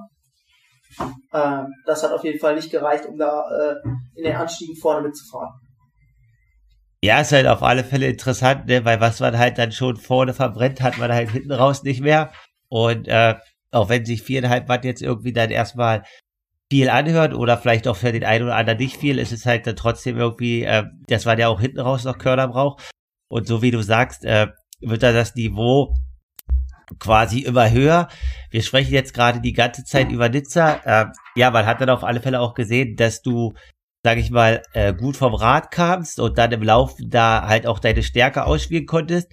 Ähm, 1.32 1.66
das 1.86 2.02
hat 2.02 2.12
auf 2.12 2.24
jeden 2.24 2.38
Fall 2.38 2.54
nicht 2.54 2.70
gereicht, 2.70 3.06
um 3.06 3.18
da 3.18 3.44
äh, 3.50 3.74
in 4.16 4.24
den 4.24 4.36
Anstiegen 4.36 4.76
vorne 4.76 5.06
mitzufahren. 5.06 5.52
Ja, 7.02 7.20
ist 7.20 7.32
halt 7.32 7.46
auf 7.46 7.62
alle 7.62 7.84
Fälle 7.84 8.08
interessant, 8.08 8.66
ne? 8.66 8.84
weil 8.84 9.00
was 9.00 9.20
man 9.20 9.38
halt 9.38 9.58
dann 9.58 9.70
schon 9.70 9.96
vorne 9.96 10.34
verbrennt, 10.34 10.80
hat 10.80 10.98
man 10.98 11.12
halt 11.12 11.30
hinten 11.30 11.52
raus 11.52 11.84
nicht 11.84 12.00
mehr. 12.00 12.32
Und 12.68 13.06
äh, 13.06 13.36
auch 13.70 13.88
wenn 13.88 14.04
sich 14.04 14.22
viereinhalb 14.22 14.68
Watt 14.68 14.84
jetzt 14.84 15.02
irgendwie 15.02 15.32
dann 15.32 15.50
erstmal 15.50 16.02
viel 16.70 16.90
anhört 16.90 17.34
oder 17.34 17.56
vielleicht 17.56 17.86
auch 17.86 17.96
für 17.96 18.12
den 18.12 18.24
einen 18.24 18.44
oder 18.44 18.56
anderen 18.56 18.78
nicht 18.78 18.96
viel, 18.96 19.18
ist 19.18 19.32
es 19.32 19.46
halt 19.46 19.66
dann 19.66 19.76
trotzdem 19.76 20.18
irgendwie, 20.18 20.64
äh, 20.64 20.84
dass 21.06 21.24
man 21.24 21.38
ja 21.38 21.48
auch 21.48 21.60
hinten 21.60 21.80
raus 21.80 22.04
noch 22.04 22.18
Körner 22.18 22.48
braucht. 22.48 22.90
Und 23.28 23.46
so 23.46 23.62
wie 23.62 23.70
du 23.70 23.82
sagst, 23.82 24.24
äh, 24.24 24.48
wird 24.80 25.02
da 25.02 25.12
das 25.12 25.34
Niveau 25.34 25.94
quasi 26.98 27.40
immer 27.40 27.70
höher. 27.70 28.08
Wir 28.50 28.62
sprechen 28.62 28.92
jetzt 28.92 29.14
gerade 29.14 29.40
die 29.40 29.52
ganze 29.52 29.84
Zeit 29.84 30.10
über 30.10 30.28
Nizza. 30.28 30.80
Äh, 30.84 31.06
ja, 31.36 31.50
man 31.50 31.66
hat 31.66 31.80
dann 31.80 31.90
auf 31.90 32.04
alle 32.04 32.20
Fälle 32.20 32.40
auch 32.40 32.54
gesehen, 32.54 32.96
dass 32.96 33.22
du, 33.22 33.54
sag 34.02 34.18
ich 34.18 34.30
mal, 34.30 34.62
äh, 34.72 34.94
gut 34.94 35.16
vom 35.16 35.34
Rad 35.34 35.70
kamst 35.70 36.20
und 36.20 36.38
dann 36.38 36.52
im 36.52 36.62
Lauf 36.62 36.94
da 36.98 37.46
halt 37.46 37.66
auch 37.66 37.78
deine 37.78 38.02
Stärke 38.02 38.44
ausspielen 38.44 38.86
konntest. 38.86 39.32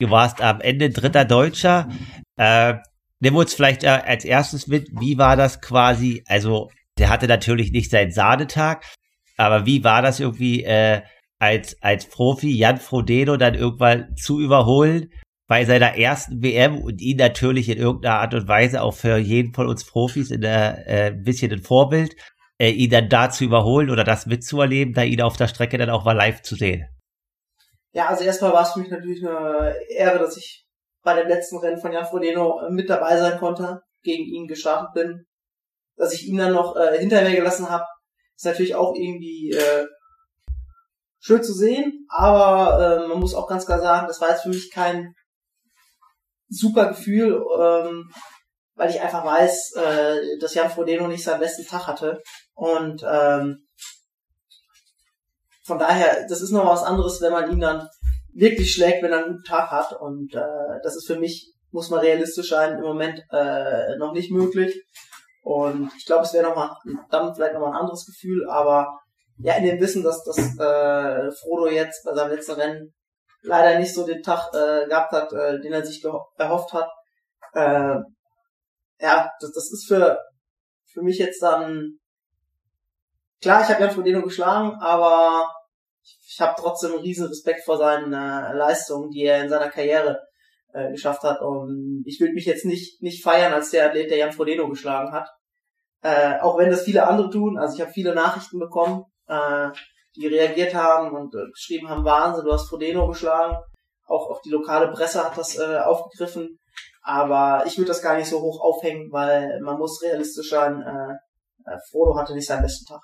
Du 0.00 0.10
warst 0.10 0.40
am 0.42 0.60
Ende 0.60 0.90
dritter 0.90 1.24
Deutscher. 1.24 1.88
Äh, 2.36 2.74
nimm 3.20 3.36
uns 3.36 3.54
vielleicht 3.54 3.84
äh, 3.84 3.88
als 3.88 4.24
erstes 4.24 4.66
mit, 4.66 4.88
wie 4.98 5.18
war 5.18 5.36
das 5.36 5.60
quasi, 5.60 6.24
also 6.26 6.70
der 6.98 7.10
hatte 7.10 7.26
natürlich 7.26 7.72
nicht 7.72 7.90
seinen 7.90 8.12
Sahnetag, 8.12 8.84
aber 9.36 9.66
wie 9.66 9.84
war 9.84 10.02
das 10.02 10.20
irgendwie 10.20 10.64
äh, 10.64 11.02
als, 11.38 11.80
als 11.82 12.06
Profi 12.06 12.56
Jan 12.56 12.78
Frodeno 12.78 13.36
dann 13.36 13.54
irgendwann 13.54 14.14
zu 14.16 14.40
überholen 14.40 15.10
bei 15.46 15.64
seiner 15.64 15.96
ersten 15.98 16.42
WM 16.42 16.78
und 16.80 17.00
ihn 17.00 17.18
natürlich 17.18 17.68
in 17.68 17.78
irgendeiner 17.78 18.20
Art 18.20 18.34
und 18.34 18.48
Weise 18.48 18.82
auch 18.82 18.94
für 18.94 19.18
jeden 19.18 19.52
von 19.52 19.68
uns 19.68 19.84
Profis 19.84 20.30
in 20.30 20.40
der, 20.40 20.86
äh, 20.86 21.06
ein 21.08 21.22
bisschen 21.22 21.52
ein 21.52 21.62
Vorbild, 21.62 22.16
äh, 22.58 22.70
ihn 22.70 22.90
dann 22.90 23.08
da 23.08 23.30
zu 23.30 23.44
überholen 23.44 23.90
oder 23.90 24.04
das 24.04 24.26
mitzuerleben, 24.26 24.94
da 24.94 25.02
ihn 25.02 25.20
auf 25.20 25.36
der 25.36 25.48
Strecke 25.48 25.76
dann 25.76 25.90
auch 25.90 26.04
mal 26.04 26.16
live 26.16 26.42
zu 26.42 26.54
sehen. 26.54 26.88
Ja, 27.92 28.06
also 28.08 28.24
erstmal 28.24 28.52
war 28.52 28.62
es 28.62 28.72
für 28.72 28.80
mich 28.80 28.90
natürlich 28.90 29.24
eine 29.24 29.74
Ehre, 29.88 30.18
dass 30.18 30.36
ich 30.36 30.66
bei 31.02 31.14
dem 31.14 31.28
letzten 31.28 31.58
Rennen 31.58 31.78
von 31.78 31.92
Jan 31.92 32.06
Frodeno 32.06 32.60
äh, 32.60 32.70
mit 32.70 32.88
dabei 32.88 33.18
sein 33.18 33.38
konnte, 33.38 33.82
gegen 34.02 34.24
ihn 34.24 34.48
gestartet 34.48 34.94
bin. 34.94 35.26
Dass 35.96 36.12
ich 36.12 36.26
ihn 36.26 36.38
dann 36.38 36.54
noch 36.54 36.74
äh, 36.74 36.98
hinter 36.98 37.22
mir 37.22 37.36
gelassen 37.36 37.68
habe, 37.68 37.84
ist 38.34 38.46
natürlich 38.46 38.74
auch 38.74 38.94
irgendwie 38.94 39.52
äh, 39.52 39.86
schön 41.20 41.42
zu 41.42 41.52
sehen, 41.52 42.06
aber 42.08 43.04
äh, 43.04 43.08
man 43.08 43.20
muss 43.20 43.34
auch 43.34 43.46
ganz 43.46 43.64
klar 43.66 43.80
sagen, 43.80 44.08
das 44.08 44.20
war 44.20 44.30
jetzt 44.30 44.42
für 44.42 44.48
mich 44.48 44.72
kein 44.72 45.14
super 46.48 46.88
Gefühl, 46.88 47.42
ähm, 47.58 48.10
weil 48.74 48.90
ich 48.90 49.00
einfach 49.00 49.24
weiß, 49.24 49.72
äh, 49.76 50.38
dass 50.40 50.54
Jan 50.54 50.70
Frodeno 50.70 51.06
nicht 51.06 51.24
seinen 51.24 51.40
besten 51.40 51.66
Tag 51.66 51.86
hatte. 51.86 52.20
Und 52.54 53.02
ähm, 53.08 53.66
von 55.64 55.78
daher, 55.78 56.26
das 56.28 56.42
ist 56.42 56.50
noch 56.50 56.66
was 56.66 56.82
anderes, 56.82 57.20
wenn 57.20 57.32
man 57.32 57.50
ihn 57.50 57.60
dann 57.60 57.88
wirklich 58.34 58.72
schlägt, 58.72 59.02
wenn 59.02 59.12
er 59.12 59.24
einen 59.24 59.36
guten 59.36 59.44
Tag 59.44 59.70
hat. 59.70 59.98
Und 59.98 60.34
äh, 60.34 60.80
das 60.82 60.96
ist 60.96 61.06
für 61.06 61.18
mich, 61.18 61.52
muss 61.70 61.90
man 61.90 62.00
realistisch 62.00 62.50
sein, 62.50 62.78
im 62.78 62.84
Moment 62.84 63.22
äh, 63.30 63.96
noch 63.96 64.12
nicht 64.12 64.30
möglich. 64.30 64.84
Und 65.42 65.90
ich 65.96 66.06
glaube, 66.06 66.24
es 66.24 66.32
wäre 66.32 66.48
noch 66.48 66.56
mal 66.56 66.76
dann 67.10 67.34
vielleicht 67.34 67.54
noch 67.54 67.60
mal 67.60 67.70
ein 67.70 67.80
anderes 67.80 68.06
Gefühl, 68.06 68.48
aber 68.48 68.98
ja, 69.38 69.54
in 69.54 69.64
dem 69.64 69.80
Wissen, 69.80 70.02
dass, 70.02 70.22
dass 70.24 70.38
äh, 70.38 71.30
Frodo 71.32 71.68
jetzt 71.68 72.04
bei 72.04 72.14
seinem 72.14 72.30
letzten 72.30 72.52
Rennen 72.52 72.94
leider 73.44 73.78
nicht 73.78 73.94
so 73.94 74.06
den 74.06 74.22
Tag 74.22 74.52
äh, 74.54 74.86
gehabt 74.86 75.12
hat, 75.12 75.32
äh, 75.32 75.60
den 75.60 75.72
er 75.72 75.84
sich 75.84 76.04
erhofft 76.36 76.72
hat. 76.72 76.88
Äh, 77.52 78.00
ja, 79.00 79.30
das, 79.40 79.52
das 79.52 79.72
ist 79.72 79.86
für, 79.86 80.18
für 80.92 81.02
mich 81.02 81.18
jetzt 81.18 81.42
dann 81.42 81.98
klar, 83.40 83.62
ich 83.62 83.68
habe 83.68 83.82
Jan 83.82 83.90
Frodeno 83.90 84.22
geschlagen, 84.22 84.76
aber 84.80 85.50
ich, 86.02 86.18
ich 86.26 86.40
habe 86.40 86.54
trotzdem 86.58 86.92
einen 86.92 87.02
riesen 87.02 87.26
Respekt 87.26 87.64
vor 87.64 87.76
seinen 87.76 88.12
äh, 88.12 88.52
Leistungen, 88.54 89.10
die 89.10 89.24
er 89.24 89.42
in 89.42 89.50
seiner 89.50 89.70
Karriere 89.70 90.20
äh, 90.72 90.90
geschafft 90.90 91.22
hat. 91.22 91.40
Und 91.40 92.02
ich 92.06 92.18
will 92.20 92.32
mich 92.32 92.46
jetzt 92.46 92.64
nicht, 92.64 93.02
nicht 93.02 93.22
feiern 93.22 93.52
als 93.52 93.70
der 93.70 93.86
Athlet, 93.86 94.10
der 94.10 94.18
Jan 94.18 94.32
Frodeno 94.32 94.68
geschlagen 94.68 95.12
hat. 95.12 95.28
Äh, 96.02 96.38
auch 96.40 96.58
wenn 96.58 96.70
das 96.70 96.84
viele 96.84 97.06
andere 97.06 97.30
tun. 97.30 97.58
Also 97.58 97.76
ich 97.76 97.80
habe 97.80 97.92
viele 97.92 98.14
Nachrichten 98.14 98.58
bekommen, 98.58 99.04
äh, 99.28 99.68
die 100.16 100.26
reagiert 100.26 100.74
haben 100.74 101.14
und 101.14 101.34
äh, 101.34 101.50
geschrieben 101.50 101.88
haben, 101.88 102.04
Wahnsinn, 102.04 102.44
du 102.44 102.52
hast 102.52 102.68
Frodeno 102.68 103.08
geschlagen. 103.08 103.56
Auch, 104.06 104.30
auch 104.30 104.40
die 104.42 104.50
lokale 104.50 104.88
Presse 104.92 105.24
hat 105.24 105.36
das 105.36 105.58
äh, 105.58 105.78
aufgegriffen. 105.78 106.58
Aber 107.02 107.64
ich 107.66 107.76
würde 107.76 107.88
das 107.88 108.02
gar 108.02 108.16
nicht 108.16 108.28
so 108.28 108.40
hoch 108.40 108.60
aufhängen, 108.60 109.12
weil 109.12 109.60
man 109.62 109.78
muss 109.78 110.02
realistisch 110.02 110.50
sein, 110.50 110.82
äh, 110.82 111.70
äh, 111.70 111.78
Frodo 111.90 112.16
hatte 112.16 112.34
nicht 112.34 112.46
seinen 112.46 112.62
besten 112.62 112.86
Tag. 112.86 113.00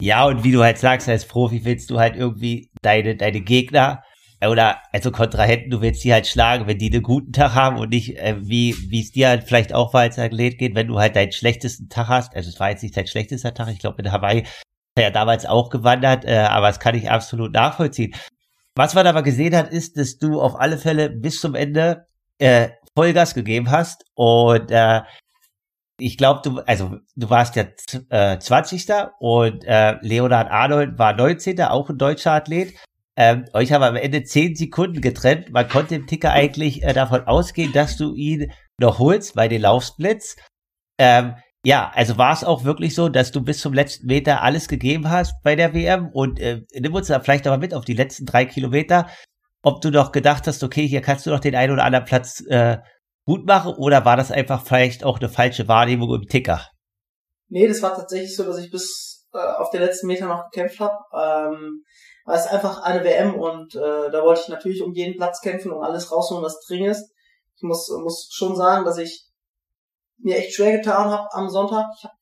Ja, 0.00 0.26
und 0.26 0.44
wie 0.44 0.52
du 0.52 0.62
halt 0.62 0.78
sagst, 0.78 1.08
als 1.08 1.26
Profi 1.26 1.64
willst 1.64 1.90
du 1.90 1.98
halt 1.98 2.16
irgendwie 2.16 2.70
deine, 2.82 3.16
deine 3.16 3.40
Gegner 3.40 4.02
oder 4.42 4.78
also 4.92 5.10
Kontrahenten, 5.10 5.70
du 5.70 5.82
willst 5.82 6.02
die 6.02 6.12
halt 6.12 6.26
schlagen, 6.26 6.66
wenn 6.66 6.78
die 6.78 6.90
einen 6.90 7.02
guten 7.02 7.32
Tag 7.32 7.54
haben 7.54 7.78
und 7.78 7.90
nicht, 7.90 8.16
äh, 8.16 8.36
wie 8.40 8.74
wie 8.88 9.02
es 9.02 9.12
dir 9.12 9.28
halt 9.28 9.44
vielleicht 9.44 9.74
auch 9.74 9.92
war 9.92 10.02
als 10.02 10.18
Athlet 10.18 10.56
geht, 10.56 10.74
wenn 10.74 10.86
du 10.86 10.98
halt 10.98 11.14
deinen 11.16 11.32
schlechtesten 11.32 11.88
Tag 11.90 12.08
hast. 12.08 12.34
Also 12.34 12.48
es 12.48 12.58
war 12.58 12.70
jetzt 12.70 12.82
nicht 12.82 12.96
dein 12.96 13.06
schlechtester 13.06 13.52
Tag, 13.52 13.68
ich 13.68 13.80
glaube 13.80 14.00
in 14.00 14.10
Hawaii 14.10 14.44
ja 14.98 15.10
damals 15.10 15.46
auch 15.46 15.70
gewandert, 15.70 16.24
äh, 16.24 16.38
aber 16.38 16.68
das 16.68 16.80
kann 16.80 16.94
ich 16.94 17.10
absolut 17.10 17.52
nachvollziehen. 17.52 18.14
Was 18.74 18.94
man 18.94 19.06
aber 19.06 19.22
gesehen 19.22 19.54
hat, 19.56 19.70
ist, 19.70 19.96
dass 19.96 20.18
du 20.18 20.40
auf 20.40 20.58
alle 20.58 20.78
Fälle 20.78 21.10
bis 21.10 21.40
zum 21.40 21.54
Ende 21.54 22.06
äh, 22.38 22.70
Vollgas 22.94 23.34
gegeben 23.34 23.70
hast 23.70 24.04
und 24.14 24.70
äh, 24.70 25.02
ich 26.00 26.16
glaube, 26.16 26.40
du, 26.42 26.60
also 26.60 26.96
du 27.14 27.30
warst 27.30 27.56
ja 27.56 27.64
äh, 28.08 28.38
20. 28.38 28.86
und 29.18 29.64
äh, 29.64 29.96
Leonard 30.00 30.50
Arnold 30.50 30.98
war 30.98 31.14
19. 31.14 31.60
auch 31.62 31.90
ein 31.90 31.98
deutscher 31.98 32.32
Athlet. 32.32 32.74
Ähm, 33.16 33.44
euch 33.52 33.72
haben 33.72 33.82
am 33.82 33.96
Ende 33.96 34.22
10 34.22 34.56
Sekunden 34.56 35.00
getrennt. 35.00 35.50
Man 35.50 35.68
konnte 35.68 35.94
im 35.94 36.06
Ticker 36.06 36.32
eigentlich 36.32 36.82
äh, 36.82 36.94
davon 36.94 37.26
ausgehen, 37.26 37.72
dass 37.72 37.96
du 37.96 38.14
ihn 38.14 38.50
noch 38.78 38.98
holst 38.98 39.34
bei 39.34 39.46
den 39.46 39.62
Laufsplits. 39.62 40.36
Ähm, 40.98 41.34
ja, 41.64 41.90
also 41.94 42.16
war 42.16 42.32
es 42.32 42.44
auch 42.44 42.64
wirklich 42.64 42.94
so, 42.94 43.08
dass 43.08 43.32
du 43.32 43.42
bis 43.42 43.60
zum 43.60 43.74
letzten 43.74 44.06
Meter 44.06 44.42
alles 44.42 44.68
gegeben 44.68 45.10
hast 45.10 45.34
bei 45.42 45.56
der 45.56 45.74
WM 45.74 46.08
und 46.12 46.40
äh, 46.40 46.62
nimm 46.72 46.94
uns 46.94 47.08
da 47.08 47.20
vielleicht 47.20 47.46
aber 47.46 47.58
mit 47.58 47.74
auf 47.74 47.84
die 47.84 47.94
letzten 47.94 48.26
drei 48.26 48.46
Kilometer, 48.46 49.08
ob 49.62 49.80
du 49.80 49.90
noch 49.90 50.12
gedacht 50.12 50.46
hast, 50.46 50.62
okay, 50.64 50.86
hier 50.86 51.02
kannst 51.02 51.26
du 51.26 51.30
noch 51.30 51.40
den 51.40 51.54
einen 51.54 51.72
oder 51.72 51.84
anderen 51.84 52.06
Platz 52.06 52.42
äh, 52.48 52.78
gut 53.26 53.46
machen 53.46 53.74
oder 53.74 54.04
war 54.04 54.16
das 54.16 54.30
einfach 54.30 54.64
vielleicht 54.64 55.04
auch 55.04 55.18
eine 55.18 55.28
falsche 55.28 55.68
Wahrnehmung 55.68 56.14
im 56.14 56.26
Ticker? 56.28 56.66
Nee, 57.48 57.68
das 57.68 57.82
war 57.82 57.94
tatsächlich 57.94 58.34
so, 58.34 58.44
dass 58.44 58.58
ich 58.58 58.70
bis 58.70 59.26
äh, 59.34 59.38
auf 59.38 59.70
den 59.70 59.82
letzten 59.82 60.06
Meter 60.06 60.26
noch 60.26 60.50
gekämpft 60.50 60.80
habe. 60.80 60.96
Ähm, 61.14 61.84
weil 62.24 62.38
es 62.38 62.46
einfach 62.46 62.82
eine 62.82 63.02
WM 63.04 63.34
und 63.34 63.74
äh, 63.74 64.10
da 64.10 64.22
wollte 64.22 64.42
ich 64.42 64.48
natürlich 64.48 64.82
um 64.82 64.92
jeden 64.92 65.16
Platz 65.16 65.40
kämpfen 65.40 65.72
und 65.72 65.82
alles 65.82 66.12
rausholen, 66.12 66.44
was 66.44 66.60
drin 66.66 66.84
ist. 66.84 67.10
Ich 67.56 67.62
muss, 67.62 67.90
muss 68.02 68.28
schon 68.32 68.56
sagen, 68.56 68.84
dass 68.84 68.98
ich 68.98 69.29
mir 70.22 70.36
echt 70.36 70.54
schwer 70.54 70.78
getan 70.78 71.10
habe 71.10 71.28
am 71.32 71.48
Sonntag. 71.48 71.86
Ich 71.96 72.04
habe 72.04 72.14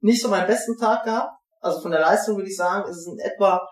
nicht 0.00 0.22
so 0.22 0.28
meinen 0.28 0.46
besten 0.46 0.76
Tag 0.78 1.04
gehabt. 1.04 1.32
Also 1.60 1.80
von 1.80 1.90
der 1.90 2.00
Leistung 2.00 2.36
würde 2.36 2.50
ich 2.50 2.56
sagen, 2.56 2.88
ist 2.88 2.98
es 2.98 3.06
in 3.06 3.18
etwa 3.18 3.66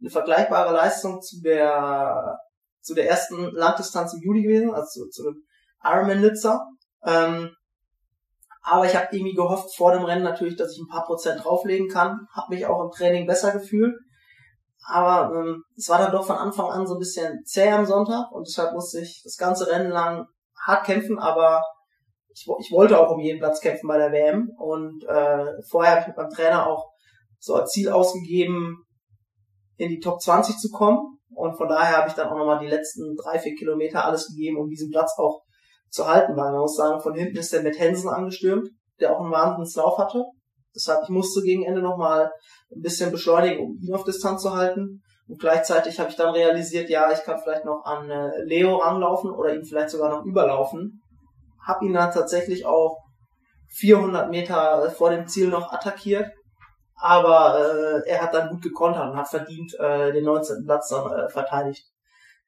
eine 0.00 0.10
vergleichbare 0.10 0.74
Leistung 0.74 1.20
zu 1.20 1.40
der 1.42 2.38
zu 2.80 2.94
der 2.94 3.08
ersten 3.08 3.50
Langdistanz 3.50 4.14
im 4.14 4.20
Juli 4.20 4.42
gewesen, 4.42 4.72
also 4.72 4.86
zu, 4.86 5.08
zu 5.08 5.22
dem 5.24 5.42
Ironman 5.82 6.20
Nizza. 6.20 6.66
Ähm, 7.04 7.50
aber 8.62 8.86
ich 8.86 8.94
habe 8.94 9.08
irgendwie 9.10 9.34
gehofft 9.34 9.76
vor 9.76 9.92
dem 9.92 10.04
Rennen 10.04 10.22
natürlich, 10.22 10.56
dass 10.56 10.72
ich 10.72 10.78
ein 10.78 10.88
paar 10.88 11.04
Prozent 11.04 11.44
drauflegen 11.44 11.88
kann. 11.88 12.26
Habe 12.32 12.54
mich 12.54 12.66
auch 12.66 12.82
im 12.84 12.90
Training 12.90 13.26
besser 13.26 13.52
gefühlt. 13.52 13.94
Aber 14.88 15.34
ähm, 15.34 15.64
es 15.76 15.88
war 15.88 15.98
dann 15.98 16.12
doch 16.12 16.26
von 16.26 16.36
Anfang 16.36 16.70
an 16.70 16.86
so 16.86 16.94
ein 16.94 17.00
bisschen 17.00 17.44
zäh 17.44 17.70
am 17.70 17.86
Sonntag 17.86 18.30
und 18.30 18.46
deshalb 18.46 18.72
musste 18.72 19.00
ich 19.00 19.20
das 19.24 19.36
ganze 19.36 19.68
Rennen 19.68 19.90
lang 19.90 20.26
hart 20.64 20.86
kämpfen, 20.86 21.18
aber 21.18 21.62
ich, 22.36 22.46
ich 22.60 22.70
wollte 22.70 22.98
auch 22.98 23.10
um 23.10 23.20
jeden 23.20 23.38
Platz 23.38 23.60
kämpfen 23.60 23.88
bei 23.88 23.96
der 23.96 24.12
WM 24.12 24.50
und 24.58 25.04
äh, 25.04 25.62
vorher 25.68 25.92
habe 25.92 26.00
ich 26.02 26.06
mit 26.08 26.16
meinem 26.16 26.30
Trainer 26.30 26.66
auch 26.66 26.90
so 27.38 27.54
als 27.54 27.70
Ziel 27.70 27.88
ausgegeben, 27.88 28.84
in 29.76 29.88
die 29.88 30.00
Top 30.00 30.20
20 30.20 30.56
zu 30.58 30.70
kommen 30.70 31.18
und 31.34 31.56
von 31.56 31.68
daher 31.68 31.98
habe 31.98 32.08
ich 32.08 32.14
dann 32.14 32.28
auch 32.28 32.36
nochmal 32.36 32.58
die 32.58 32.68
letzten 32.68 33.16
drei, 33.16 33.38
vier 33.38 33.54
Kilometer 33.54 34.04
alles 34.04 34.28
gegeben, 34.28 34.58
um 34.58 34.68
diesen 34.68 34.90
Platz 34.90 35.14
auch 35.18 35.42
zu 35.88 36.06
halten, 36.06 36.36
weil 36.36 36.52
man 36.52 36.60
muss 36.60 36.76
sagen, 36.76 37.00
von 37.00 37.14
hinten 37.14 37.38
ist 37.38 37.52
der 37.52 37.62
mit 37.62 37.78
Hensen 37.78 38.10
angestürmt, 38.10 38.68
der 39.00 39.14
auch 39.14 39.20
einen 39.20 39.32
Wahnsinnslauf 39.32 39.96
hatte. 39.98 40.24
Deshalb, 40.74 41.04
ich 41.04 41.08
musste 41.08 41.40
gegen 41.40 41.64
Ende 41.64 41.80
nochmal 41.80 42.30
ein 42.74 42.82
bisschen 42.82 43.10
beschleunigen, 43.10 43.64
um 43.64 43.78
ihn 43.80 43.94
auf 43.94 44.04
Distanz 44.04 44.42
zu 44.42 44.54
halten. 44.54 45.02
Und 45.26 45.40
gleichzeitig 45.40 45.98
habe 45.98 46.10
ich 46.10 46.16
dann 46.16 46.34
realisiert, 46.34 46.90
ja, 46.90 47.10
ich 47.12 47.22
kann 47.22 47.40
vielleicht 47.42 47.64
noch 47.64 47.84
an 47.84 48.10
äh, 48.10 48.42
Leo 48.44 48.76
ranlaufen 48.76 49.30
oder 49.30 49.54
ihn 49.54 49.64
vielleicht 49.64 49.90
sogar 49.90 50.10
noch 50.10 50.24
überlaufen 50.24 51.00
habe 51.66 51.84
ihn 51.84 51.92
dann 51.92 52.12
tatsächlich 52.12 52.64
auch 52.64 52.98
400 53.68 54.30
Meter 54.30 54.90
vor 54.90 55.10
dem 55.10 55.26
Ziel 55.26 55.48
noch 55.48 55.72
attackiert. 55.72 56.30
Aber 56.98 57.58
äh, 57.60 58.08
er 58.08 58.22
hat 58.22 58.32
dann 58.32 58.48
gut 58.48 58.62
gekontert 58.62 59.10
und 59.10 59.16
hat 59.16 59.28
verdient 59.28 59.74
äh, 59.78 60.12
den 60.12 60.24
19. 60.24 60.64
Platz 60.64 60.88
dann 60.88 61.12
äh, 61.12 61.28
verteidigt. 61.28 61.84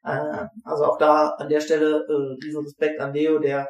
Äh, 0.04 0.46
also 0.64 0.85
auch 0.87 0.98
da 0.98 1.28
an 1.31 1.50
der 1.50 1.61
Stelle 1.61 2.07
äh, 2.09 2.44
riesen 2.44 2.64
Respekt 2.64 2.98
an 2.98 3.12
Leo, 3.12 3.38
der 3.38 3.68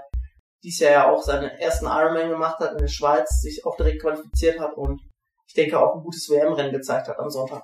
dies 0.62 0.78
Jahr 0.78 0.92
ja 0.92 1.10
auch 1.10 1.22
seinen 1.22 1.50
ersten 1.50 1.86
Ironman 1.86 2.30
gemacht 2.30 2.58
hat 2.60 2.72
in 2.72 2.78
der 2.78 2.88
Schweiz, 2.88 3.40
sich 3.40 3.64
auch 3.64 3.76
direkt 3.76 4.02
qualifiziert 4.02 4.60
hat 4.60 4.74
und 4.74 5.00
ich 5.46 5.54
denke 5.54 5.80
auch 5.80 5.96
ein 5.96 6.02
gutes 6.02 6.28
WM-Rennen 6.28 6.72
gezeigt 6.72 7.08
hat 7.08 7.18
am 7.18 7.30
Sonntag. 7.30 7.62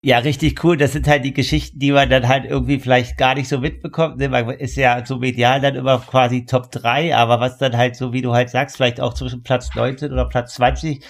Ja, 0.00 0.18
richtig 0.18 0.62
cool. 0.62 0.76
Das 0.76 0.92
sind 0.92 1.08
halt 1.08 1.24
die 1.24 1.32
Geschichten, 1.32 1.80
die 1.80 1.90
man 1.90 2.08
dann 2.08 2.28
halt 2.28 2.44
irgendwie 2.44 2.78
vielleicht 2.78 3.16
gar 3.16 3.34
nicht 3.34 3.48
so 3.48 3.58
mitbekommt. 3.58 4.18
Ne? 4.18 4.28
Man 4.28 4.48
ist 4.50 4.76
ja 4.76 5.04
so 5.04 5.18
medial 5.18 5.60
dann 5.60 5.74
immer 5.74 5.98
quasi 5.98 6.44
Top 6.44 6.70
3, 6.70 7.16
aber 7.16 7.40
was 7.40 7.58
dann 7.58 7.76
halt 7.76 7.96
so, 7.96 8.12
wie 8.12 8.22
du 8.22 8.32
halt 8.32 8.48
sagst, 8.48 8.76
vielleicht 8.76 9.00
auch 9.00 9.14
zwischen 9.14 9.42
Platz 9.42 9.70
19 9.74 10.12
oder 10.12 10.28
Platz 10.28 10.54
20 10.54 11.04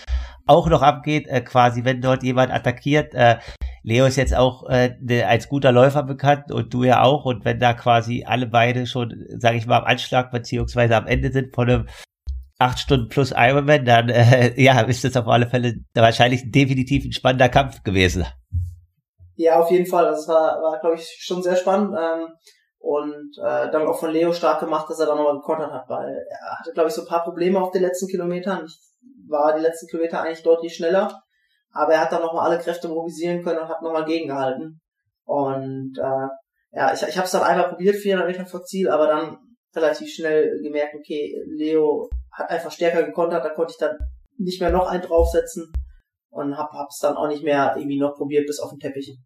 auch 0.46 0.68
noch 0.70 0.80
abgeht, 0.80 1.28
äh, 1.28 1.42
quasi, 1.42 1.84
wenn 1.84 2.00
dort 2.00 2.22
jemand 2.22 2.50
attackiert. 2.50 3.14
Äh, 3.14 3.36
Leo 3.82 4.06
ist 4.06 4.16
jetzt 4.16 4.34
auch 4.34 4.66
äh, 4.70 4.96
ne, 5.02 5.24
als 5.24 5.48
guter 5.50 5.70
Läufer 5.70 6.02
bekannt 6.02 6.50
und 6.50 6.72
du 6.72 6.84
ja 6.84 7.02
auch. 7.02 7.26
Und 7.26 7.44
wenn 7.44 7.60
da 7.60 7.74
quasi 7.74 8.24
alle 8.26 8.46
beide 8.46 8.86
schon, 8.86 9.26
sage 9.36 9.58
ich 9.58 9.66
mal, 9.66 9.80
am 9.80 9.84
Anschlag 9.84 10.30
beziehungsweise 10.30 10.96
am 10.96 11.06
Ende 11.06 11.30
sind 11.30 11.54
von 11.54 11.68
einem 11.68 11.86
acht 12.58 12.78
Stunden 12.78 13.08
plus 13.08 13.34
Ironman, 13.36 13.84
dann 13.84 14.08
äh, 14.08 14.58
ja, 14.62 14.80
ist 14.80 15.04
das 15.04 15.16
auf 15.16 15.28
alle 15.28 15.46
Fälle 15.46 15.74
wahrscheinlich 15.94 16.50
definitiv 16.50 17.04
ein 17.04 17.12
spannender 17.12 17.50
Kampf 17.50 17.82
gewesen. 17.82 18.24
Ja, 19.38 19.60
auf 19.60 19.70
jeden 19.70 19.86
Fall. 19.86 20.06
Das 20.06 20.26
war, 20.26 20.60
war 20.60 20.80
glaube 20.80 20.96
ich, 20.96 21.16
schon 21.20 21.44
sehr 21.44 21.54
spannend. 21.54 21.96
Ähm, 21.96 22.26
und 22.80 23.38
äh, 23.38 23.70
dann 23.70 23.86
auch 23.86 23.98
von 23.98 24.10
Leo 24.10 24.32
stark 24.32 24.58
gemacht, 24.58 24.90
dass 24.90 24.98
er 24.98 25.06
da 25.06 25.14
nochmal 25.14 25.36
gekontert 25.36 25.72
hat, 25.72 25.88
weil 25.88 26.26
er 26.28 26.58
hatte, 26.58 26.72
glaube 26.72 26.88
ich, 26.88 26.94
so 26.94 27.02
ein 27.02 27.08
paar 27.08 27.22
Probleme 27.22 27.60
auf 27.60 27.70
den 27.70 27.82
letzten 27.82 28.08
Kilometern. 28.08 28.64
Ich 28.66 28.80
war 29.28 29.54
die 29.54 29.62
letzten 29.62 29.86
Kilometer 29.86 30.22
eigentlich 30.22 30.42
deutlich 30.42 30.74
schneller, 30.74 31.22
aber 31.72 31.94
er 31.94 32.00
hat 32.00 32.12
dann 32.12 32.22
nochmal 32.22 32.50
alle 32.50 32.60
Kräfte 32.60 32.88
mobilisieren 32.88 33.44
können 33.44 33.60
und 33.60 33.68
hat 33.68 33.82
nochmal 33.82 34.04
gegengehalten. 34.04 34.80
Und 35.24 35.98
äh, 35.98 36.76
ja, 36.76 36.92
ich, 36.92 37.02
ich 37.02 37.16
habe 37.16 37.26
es 37.26 37.32
dann 37.32 37.42
einmal 37.42 37.68
probiert, 37.68 37.96
400 37.96 38.28
Meter 38.28 38.46
vor 38.46 38.64
Ziel, 38.64 38.90
aber 38.90 39.06
dann 39.06 39.38
relativ 39.74 40.12
schnell 40.12 40.60
gemerkt, 40.62 40.96
okay, 40.96 41.36
Leo 41.46 42.08
hat 42.32 42.50
einfach 42.50 42.72
stärker 42.72 43.04
gekontert, 43.04 43.44
da 43.44 43.50
konnte 43.50 43.72
ich 43.72 43.78
dann 43.78 43.96
nicht 44.36 44.60
mehr 44.60 44.70
noch 44.70 44.88
einen 44.88 45.02
draufsetzen 45.02 45.72
und 46.30 46.56
hab, 46.56 46.72
hab's 46.72 46.98
dann 47.00 47.16
auch 47.16 47.28
nicht 47.28 47.42
mehr 47.42 47.74
irgendwie 47.76 47.98
noch 47.98 48.14
probiert 48.14 48.46
bis 48.46 48.60
auf 48.60 48.70
den 48.70 48.80
Teppich. 48.80 49.16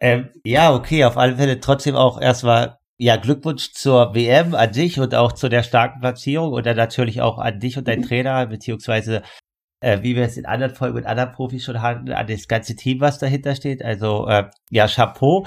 Ähm, 0.00 0.30
ja, 0.44 0.74
okay, 0.74 1.04
auf 1.04 1.16
alle 1.16 1.36
Fälle 1.36 1.60
trotzdem 1.60 1.96
auch 1.96 2.20
erstmal 2.20 2.78
ja 2.98 3.16
Glückwunsch 3.16 3.72
zur 3.72 4.14
WM 4.14 4.54
an 4.54 4.72
dich 4.72 5.00
und 5.00 5.14
auch 5.14 5.32
zu 5.32 5.48
der 5.48 5.62
starken 5.62 6.00
Platzierung 6.00 6.52
und 6.52 6.66
dann 6.66 6.76
natürlich 6.76 7.20
auch 7.20 7.38
an 7.38 7.60
dich 7.60 7.78
und 7.78 7.88
dein 7.88 8.02
Trainer, 8.02 8.46
beziehungsweise 8.46 9.22
äh, 9.80 10.02
wie 10.02 10.16
wir 10.16 10.24
es 10.24 10.36
in 10.36 10.46
anderen 10.46 10.74
Folgen 10.74 10.96
mit 10.96 11.06
anderen 11.06 11.32
Profis 11.32 11.64
schon 11.64 11.82
hatten, 11.82 12.10
an 12.10 12.26
das 12.26 12.48
ganze 12.48 12.76
Team, 12.76 13.00
was 13.00 13.18
dahinter 13.18 13.54
steht. 13.54 13.84
Also 13.84 14.26
äh, 14.26 14.44
ja, 14.70 14.86
Chapeau. 14.88 15.46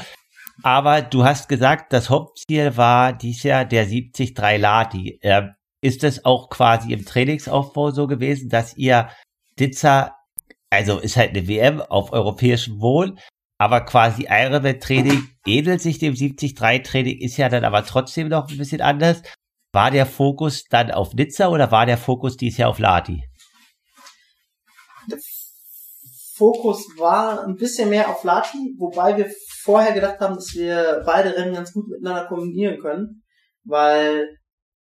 Aber 0.61 1.01
du 1.01 1.23
hast 1.23 1.47
gesagt, 1.47 1.93
das 1.93 2.09
Hauptziel 2.09 2.75
war 2.75 3.13
dies 3.13 3.43
Jahr 3.43 3.65
der 3.65 3.85
73 3.85 4.37
Lati. 4.37 5.19
Äh, 5.21 5.49
ist 5.81 6.03
es 6.03 6.25
auch 6.25 6.49
quasi 6.49 6.91
im 6.91 7.05
Trainingsaufbau 7.05 7.91
so 7.91 8.07
gewesen, 8.07 8.49
dass 8.49 8.75
ihr 8.75 9.09
Ditzer 9.59 10.15
also 10.69 10.99
ist 10.99 11.17
halt 11.17 11.31
eine 11.31 11.47
WM 11.47 11.81
auf 11.81 12.11
europäischem 12.11 12.79
Wohl, 12.79 13.15
aber 13.57 13.81
quasi 13.81 14.27
Ironman-Training 14.29 15.27
ähnelt 15.45 15.81
sich 15.81 15.99
dem 15.99 16.13
73-Training, 16.13 17.19
ist 17.19 17.37
ja 17.37 17.49
dann 17.49 17.65
aber 17.65 17.83
trotzdem 17.85 18.29
noch 18.29 18.49
ein 18.49 18.57
bisschen 18.57 18.81
anders. 18.81 19.21
War 19.73 19.91
der 19.91 20.05
Fokus 20.05 20.63
dann 20.69 20.91
auf 20.91 21.13
Nizza 21.13 21.49
oder 21.49 21.71
war 21.71 21.85
der 21.85 21.97
Fokus 21.97 22.37
dies 22.37 22.57
Jahr 22.57 22.69
auf 22.69 22.79
Lati? 22.79 23.23
Der 25.11 25.19
Fokus 26.35 26.85
war 26.97 27.43
ein 27.43 27.55
bisschen 27.55 27.89
mehr 27.89 28.09
auf 28.09 28.23
Lati, 28.23 28.75
wobei 28.77 29.17
wir 29.17 29.29
vorher 29.61 29.93
gedacht 29.93 30.19
haben, 30.21 30.35
dass 30.35 30.53
wir 30.53 31.03
beide 31.05 31.35
Rennen 31.35 31.53
ganz 31.53 31.73
gut 31.73 31.87
miteinander 31.89 32.27
kombinieren 32.27 32.79
können, 32.79 33.23
weil 33.65 34.37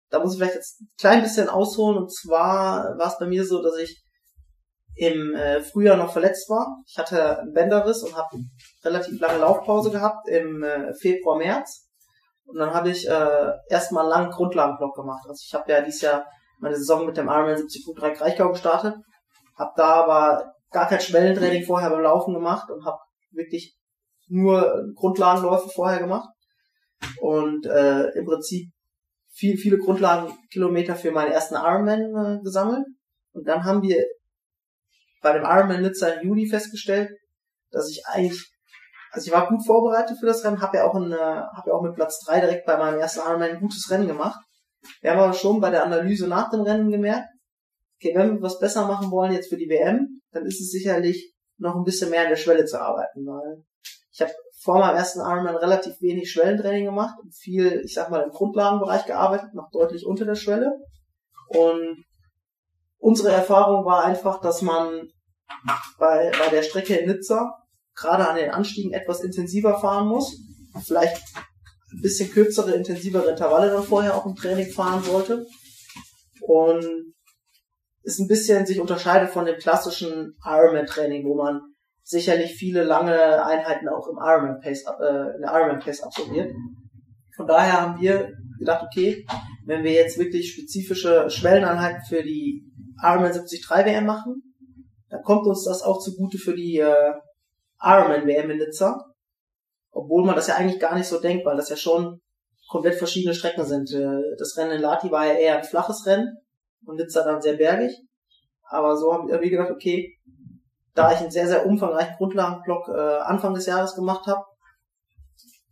da 0.09 0.19
muss 0.19 0.33
ich 0.33 0.39
vielleicht 0.39 0.55
jetzt 0.55 0.81
ein 0.81 0.87
klein 0.99 1.21
bisschen 1.23 1.47
ausholen 1.49 1.97
und 1.97 2.13
zwar 2.13 2.97
war 2.97 3.07
es 3.07 3.17
bei 3.17 3.25
mir 3.25 3.45
so, 3.45 3.63
dass 3.63 3.77
ich 3.77 4.04
im 4.95 5.34
äh, 5.34 5.62
Frühjahr 5.62 5.97
noch 5.97 6.13
verletzt 6.13 6.49
war. 6.49 6.81
Ich 6.88 6.97
hatte 6.97 7.39
einen 7.39 7.53
Bänderriss 7.53 8.03
und 8.03 8.15
habe 8.15 8.38
relativ 8.84 9.19
lange 9.19 9.39
Laufpause 9.39 9.91
gehabt 9.91 10.27
im 10.29 10.63
äh, 10.63 10.93
Februar, 10.93 11.38
März. 11.38 11.88
Und 12.45 12.58
dann 12.60 12.73
habe 12.73 12.89
ich 12.89 13.08
äh, 13.08 13.51
erstmal 13.69 14.03
einen 14.03 14.12
langen 14.12 14.31
Grundlagenblock 14.31 14.95
gemacht. 14.95 15.25
Also 15.27 15.43
ich 15.45 15.53
habe 15.53 15.71
ja 15.71 15.81
dieses 15.81 16.01
Jahr 16.01 16.25
meine 16.60 16.75
Saison 16.75 17.05
mit 17.05 17.17
dem 17.17 17.27
Ironman 17.27 17.55
70.3 17.55 18.12
Kraichgau 18.13 18.49
gestartet, 18.49 18.95
habe 19.58 19.71
da 19.75 19.86
aber 20.03 20.53
gar 20.71 20.88
kein 20.88 21.01
Schwellentraining 21.01 21.63
vorher 21.63 21.89
beim 21.89 22.01
Laufen 22.01 22.34
gemacht 22.34 22.69
und 22.69 22.86
habe 22.86 22.99
wirklich 23.31 23.75
nur 24.27 24.86
Grundlagenläufe 24.95 25.69
vorher 25.69 25.99
gemacht 25.99 26.29
und 27.19 27.65
äh, 27.65 28.10
im 28.12 28.25
Prinzip 28.25 28.71
viel, 29.31 29.58
viele 29.58 29.77
Grundlagenkilometer 29.77 30.95
für 30.95 31.12
meinen 31.12 31.31
ersten 31.31 31.55
Ironman 31.55 32.39
äh, 32.39 32.43
gesammelt. 32.43 32.86
Und 33.34 33.47
dann 33.47 33.65
haben 33.65 33.81
wir 33.81 34.05
bei 35.25 35.33
dem 35.33 35.43
Ironman 35.43 35.81
Nizza 35.81 36.07
im 36.09 36.27
Juli 36.27 36.47
festgestellt, 36.47 37.09
dass 37.71 37.89
ich 37.89 38.05
eigentlich, 38.05 38.39
also 39.11 39.25
ich 39.25 39.33
war 39.33 39.49
gut 39.49 39.65
vorbereitet 39.65 40.17
für 40.19 40.27
das 40.27 40.45
Rennen, 40.45 40.61
habe 40.61 40.77
ja 40.77 40.83
auch 40.85 40.93
habe 40.93 41.69
ja 41.69 41.73
auch 41.73 41.81
mit 41.81 41.95
Platz 41.95 42.23
drei 42.23 42.39
direkt 42.39 42.67
bei 42.67 42.77
meinem 42.77 42.99
ersten 42.99 43.21
Ironman 43.21 43.49
ein 43.49 43.59
gutes 43.59 43.89
Rennen 43.89 44.07
gemacht. 44.07 44.39
Wir 45.01 45.11
haben 45.11 45.19
aber 45.19 45.33
schon 45.33 45.59
bei 45.59 45.71
der 45.71 45.83
Analyse 45.83 46.27
nach 46.27 46.51
dem 46.51 46.61
Rennen 46.61 46.91
gemerkt, 46.91 47.27
okay, 47.97 48.13
wenn 48.15 48.35
wir 48.35 48.41
was 48.43 48.59
besser 48.59 48.85
machen 48.85 49.09
wollen 49.09 49.31
jetzt 49.31 49.49
für 49.49 49.57
die 49.57 49.67
WM, 49.67 50.21
dann 50.31 50.45
ist 50.45 50.61
es 50.61 50.69
sicherlich 50.69 51.33
noch 51.57 51.75
ein 51.75 51.83
bisschen 51.83 52.11
mehr 52.11 52.21
an 52.21 52.29
der 52.29 52.35
Schwelle 52.35 52.65
zu 52.65 52.79
arbeiten, 52.79 53.25
weil 53.25 53.63
ich 54.11 54.21
habe 54.21 54.31
vor 54.61 54.77
meinem 54.77 54.95
ersten 54.95 55.21
Ironman 55.21 55.55
relativ 55.55 55.99
wenig 56.01 56.31
Schwellentraining 56.31 56.85
gemacht 56.85 57.15
und 57.19 57.33
viel, 57.35 57.81
ich 57.83 57.95
sag 57.95 58.11
mal, 58.11 58.21
im 58.21 58.29
Grundlagenbereich 58.29 59.07
gearbeitet, 59.07 59.55
noch 59.55 59.71
deutlich 59.71 60.05
unter 60.05 60.25
der 60.25 60.35
Schwelle. 60.35 60.71
Und 61.47 62.05
unsere 62.99 63.31
Erfahrung 63.31 63.85
war 63.85 64.03
einfach, 64.05 64.39
dass 64.41 64.61
man 64.61 65.09
bei, 65.99 66.31
bei 66.38 66.49
der 66.49 66.63
Strecke 66.63 66.95
in 66.95 67.10
Nizza 67.10 67.51
gerade 67.95 68.27
an 68.27 68.36
den 68.36 68.51
Anstiegen 68.51 68.93
etwas 68.93 69.23
intensiver 69.23 69.79
fahren 69.79 70.08
muss. 70.08 70.38
Vielleicht 70.86 71.21
ein 71.91 72.01
bisschen 72.01 72.31
kürzere, 72.31 72.71
intensivere 72.71 73.31
Intervalle 73.31 73.71
dann 73.71 73.84
vorher 73.84 74.15
auch 74.15 74.25
im 74.25 74.36
Training 74.36 74.71
fahren 74.71 75.01
sollte. 75.03 75.45
Und 76.41 77.13
ist 78.03 78.19
ein 78.19 78.27
bisschen 78.27 78.65
sich 78.65 78.79
unterscheidet 78.79 79.31
von 79.31 79.45
dem 79.45 79.58
klassischen 79.58 80.36
Ironman-Training, 80.45 81.25
wo 81.25 81.36
man 81.36 81.62
sicherlich 82.03 82.53
viele 82.53 82.84
lange 82.84 83.43
Einheiten 83.43 83.89
auch 83.89 84.08
im 84.08 84.17
Ironman 84.17 84.60
Pace, 84.60 84.84
äh, 84.86 85.36
in 85.36 85.41
der 85.41 85.51
Ironman 85.51 85.79
Pace 85.79 86.01
absolviert. 86.01 86.53
Von 87.36 87.47
daher 87.47 87.81
haben 87.81 87.99
wir 87.99 88.31
gedacht, 88.60 88.86
okay, 88.86 89.25
wenn 89.65 89.84
wir 89.84 89.91
jetzt 89.91 90.19
wirklich 90.19 90.53
spezifische 90.53 91.29
Schwelleneinheiten 91.29 92.03
für 92.08 92.21
die 92.21 92.63
Ironman 93.01 93.31
73 93.31 93.67
WM 93.69 94.05
machen, 94.05 94.44
dann 95.09 95.23
kommt 95.23 95.45
uns 95.47 95.65
das 95.65 95.81
auch 95.81 95.99
zugute 95.99 96.37
für 96.37 96.55
die, 96.55 96.77
äh, 96.79 97.13
Ironman 97.81 98.27
WM 98.27 98.49
in 98.51 98.57
Nizza. 98.57 99.05
Obwohl 99.91 100.25
man 100.25 100.35
das 100.35 100.47
ja 100.47 100.55
eigentlich 100.55 100.79
gar 100.79 100.95
nicht 100.95 101.07
so 101.07 101.19
denkt, 101.19 101.45
weil 101.45 101.55
das 101.55 101.69
ja 101.69 101.77
schon 101.77 102.21
komplett 102.67 102.95
verschiedene 102.95 103.33
Strecken 103.33 103.65
sind. 103.65 103.91
Äh, 103.93 104.35
das 104.37 104.57
Rennen 104.57 104.71
in 104.71 104.81
Lati 104.81 105.11
war 105.11 105.25
ja 105.25 105.33
eher 105.33 105.57
ein 105.57 105.63
flaches 105.63 106.05
Rennen 106.05 106.37
und 106.85 106.97
Nizza 106.97 107.23
dann 107.23 107.41
sehr 107.41 107.55
bergig. 107.55 107.95
Aber 108.67 108.97
so 108.97 109.13
haben 109.13 109.27
wir 109.27 109.39
gedacht, 109.39 109.71
okay, 109.71 110.17
da 110.95 111.11
ich 111.11 111.19
einen 111.19 111.31
sehr, 111.31 111.47
sehr 111.47 111.65
umfangreichen 111.65 112.15
Grundlagenblock 112.17 112.87
äh, 112.89 113.17
Anfang 113.19 113.53
des 113.53 113.67
Jahres 113.67 113.95
gemacht 113.95 114.25
habe, 114.27 114.43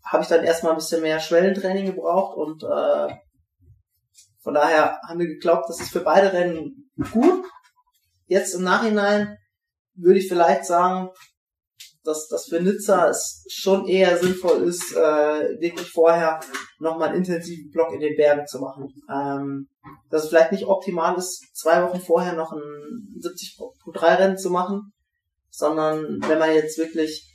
habe 0.06 0.22
ich 0.22 0.30
dann 0.30 0.44
erstmal 0.44 0.74
ein 0.74 0.78
bisschen 0.78 1.02
mehr 1.02 1.20
Schwellentraining 1.20 1.86
gebraucht 1.88 2.38
und 2.38 2.64
äh, 2.64 3.16
von 4.42 4.54
daher 4.54 5.00
haben 5.08 5.20
wir 5.20 5.28
geglaubt, 5.28 5.70
das 5.70 5.80
ist 5.80 5.92
für 5.92 6.02
beide 6.02 6.34
Rennen 6.34 6.92
gut. 7.12 7.46
Jetzt 8.28 8.56
im 8.56 8.64
Nachhinein 8.64 9.38
würde 9.96 10.20
ich 10.20 10.28
vielleicht 10.28 10.66
sagen, 10.66 11.10
dass 12.04 12.28
das 12.28 12.48
für 12.48 12.60
Nizza 12.60 13.10
es 13.10 13.46
schon 13.50 13.88
eher 13.88 14.18
sinnvoll 14.18 14.64
ist, 14.64 14.94
äh, 14.94 15.60
wirklich 15.60 15.90
vorher 15.90 16.40
nochmal 16.80 17.10
einen 17.10 17.20
intensiven 17.20 17.72
Block 17.72 17.94
in 17.94 18.02
den 18.02 18.18
Bergen 18.18 18.46
zu 18.46 18.60
machen. 18.60 18.90
Ähm, 19.10 19.70
dass 20.10 20.24
es 20.24 20.30
vielleicht 20.30 20.52
nicht 20.52 20.66
optimal 20.66 21.18
ist, 21.18 21.56
zwei 21.56 21.82
Wochen 21.84 22.02
vorher 22.02 22.34
noch 22.34 22.52
ein 22.52 22.62
70.3 23.22 24.20
Rennen 24.20 24.38
zu 24.38 24.50
machen, 24.50 24.94
sondern 25.50 26.20
wenn 26.28 26.40
man 26.40 26.54
jetzt 26.54 26.78
wirklich 26.78 27.30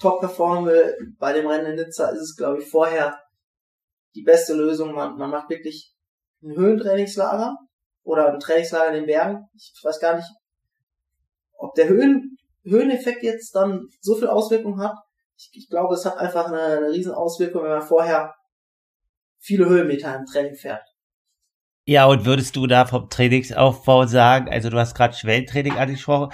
top 0.00 0.20
performen 0.20 0.66
will, 0.66 0.94
bei 1.18 1.32
dem 1.32 1.46
Rennen 1.46 1.72
in 1.72 1.76
Nizza 1.76 2.08
ist 2.08 2.20
es, 2.20 2.36
glaube 2.36 2.60
ich, 2.60 2.68
vorher 2.68 3.18
die 4.14 4.22
beste 4.22 4.54
Lösung. 4.54 4.92
Man, 4.94 5.16
man 5.16 5.30
macht 5.30 5.48
wirklich 5.48 5.94
ein 6.42 6.54
Höhentrainingslager 6.54 7.56
oder 8.04 8.32
ein 8.32 8.40
Trainingslager 8.40 8.88
in 8.88 8.94
den 8.94 9.06
Bergen. 9.06 9.48
Ich 9.54 9.72
weiß 9.82 10.00
gar 10.00 10.16
nicht, 10.16 10.28
ob 11.54 11.74
der 11.74 11.88
Höhen, 11.88 12.36
Höheneffekt 12.64 13.22
jetzt 13.22 13.54
dann 13.54 13.88
so 14.00 14.14
viel 14.14 14.28
Auswirkung 14.28 14.80
hat. 14.80 14.96
Ich, 15.36 15.50
ich 15.52 15.68
glaube, 15.68 15.94
es 15.94 16.04
hat 16.04 16.16
einfach 16.16 16.46
eine, 16.46 16.60
eine 16.60 16.90
riesen 16.90 17.12
Auswirkung, 17.12 17.62
wenn 17.62 17.70
man 17.70 17.82
vorher 17.82 18.34
viele 19.38 19.66
Höhenmeter 19.66 20.14
im 20.14 20.26
Training 20.26 20.54
fährt. 20.54 20.82
Ja, 21.84 22.06
und 22.06 22.24
würdest 22.24 22.54
du 22.54 22.68
da 22.68 22.86
vom 22.86 23.10
Trainingsaufbau 23.10 24.06
sagen, 24.06 24.48
also 24.48 24.70
du 24.70 24.78
hast 24.78 24.94
gerade 24.94 25.14
Schwellentraining 25.14 25.76
angesprochen, 25.76 26.32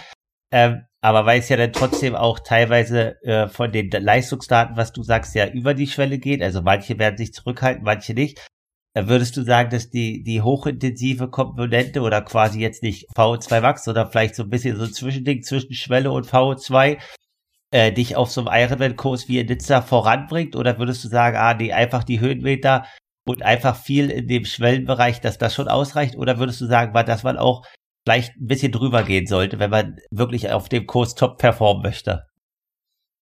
ähm, 0.50 0.84
aber 1.00 1.24
weil 1.24 1.40
es 1.40 1.48
ja 1.48 1.56
dann 1.56 1.72
trotzdem 1.72 2.14
auch 2.14 2.38
teilweise 2.40 3.16
äh, 3.22 3.48
von 3.48 3.72
den 3.72 3.90
Leistungsdaten, 3.90 4.76
was 4.76 4.92
du 4.92 5.02
sagst, 5.02 5.34
ja 5.34 5.48
über 5.48 5.72
die 5.72 5.86
Schwelle 5.86 6.18
geht, 6.18 6.42
also 6.42 6.60
manche 6.60 6.98
werden 6.98 7.16
sich 7.16 7.32
zurückhalten, 7.32 7.82
manche 7.82 8.12
nicht, 8.12 8.46
würdest 9.06 9.36
du 9.36 9.42
sagen, 9.42 9.70
dass 9.70 9.90
die, 9.90 10.22
die 10.22 10.40
hochintensive 10.40 11.28
Komponente 11.28 12.00
oder 12.00 12.22
quasi 12.22 12.60
jetzt 12.60 12.82
nicht 12.82 13.06
VO2 13.14 13.60
Max, 13.60 13.84
sondern 13.84 14.10
vielleicht 14.10 14.34
so 14.34 14.44
ein 14.44 14.50
bisschen 14.50 14.76
so 14.76 14.84
ein 14.84 14.92
Zwischending 14.92 15.42
zwischen 15.42 15.74
Schwelle 15.74 16.10
und 16.10 16.26
VO2 16.26 16.98
äh, 17.70 17.92
dich 17.92 18.16
auf 18.16 18.30
so 18.30 18.46
einem 18.46 18.62
Ironman-Kurs 18.62 19.28
wie 19.28 19.38
in 19.40 19.46
Nizza 19.46 19.82
voranbringt? 19.82 20.56
Oder 20.56 20.78
würdest 20.78 21.04
du 21.04 21.08
sagen, 21.08 21.36
ah, 21.36 21.54
nee, 21.54 21.72
einfach 21.72 22.02
die 22.02 22.20
Höhenmeter 22.20 22.86
und 23.26 23.42
einfach 23.42 23.76
viel 23.76 24.10
in 24.10 24.26
dem 24.26 24.44
Schwellenbereich, 24.44 25.20
dass 25.20 25.38
das 25.38 25.54
schon 25.54 25.68
ausreicht? 25.68 26.16
Oder 26.16 26.38
würdest 26.38 26.60
du 26.60 26.66
sagen, 26.66 26.92
dass 26.94 27.22
man 27.22 27.36
auch 27.36 27.64
vielleicht 28.06 28.36
ein 28.36 28.46
bisschen 28.46 28.72
drüber 28.72 29.02
gehen 29.02 29.26
sollte, 29.26 29.58
wenn 29.58 29.70
man 29.70 29.98
wirklich 30.10 30.50
auf 30.50 30.70
dem 30.70 30.86
Kurs 30.86 31.14
top 31.14 31.36
performen 31.36 31.82
möchte? 31.82 32.24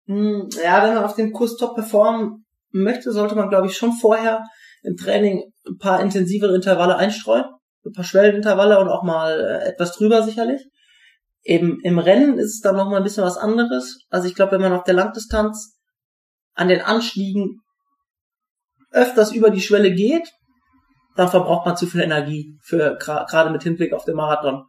Hm, 0.07 0.47
ja, 0.63 0.83
wenn 0.83 0.95
man 0.95 1.03
auf 1.03 1.15
dem 1.15 1.33
Kurs 1.33 1.57
top 1.57 1.75
performen 1.75 2.45
möchte, 2.71 3.11
sollte 3.11 3.35
man, 3.35 3.49
glaube 3.49 3.67
ich, 3.67 3.75
schon 3.75 3.91
vorher 3.91 4.43
im 4.83 4.95
Training 4.95 5.51
ein 5.67 5.77
paar 5.77 6.01
intensivere 6.01 6.55
Intervalle 6.55 6.97
einstreuen, 6.97 7.45
ein 7.85 7.93
paar 7.93 8.03
Schwellenintervalle 8.03 8.79
und 8.79 8.89
auch 8.89 9.03
mal 9.03 9.39
äh, 9.39 9.69
etwas 9.69 9.93
drüber 9.93 10.23
sicherlich. 10.23 10.61
Eben 11.43 11.79
im 11.83 11.99
Rennen 11.99 12.37
ist 12.37 12.55
es 12.55 12.61
dann 12.61 12.75
noch 12.75 12.89
mal 12.89 12.97
ein 12.97 13.03
bisschen 13.03 13.23
was 13.23 13.37
anderes. 13.37 13.99
Also 14.09 14.27
ich 14.27 14.35
glaube, 14.35 14.53
wenn 14.53 14.61
man 14.61 14.73
auf 14.73 14.83
der 14.83 14.95
Langdistanz 14.95 15.77
an 16.53 16.67
den 16.67 16.81
Anstiegen 16.81 17.61
öfters 18.91 19.31
über 19.31 19.49
die 19.49 19.61
Schwelle 19.61 19.93
geht, 19.93 20.29
dann 21.15 21.29
verbraucht 21.29 21.65
man 21.65 21.77
zu 21.77 21.87
viel 21.87 22.01
Energie 22.01 22.57
für 22.61 22.97
gerade 22.97 23.49
mit 23.49 23.63
Hinblick 23.63 23.93
auf 23.93 24.05
den 24.05 24.15
Marathon. 24.15 24.65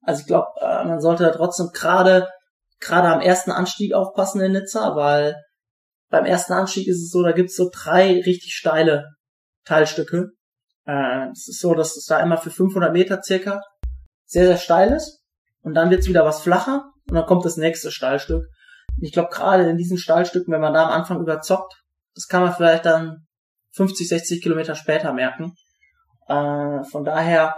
Also 0.00 0.22
ich 0.22 0.26
glaube, 0.26 0.48
äh, 0.60 0.84
man 0.84 1.00
sollte 1.00 1.30
trotzdem 1.34 1.70
gerade 1.72 2.28
gerade 2.80 3.08
am 3.08 3.20
ersten 3.20 3.52
Anstieg 3.52 3.94
aufpassen 3.94 4.40
in 4.40 4.52
Nizza, 4.52 4.96
weil 4.96 5.36
beim 6.10 6.26
ersten 6.26 6.52
Anstieg 6.52 6.88
ist 6.88 7.02
es 7.02 7.10
so, 7.10 7.22
da 7.22 7.32
gibt's 7.32 7.56
so 7.56 7.70
drei 7.72 8.20
richtig 8.20 8.54
steile 8.54 9.06
Teilstücke. 9.64 10.30
Äh, 10.86 11.28
es 11.30 11.48
ist 11.48 11.60
so, 11.60 11.74
dass 11.74 11.96
es 11.96 12.06
da 12.06 12.20
immer 12.20 12.36
für 12.36 12.50
500 12.50 12.92
Meter 12.92 13.20
circa 13.22 13.60
sehr, 14.24 14.46
sehr 14.46 14.56
steil 14.56 14.92
ist. 14.92 15.22
Und 15.60 15.74
dann 15.74 15.90
wird's 15.90 16.08
wieder 16.08 16.24
was 16.24 16.42
flacher 16.42 16.90
und 17.08 17.14
dann 17.14 17.26
kommt 17.26 17.44
das 17.44 17.56
nächste 17.56 17.90
Steilstück. 17.90 18.44
Und 18.96 19.02
ich 19.02 19.12
glaube, 19.12 19.30
gerade 19.30 19.68
in 19.68 19.76
diesen 19.76 19.98
Steilstücken, 19.98 20.52
wenn 20.52 20.60
man 20.60 20.74
da 20.74 20.86
am 20.86 21.00
Anfang 21.00 21.20
überzockt, 21.20 21.74
das 22.14 22.26
kann 22.26 22.42
man 22.42 22.54
vielleicht 22.54 22.84
dann 22.84 23.26
50, 23.74 24.08
60 24.08 24.42
Kilometer 24.42 24.74
später 24.74 25.12
merken. 25.12 25.54
Äh, 26.26 26.82
von 26.90 27.04
daher 27.04 27.54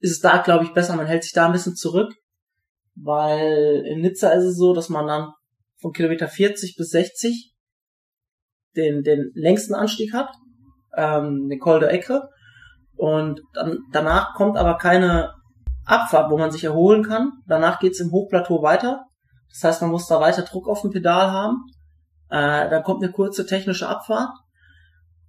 ist 0.00 0.12
es 0.12 0.20
da, 0.20 0.38
glaube 0.38 0.64
ich, 0.64 0.72
besser, 0.72 0.94
man 0.94 1.06
hält 1.06 1.24
sich 1.24 1.32
da 1.32 1.46
ein 1.46 1.52
bisschen 1.52 1.74
zurück, 1.74 2.14
weil 2.94 3.84
in 3.86 4.00
Nizza 4.00 4.30
ist 4.30 4.44
es 4.44 4.56
so, 4.56 4.72
dass 4.72 4.88
man 4.88 5.06
dann 5.06 5.32
von 5.80 5.92
Kilometer 5.92 6.28
40 6.28 6.76
bis 6.76 6.90
60 6.90 7.54
den, 8.76 9.02
den 9.02 9.30
längsten 9.34 9.74
Anstieg 9.74 10.12
hat, 10.12 10.30
ähm, 10.96 11.48
den 11.48 11.58
Col 11.58 11.80
de 11.80 11.88
Ecke. 11.88 12.28
Und 12.96 13.40
dann, 13.54 13.78
danach 13.92 14.34
kommt 14.34 14.56
aber 14.56 14.76
keine 14.76 15.32
Abfahrt, 15.84 16.30
wo 16.30 16.38
man 16.38 16.50
sich 16.50 16.64
erholen 16.64 17.02
kann. 17.02 17.32
Danach 17.46 17.78
geht's 17.78 18.00
im 18.00 18.10
Hochplateau 18.10 18.62
weiter. 18.62 19.04
Das 19.50 19.64
heißt, 19.64 19.82
man 19.82 19.90
muss 19.90 20.06
da 20.06 20.20
weiter 20.20 20.42
Druck 20.42 20.68
auf 20.68 20.82
dem 20.82 20.90
Pedal 20.90 21.30
haben. 21.30 21.64
Äh, 22.30 22.68
dann 22.68 22.82
kommt 22.82 23.02
eine 23.02 23.12
kurze 23.12 23.46
technische 23.46 23.88
Abfahrt. 23.88 24.30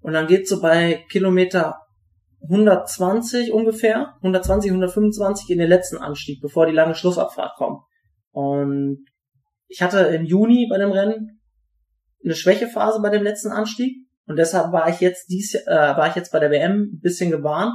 Und 0.02 0.14
dann 0.14 0.28
geht's 0.28 0.50
so 0.50 0.62
bei 0.62 1.06
Kilometer 1.10 1.76
120 2.44 3.52
ungefähr, 3.52 4.16
120, 4.18 4.72
125 4.72 5.50
in 5.50 5.60
den 5.60 5.70
letzten 5.70 5.98
Anstieg, 5.98 6.42
bevor 6.42 6.66
die 6.66 6.74
lange 6.74 6.96
Schlussabfahrt 6.96 7.56
kommt. 7.58 7.82
Und 8.32 9.06
ich 9.68 9.82
hatte 9.82 10.00
im 10.00 10.26
Juni 10.26 10.68
bei 10.70 10.78
dem 10.78 10.92
Rennen 10.92 11.39
eine 12.24 12.36
Schwächephase 12.36 13.02
bei 13.02 13.10
dem 13.10 13.24
letzten 13.24 13.52
Anstieg 13.52 13.98
und 14.26 14.38
deshalb 14.38 14.72
war 14.72 14.90
ich 14.90 15.00
jetzt 15.00 15.28
dies 15.30 15.56
äh, 15.56 15.68
war 15.68 16.08
ich 16.08 16.16
jetzt 16.16 16.32
bei 16.32 16.40
der 16.40 16.52
WM 16.52 16.92
ein 16.94 17.00
bisschen 17.00 17.32
gewarnt 17.32 17.74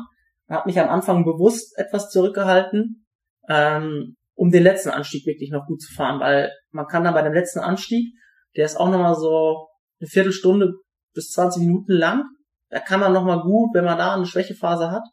habe 0.48 0.68
mich 0.68 0.78
am 0.78 0.88
Anfang 0.88 1.24
bewusst 1.24 1.76
etwas 1.78 2.11
zurückgehalten, 2.11 3.07
ähm, 3.48 4.16
um 4.35 4.50
den 4.50 4.62
letzten 4.62 4.90
Anstieg 4.90 5.26
wirklich 5.26 5.50
noch 5.50 5.66
gut 5.66 5.80
zu 5.80 5.92
fahren, 5.94 6.20
weil 6.20 6.52
man 6.70 6.87
kann 6.87 7.04
dann 7.04 7.14
bei 7.14 7.22
dem 7.22 7.33
letzten 7.33 7.61
Anstieg, 7.61 8.14
der 8.57 8.66
ist 8.66 8.76
auch 8.76 8.90
nochmal 8.90 9.14
so 9.14 9.68
eine 10.00 10.09
Viertelstunde 10.09 10.74
bis 11.14 11.30
20 11.30 11.62
Minuten 11.62 11.92
lang, 11.92 12.24
da 12.68 12.80
kann 12.80 13.00
man 13.00 13.12
nochmal 13.12 13.40
gut, 13.40 13.70
wenn 13.74 13.85
man 13.85 13.98
da 13.98 14.14
eine 14.14 14.26
Schwächephase 14.26 14.90
hat, 14.90 15.04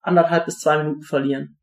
anderthalb 0.00 0.46
bis 0.46 0.58
zwei 0.58 0.78
Minuten 0.78 1.02
verlieren. 1.02 1.57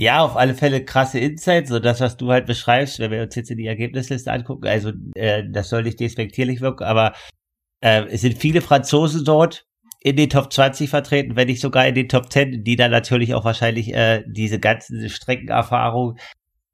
Ja, 0.00 0.24
auf 0.24 0.36
alle 0.36 0.54
Fälle 0.54 0.84
krasse 0.84 1.20
Insights, 1.20 1.68
so 1.68 1.78
das, 1.78 2.00
was 2.00 2.16
du 2.16 2.30
halt 2.32 2.46
beschreibst, 2.46 2.98
wenn 2.98 3.12
wir 3.12 3.22
uns 3.22 3.36
jetzt 3.36 3.50
in 3.50 3.58
die 3.58 3.66
Ergebnisliste 3.66 4.32
angucken, 4.32 4.66
also 4.66 4.90
äh, 5.14 5.44
das 5.48 5.68
soll 5.68 5.84
nicht 5.84 6.00
despektierlich 6.00 6.60
wirken, 6.60 6.82
aber 6.82 7.14
äh, 7.80 8.04
es 8.06 8.22
sind 8.22 8.36
viele 8.36 8.60
Franzosen 8.60 9.24
dort 9.24 9.66
in 10.00 10.16
den 10.16 10.30
Top 10.30 10.52
20 10.52 10.90
vertreten, 10.90 11.36
wenn 11.36 11.46
nicht 11.46 11.60
sogar 11.60 11.86
in 11.86 11.94
den 11.94 12.08
Top 12.08 12.32
10, 12.32 12.64
die 12.64 12.76
dann 12.76 12.90
natürlich 12.90 13.34
auch 13.34 13.44
wahrscheinlich 13.44 13.94
äh, 13.94 14.24
diese 14.26 14.58
ganzen 14.58 15.08
Streckenerfahrung, 15.08 16.18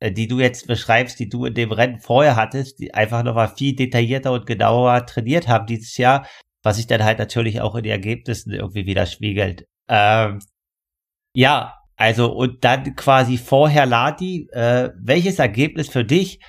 äh, 0.01 0.11
die 0.11 0.27
du 0.27 0.41
jetzt 0.41 0.67
beschreibst, 0.67 1.19
die 1.21 1.29
du 1.29 1.45
in 1.45 1.55
dem 1.55 1.73
Rennen 1.73 2.01
vorher 2.01 2.37
hattest, 2.37 2.81
die 2.81 2.95
einfach 2.95 3.23
nochmal 3.23 3.55
viel 3.55 3.77
detaillierter 3.77 4.33
und 4.33 4.47
genauer 4.47 5.05
trainiert 5.07 5.47
haben 5.47 5.67
dieses 5.67 5.97
Jahr, 5.99 6.27
was 6.63 6.77
sich 6.77 6.87
dann 6.87 7.05
halt 7.05 7.19
natürlich 7.19 7.61
auch 7.61 7.75
in 7.75 7.85
den 7.85 7.93
Ergebnissen 7.93 8.53
irgendwie 8.53 8.87
widerspiegelt. 8.87 9.67
Ähm, 9.89 10.41
ja, 11.35 11.80
also 12.01 12.33
und 12.33 12.65
dann 12.65 12.97
quasi 12.97 13.37
vorher 13.37 13.85
Lati, 13.85 14.49
äh, 14.53 14.89
welches 14.97 15.39
Ergebnis 15.39 15.91
für 15.91 16.03
dich 16.03 16.41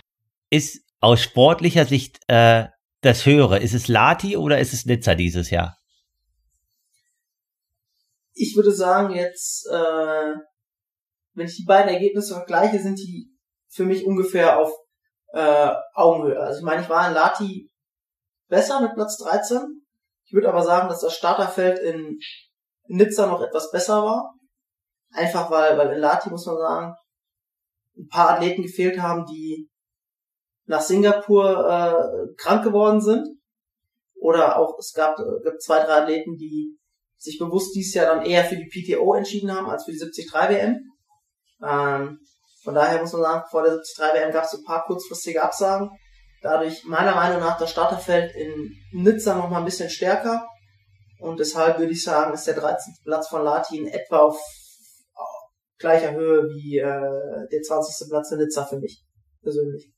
ist 0.50 0.82
aus 1.02 1.20
sportlicher 1.20 1.86
Sicht 1.86 2.22
äh, 2.28 2.68
das 3.02 3.26
höhere? 3.26 3.60
Ist 3.60 3.74
es 3.74 3.90
Lati 3.90 4.38
oder 4.38 4.60
ist 4.60 4.72
es 4.72 4.86
Nizza 4.86 5.14
dieses 5.14 5.50
Jahr? 5.50 5.78
Ich 8.34 8.56
würde 8.56 8.72
sagen 8.72 9.14
jetzt, 9.14 9.68
äh, 9.68 10.34
wenn 11.34 11.48
ich 11.48 11.58
die 11.58 11.66
beiden 11.66 11.94
Ergebnisse 11.94 12.34
vergleiche, 12.34 12.80
sind 12.80 12.98
die 12.98 13.30
für 13.68 13.84
mich 13.84 14.06
ungefähr 14.06 14.58
auf 14.58 14.72
äh, 15.34 15.74
Augenhöhe. 15.94 16.40
Also 16.40 16.60
ich 16.60 16.66
meine, 16.66 16.84
ich 16.84 16.90
war 16.90 17.10
in 17.10 17.14
Lati 17.14 17.70
besser 18.48 18.80
mit 18.80 18.94
Platz 18.94 19.18
13. 19.18 19.86
Ich 20.24 20.32
würde 20.32 20.48
aber 20.48 20.64
sagen, 20.64 20.88
dass 20.88 21.02
das 21.02 21.14
Starterfeld 21.14 21.78
in 21.80 22.20
Nizza 22.88 23.28
noch 23.28 23.42
etwas 23.42 23.70
besser 23.72 24.02
war. 24.06 24.34
Einfach 25.14 25.52
weil, 25.52 25.78
weil 25.78 25.94
in 25.94 26.00
Lati 26.00 26.30
muss 26.30 26.46
man 26.46 26.58
sagen, 26.58 26.96
ein 27.98 28.08
paar 28.08 28.32
Athleten 28.32 28.64
gefehlt 28.64 29.00
haben, 29.00 29.26
die 29.26 29.70
nach 30.66 30.82
Singapur 30.82 31.68
äh, 31.68 32.36
krank 32.38 32.64
geworden 32.64 33.02
sind. 33.02 33.28
Oder 34.16 34.58
auch 34.58 34.78
es 34.80 34.94
gab, 34.94 35.18
äh, 35.20 35.44
gab 35.44 35.60
zwei, 35.60 35.84
drei 35.84 36.02
Athleten, 36.04 36.38
die 36.38 36.78
sich 37.18 37.38
bewusst 37.38 37.76
dieses 37.76 37.94
Jahr 37.94 38.16
dann 38.16 38.26
eher 38.26 38.46
für 38.46 38.56
die 38.56 38.70
PTO 38.70 39.14
entschieden 39.14 39.56
haben 39.56 39.70
als 39.70 39.86
für 39.86 39.92
die 39.92 40.00
73 40.00 40.32
WM. 40.34 40.80
Ähm, 41.64 42.20
Von 42.64 42.74
daher 42.76 43.02
muss 43.02 43.14
man 43.14 43.22
sagen, 43.22 43.44
vor 43.50 43.64
der 43.64 43.74
73 43.74 43.98
WM 44.00 44.32
gab 44.32 44.46
es 44.46 44.54
ein 44.54 44.64
paar 44.64 44.86
kurzfristige 44.86 45.44
Absagen. 45.44 45.90
Dadurch 46.42 46.84
meiner 46.86 47.14
Meinung 47.14 47.40
nach 47.40 47.58
das 47.60 47.70
Starterfeld 47.70 48.34
in 48.36 48.76
Nizza 48.94 49.36
noch 49.36 49.50
mal 49.50 49.60
ein 49.60 49.66
bisschen 49.66 49.90
stärker. 49.90 50.48
Und 51.20 51.40
deshalb 51.40 51.78
würde 51.78 51.92
ich 51.92 52.04
sagen, 52.04 52.34
ist 52.34 52.48
der 52.48 52.56
13. 52.56 52.96
Platz 53.04 53.28
von 53.28 53.44
Lati 53.44 53.78
in 53.78 53.88
etwa 53.88 54.20
auf 54.20 54.40
gleicher 55.82 56.14
Höhe 56.14 56.50
wie 56.50 56.78
äh, 56.78 57.50
der 57.52 57.62
20. 57.62 58.10
Platz 58.10 58.32
in 58.32 58.40
Nizza 58.40 58.66
für 58.66 58.80
mich 58.80 59.04
persönlich. 59.42 59.92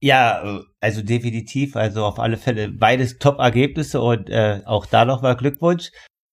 Ja, 0.00 0.60
also 0.80 1.02
definitiv, 1.02 1.76
also 1.76 2.04
auf 2.04 2.18
alle 2.18 2.36
Fälle 2.36 2.70
beides 2.70 3.18
Top-Ergebnisse 3.18 4.00
und 4.00 4.28
äh, 4.28 4.60
auch 4.66 4.86
da 4.86 5.04
nochmal 5.04 5.36
Glückwunsch. 5.36 5.92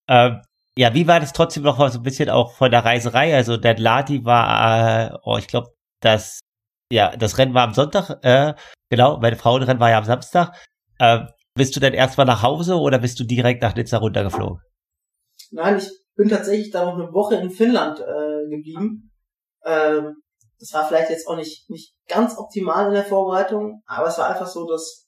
Ähm, 0.10 0.42
ja, 0.78 0.94
wie 0.94 1.08
war 1.08 1.20
das 1.20 1.34
trotzdem 1.34 1.64
noch 1.64 1.78
mal 1.78 1.92
so 1.92 2.00
ein 2.00 2.04
bisschen 2.04 2.30
auch 2.30 2.54
von 2.54 2.72
der 2.72 2.84
Reiserei? 2.84 3.36
Also 3.36 3.58
der 3.58 3.78
Lati 3.78 4.26
war, 4.26 5.12
äh, 5.12 5.18
oh, 5.24 5.38
ich 5.38 5.48
glaube, 5.48 5.70
das, 6.02 6.40
ja, 6.92 7.16
das 7.16 7.38
Rennen 7.38 7.54
war 7.54 7.64
am 7.64 7.74
Sonntag, 7.74 8.20
äh, 8.24 8.56
genau, 8.90 9.20
meine 9.20 9.36
Frauenrennen 9.36 9.80
war 9.80 9.90
ja 9.90 9.98
am 9.98 10.06
Samstag. 10.06 10.54
Äh, 11.00 11.26
bist 11.56 11.76
du 11.76 11.80
dann 11.80 11.94
erstmal 11.94 12.26
nach 12.26 12.44
Hause 12.44 12.76
oder 12.76 13.00
bist 13.00 13.20
du 13.20 13.24
direkt 13.24 13.62
nach 13.62 13.76
Nizza 13.76 13.98
runtergeflogen? 13.98 14.62
Nein, 15.52 15.78
ich 15.78 15.90
bin 16.16 16.30
tatsächlich 16.30 16.72
da 16.72 16.86
noch 16.86 16.96
eine 16.96 17.14
Woche 17.14 17.36
in 17.36 17.50
Finnland 17.50 18.00
äh, 18.00 18.31
geblieben. 18.52 19.12
Ähm, 19.66 20.16
das 20.60 20.74
war 20.74 20.88
vielleicht 20.88 21.10
jetzt 21.10 21.28
auch 21.28 21.36
nicht, 21.36 21.70
nicht 21.70 21.96
ganz 22.08 22.38
optimal 22.38 22.88
in 22.88 22.94
der 22.94 23.04
Vorbereitung, 23.04 23.82
aber 23.88 24.08
es 24.08 24.18
war 24.20 24.30
einfach 24.30 24.48
so, 24.48 24.68
dass 24.68 25.08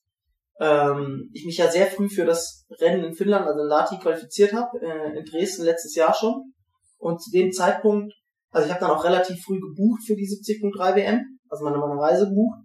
ähm, 0.59 1.29
ich 1.33 1.45
mich 1.45 1.57
ja 1.57 1.69
sehr 1.69 1.87
früh 1.87 2.09
für 2.09 2.25
das 2.25 2.65
Rennen 2.79 3.03
in 3.03 3.13
Finnland, 3.13 3.45
also 3.45 3.61
in 3.61 3.67
Lati, 3.67 3.99
qualifiziert 3.99 4.53
habe, 4.53 4.79
äh, 4.81 5.17
in 5.17 5.25
Dresden 5.25 5.63
letztes 5.63 5.95
Jahr 5.95 6.13
schon. 6.13 6.53
Und 6.97 7.21
zu 7.21 7.31
dem 7.31 7.51
Zeitpunkt, 7.51 8.13
also 8.51 8.65
ich 8.65 8.73
habe 8.73 8.85
dann 8.85 8.95
auch 8.95 9.03
relativ 9.03 9.43
früh 9.43 9.59
gebucht 9.59 10.01
für 10.05 10.15
die 10.15 10.27
70.3 10.27 10.95
WM, 10.95 11.39
also 11.49 11.63
meine, 11.63 11.77
meine 11.77 11.99
Reise 11.99 12.29
gebucht. 12.29 12.59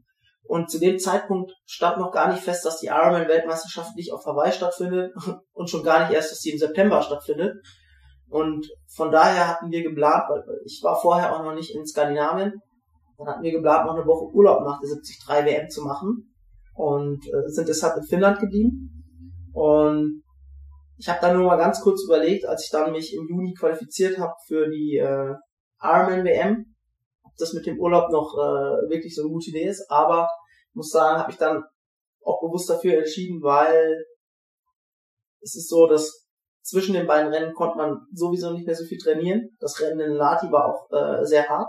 Und 0.44 0.70
zu 0.70 0.78
dem 0.78 0.98
Zeitpunkt 0.98 1.52
stand 1.66 1.98
noch 1.98 2.10
gar 2.10 2.32
nicht 2.32 2.42
fest, 2.42 2.64
dass 2.64 2.80
die 2.80 2.86
Ironman-Weltmeisterschaft 2.86 3.94
nicht 3.96 4.12
auf 4.12 4.24
Hawaii 4.24 4.52
stattfindet 4.52 5.12
und 5.52 5.68
schon 5.68 5.82
gar 5.82 6.00
nicht 6.00 6.14
erst, 6.14 6.32
dass 6.32 6.38
sie 6.38 6.52
im 6.52 6.58
September 6.58 7.02
stattfindet. 7.02 7.56
Und 8.30 8.68
von 8.94 9.10
daher 9.10 9.48
hatten 9.48 9.70
wir 9.70 9.82
geplant, 9.82 10.24
weil 10.28 10.42
ich 10.64 10.80
war 10.82 11.00
vorher 11.00 11.34
auch 11.34 11.42
noch 11.42 11.54
nicht 11.54 11.74
in 11.74 11.86
Skandinavien, 11.86 12.52
dann 13.16 13.26
hatten 13.26 13.42
wir 13.42 13.52
geplant, 13.52 13.86
noch 13.86 13.94
eine 13.94 14.06
Woche 14.06 14.32
Urlaub 14.34 14.60
nach 14.62 14.80
der 14.80 14.90
73 14.90 15.46
WM 15.46 15.68
zu 15.68 15.82
machen 15.82 16.34
und 16.74 17.26
äh, 17.26 17.48
sind 17.48 17.68
deshalb 17.68 17.96
in 17.96 18.04
Finnland 18.04 18.38
geblieben. 18.38 19.04
Und 19.52 20.22
ich 20.98 21.08
habe 21.08 21.20
dann 21.20 21.36
nur 21.36 21.46
mal 21.46 21.56
ganz 21.56 21.80
kurz 21.80 22.04
überlegt, 22.04 22.44
als 22.44 22.64
ich 22.64 22.70
dann 22.70 22.92
mich 22.92 23.14
im 23.14 23.26
Juni 23.28 23.54
qualifiziert 23.54 24.18
habe 24.18 24.34
für 24.46 24.68
die 24.68 24.96
äh, 24.96 25.34
Ironman 25.80 26.24
WM, 26.24 26.76
ob 27.24 27.32
das 27.38 27.52
mit 27.54 27.66
dem 27.66 27.78
Urlaub 27.78 28.10
noch 28.10 28.34
äh, 28.36 28.90
wirklich 28.90 29.14
so 29.14 29.22
eine 29.22 29.30
gute 29.30 29.50
Idee 29.50 29.68
ist. 29.68 29.90
Aber 29.90 30.28
muss 30.74 30.90
sagen, 30.90 31.18
habe 31.18 31.32
ich 31.32 31.38
dann 31.38 31.64
auch 32.24 32.40
bewusst 32.40 32.70
dafür 32.70 32.98
entschieden, 32.98 33.42
weil 33.42 34.04
es 35.40 35.56
ist 35.56 35.68
so, 35.68 35.86
dass 35.86 36.27
zwischen 36.68 36.94
den 36.94 37.06
beiden 37.06 37.32
Rennen 37.32 37.54
konnte 37.54 37.78
man 37.78 38.06
sowieso 38.12 38.52
nicht 38.52 38.66
mehr 38.66 38.74
so 38.74 38.84
viel 38.84 38.98
trainieren. 38.98 39.56
Das 39.58 39.80
Rennen 39.80 40.00
in 40.00 40.12
Lati 40.12 40.50
war 40.52 40.66
auch 40.66 40.90
äh, 40.92 41.24
sehr 41.24 41.48
hart. 41.48 41.68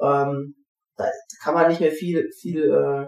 Ähm, 0.00 0.54
da 0.96 1.06
kann 1.42 1.54
man 1.54 1.68
nicht 1.68 1.80
mehr 1.80 1.90
viel, 1.90 2.30
viel 2.40 2.70
äh, 2.70 3.06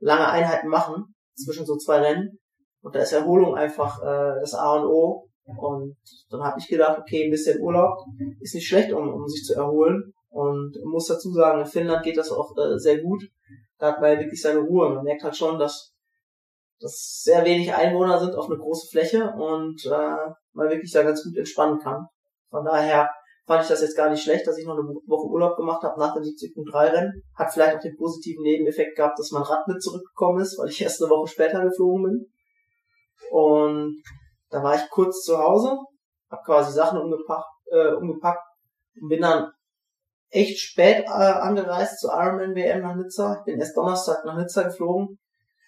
lange 0.00 0.28
Einheiten 0.28 0.68
machen 0.68 1.14
zwischen 1.34 1.66
so 1.66 1.76
zwei 1.76 2.00
Rennen. 2.00 2.38
Und 2.82 2.94
da 2.94 3.00
ist 3.00 3.12
Erholung 3.12 3.54
einfach 3.54 4.00
äh, 4.02 4.40
das 4.40 4.54
A 4.54 4.76
und 4.76 4.86
O. 4.86 5.28
Und 5.44 5.96
dann 6.30 6.42
habe 6.42 6.58
ich 6.58 6.68
gedacht, 6.68 6.98
okay, 6.98 7.24
ein 7.24 7.30
bisschen 7.30 7.60
Urlaub 7.60 7.98
ist 8.40 8.54
nicht 8.54 8.66
schlecht, 8.66 8.92
um, 8.92 9.12
um 9.12 9.28
sich 9.28 9.44
zu 9.44 9.54
erholen. 9.54 10.14
Und 10.30 10.76
muss 10.84 11.08
dazu 11.08 11.32
sagen, 11.32 11.60
in 11.60 11.66
Finnland 11.66 12.04
geht 12.04 12.16
das 12.16 12.30
auch 12.30 12.56
äh, 12.56 12.78
sehr 12.78 13.02
gut. 13.02 13.24
Da 13.78 13.88
hat 13.88 14.00
man 14.00 14.12
ja 14.12 14.20
wirklich 14.20 14.40
seine 14.40 14.60
Ruhe. 14.60 14.88
Man 14.90 15.04
merkt 15.04 15.24
halt 15.24 15.36
schon, 15.36 15.58
dass, 15.58 15.92
dass 16.80 17.20
sehr 17.22 17.44
wenig 17.44 17.72
Einwohner 17.74 18.18
sind 18.18 18.34
auf 18.34 18.46
eine 18.46 18.58
große 18.58 18.88
Fläche 18.90 19.30
und 19.36 19.84
äh, 19.84 20.32
man 20.52 20.70
wirklich 20.70 20.92
da 20.92 21.02
ganz 21.02 21.22
gut 21.22 21.36
entspannen 21.36 21.78
kann. 21.78 22.06
Von 22.50 22.64
daher 22.64 23.10
fand 23.46 23.62
ich 23.62 23.68
das 23.68 23.82
jetzt 23.82 23.96
gar 23.96 24.08
nicht 24.08 24.22
schlecht, 24.22 24.46
dass 24.46 24.58
ich 24.58 24.66
noch 24.66 24.78
eine 24.78 24.82
Woche 24.84 25.28
Urlaub 25.28 25.56
gemacht 25.56 25.82
habe 25.82 25.98
nach 25.98 26.14
dem 26.14 26.22
70.3 26.22 26.92
Rennen. 26.92 27.22
Hat 27.34 27.52
vielleicht 27.52 27.76
auch 27.76 27.80
den 27.80 27.96
positiven 27.96 28.42
Nebeneffekt 28.42 28.96
gehabt, 28.96 29.18
dass 29.18 29.30
mein 29.30 29.42
Rad 29.42 29.66
mit 29.68 29.82
zurückgekommen 29.82 30.40
ist, 30.40 30.58
weil 30.58 30.68
ich 30.68 30.80
erst 30.82 31.02
eine 31.02 31.10
Woche 31.10 31.28
später 31.28 31.62
geflogen 31.62 32.04
bin. 32.04 32.26
Und 33.30 34.02
da 34.50 34.62
war 34.62 34.74
ich 34.74 34.88
kurz 34.90 35.22
zu 35.22 35.38
Hause, 35.38 35.76
habe 36.30 36.42
quasi 36.44 36.72
Sachen 36.72 36.98
umgepackt, 36.98 37.46
äh, 37.70 37.92
umgepackt 37.92 38.42
und 39.00 39.08
bin 39.08 39.20
dann 39.20 39.50
echt 40.30 40.58
spät 40.58 41.04
äh, 41.06 41.10
angereist 41.10 42.00
zur 42.00 42.12
Ironman 42.12 42.54
WM 42.54 42.82
nach 42.82 42.96
Nizza. 42.96 43.36
Ich 43.38 43.44
bin 43.44 43.58
erst 43.58 43.76
Donnerstag 43.76 44.24
nach 44.24 44.36
Nizza 44.36 44.62
geflogen. 44.62 45.18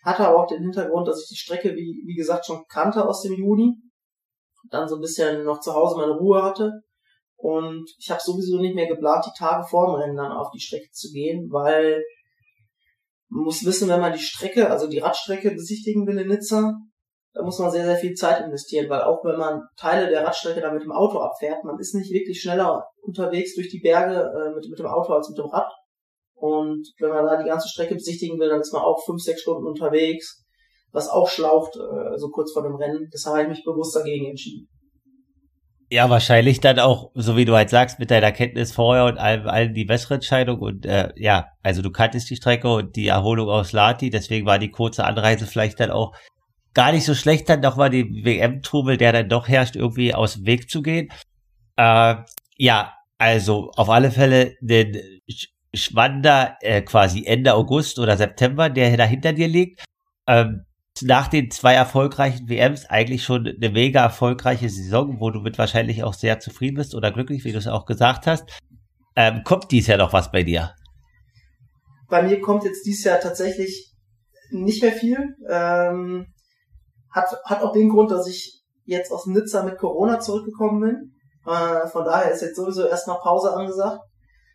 Hatte 0.03 0.27
aber 0.27 0.43
auch 0.43 0.47
den 0.47 0.63
Hintergrund, 0.63 1.07
dass 1.09 1.23
ich 1.23 1.29
die 1.29 1.37
Strecke, 1.37 1.75
wie, 1.75 2.03
wie 2.07 2.15
gesagt, 2.15 2.47
schon 2.47 2.65
kannte 2.69 3.07
aus 3.07 3.23
dem 3.23 3.35
Juni. 3.35 3.75
Dann 4.71 4.89
so 4.89 4.97
ein 4.97 5.01
bisschen 5.01 5.45
noch 5.45 5.61
zu 5.61 5.75
Hause 5.75 5.97
meine 5.97 6.13
Ruhe 6.13 6.43
hatte 6.43 6.83
und 7.43 7.91
ich 7.99 8.09
habe 8.09 8.21
sowieso 8.23 8.59
nicht 8.61 8.77
mehr 8.77 8.87
geplant, 8.87 9.27
die 9.27 9.37
Tage 9.37 9.67
vor 9.67 9.87
dem 9.87 9.97
Rennen 9.97 10.17
dann 10.17 10.31
auf 10.31 10.51
die 10.53 10.61
Strecke 10.61 10.91
zu 10.93 11.11
gehen, 11.11 11.49
weil 11.51 12.05
man 13.29 13.45
muss 13.45 13.65
wissen, 13.65 13.89
wenn 13.89 14.01
man 14.01 14.13
die 14.13 14.21
Strecke, 14.21 14.71
also 14.71 14.87
die 14.87 15.01
Radstrecke 15.01 15.51
besichtigen 15.51 16.07
will 16.07 16.19
in 16.19 16.29
Nizza, 16.29 16.73
da 17.33 17.43
muss 17.43 17.59
man 17.59 17.73
sehr, 17.73 17.85
sehr 17.85 17.97
viel 17.97 18.15
Zeit 18.15 18.45
investieren, 18.45 18.89
weil 18.89 19.03
auch 19.03 19.25
wenn 19.25 19.39
man 19.39 19.63
Teile 19.77 20.09
der 20.09 20.25
Radstrecke 20.25 20.61
dann 20.61 20.75
mit 20.75 20.85
dem 20.85 20.93
Auto 20.93 21.19
abfährt, 21.19 21.65
man 21.65 21.79
ist 21.81 21.97
nicht 21.97 22.13
wirklich 22.13 22.41
schneller 22.41 22.87
unterwegs 23.01 23.57
durch 23.57 23.71
die 23.71 23.81
Berge 23.81 24.21
äh, 24.21 24.55
mit, 24.55 24.69
mit 24.69 24.79
dem 24.79 24.87
Auto 24.87 25.13
als 25.13 25.29
mit 25.29 25.39
dem 25.39 25.47
Rad. 25.47 25.73
Und 26.43 26.89
wenn 26.99 27.11
man 27.11 27.25
da 27.25 27.41
die 27.41 27.49
ganze 27.49 27.69
Strecke 27.69 27.95
besichtigen 27.95 28.37
will, 28.41 28.49
dann 28.49 28.61
ist 28.61 28.73
man 28.73 28.83
auch 28.83 29.05
fünf, 29.05 29.23
sechs 29.23 29.43
Stunden 29.43 29.65
unterwegs, 29.65 30.45
was 30.91 31.09
auch 31.09 31.29
schlaucht, 31.29 31.77
äh, 31.77 32.19
so 32.19 32.31
kurz 32.31 32.53
vor 32.53 32.65
dem 32.65 32.75
Rennen. 32.75 33.09
Deshalb 33.15 33.37
habe 33.37 33.43
ich 33.45 33.59
mich 33.59 33.65
bewusst 33.65 33.95
dagegen 33.95 34.27
entschieden. 34.27 34.69
Ja, 35.89 36.11
wahrscheinlich 36.11 36.59
dann 36.59 36.81
auch, 36.81 37.13
so 37.15 37.37
wie 37.37 37.45
du 37.45 37.55
halt 37.55 37.71
sagst, 37.71 38.01
mit 38.01 38.11
deiner 38.11 38.33
Kenntnis 38.33 38.73
vorher 38.73 39.05
und 39.05 39.19
allem, 39.19 39.47
allem 39.47 39.73
die 39.73 39.85
bessere 39.85 40.15
Entscheidung. 40.15 40.59
Und 40.59 40.85
äh, 40.85 41.13
ja, 41.15 41.47
also 41.63 41.81
du 41.81 41.93
kanntest 41.93 42.29
die 42.29 42.37
Strecke 42.37 42.69
und 42.69 42.97
die 42.97 43.07
Erholung 43.07 43.49
aus 43.49 43.71
Lati, 43.71 44.11
deswegen 44.11 44.45
war 44.45 44.59
die 44.59 44.73
kurze 44.73 45.05
Anreise 45.05 45.47
vielleicht 45.47 45.79
dann 45.79 45.93
auch 45.93 46.13
gar 46.75 46.91
nicht 46.91 47.05
so 47.05 47.15
schlecht, 47.15 47.49
dann 47.49 47.61
nochmal 47.61 47.91
den 47.91 48.25
WM-Trubel, 48.25 48.97
der 48.97 49.13
dann 49.13 49.29
doch 49.29 49.47
herrscht, 49.47 49.77
irgendwie 49.77 50.13
aus 50.13 50.35
dem 50.35 50.47
Weg 50.47 50.69
zu 50.69 50.83
gehen. 50.83 51.09
Äh, 51.77 52.17
ja, 52.57 52.95
also 53.19 53.71
auf 53.77 53.89
alle 53.91 54.11
Fälle 54.11 54.57
den 54.61 55.01
Schwander 55.75 56.57
äh, 56.61 56.83
quasi 56.83 57.25
Ende 57.25 57.55
August 57.55 57.99
oder 57.99 58.17
September, 58.17 58.69
der 58.71 58.97
da 58.97 59.05
hinter 59.05 59.33
dir 59.33 59.49
liegt. 59.49 59.85
Ähm, 60.27 60.65
nach 61.01 61.29
den 61.29 61.51
zwei 61.51 61.75
erfolgreichen 61.75 62.49
WMs 62.49 62.87
eigentlich 62.87 63.25
schon 63.25 63.47
eine 63.47 63.71
mega 63.71 64.03
erfolgreiche 64.03 64.69
Saison, 64.69 65.21
wo 65.21 65.31
du 65.31 65.41
mit 65.41 65.59
wahrscheinlich 65.59 66.05
auch 66.05 66.15
sehr 66.15 66.39
zufrieden 66.39 66.77
bist 66.77 66.95
oder 66.95 67.11
glücklich, 67.11 67.45
wie 67.45 67.53
du 67.53 67.59
es 67.59 67.67
auch 67.67 67.87
gesagt 67.87 68.27
hast. 68.27 68.45
Ähm, 69.17 69.43
kommt 69.45 69.71
dies 69.71 69.87
Jahr 69.87 69.99
noch 69.99 70.13
was 70.13 70.31
bei 70.31 70.43
dir? 70.43 70.75
Bei 72.09 72.23
mir 72.23 72.41
kommt 72.41 72.65
jetzt 72.65 72.85
dieses 72.85 73.05
Jahr 73.05 73.21
tatsächlich 73.21 73.95
nicht 74.51 74.83
mehr 74.83 74.93
viel. 74.93 75.35
Ähm, 75.49 76.27
hat, 77.11 77.35
hat 77.45 77.63
auch 77.63 77.73
den 77.73 77.89
Grund, 77.89 78.11
dass 78.11 78.27
ich 78.27 78.63
jetzt 78.85 79.11
aus 79.13 79.27
Nizza 79.27 79.63
mit 79.63 79.79
Corona 79.79 80.21
zurückgekommen 80.21 80.81
bin. 80.81 81.15
Äh, 81.47 81.89
von 81.89 82.05
daher 82.05 82.31
ist 82.31 82.43
jetzt 82.43 82.57
sowieso 82.57 82.87
erstmal 82.87 83.19
Pause 83.19 83.55
angesagt. 83.55 84.01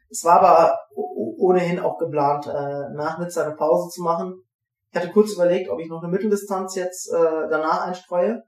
Es 0.09 0.23
war 0.23 0.41
aber 0.41 0.77
ohnehin 0.95 1.79
auch 1.79 1.97
geplant, 1.97 2.47
äh, 2.47 2.93
nach 2.93 3.19
Nizza 3.19 3.43
eine 3.43 3.55
Pause 3.55 3.89
zu 3.89 4.01
machen 4.01 4.43
ich 4.91 4.95
hatte 4.95 5.11
kurz 5.11 5.33
überlegt, 5.33 5.69
ob 5.69 5.79
ich 5.79 5.89
noch 5.89 6.01
eine 6.01 6.11
Mitteldistanz 6.11 6.75
jetzt 6.75 7.11
äh, 7.11 7.47
danach 7.49 7.85
einstreue. 7.87 8.43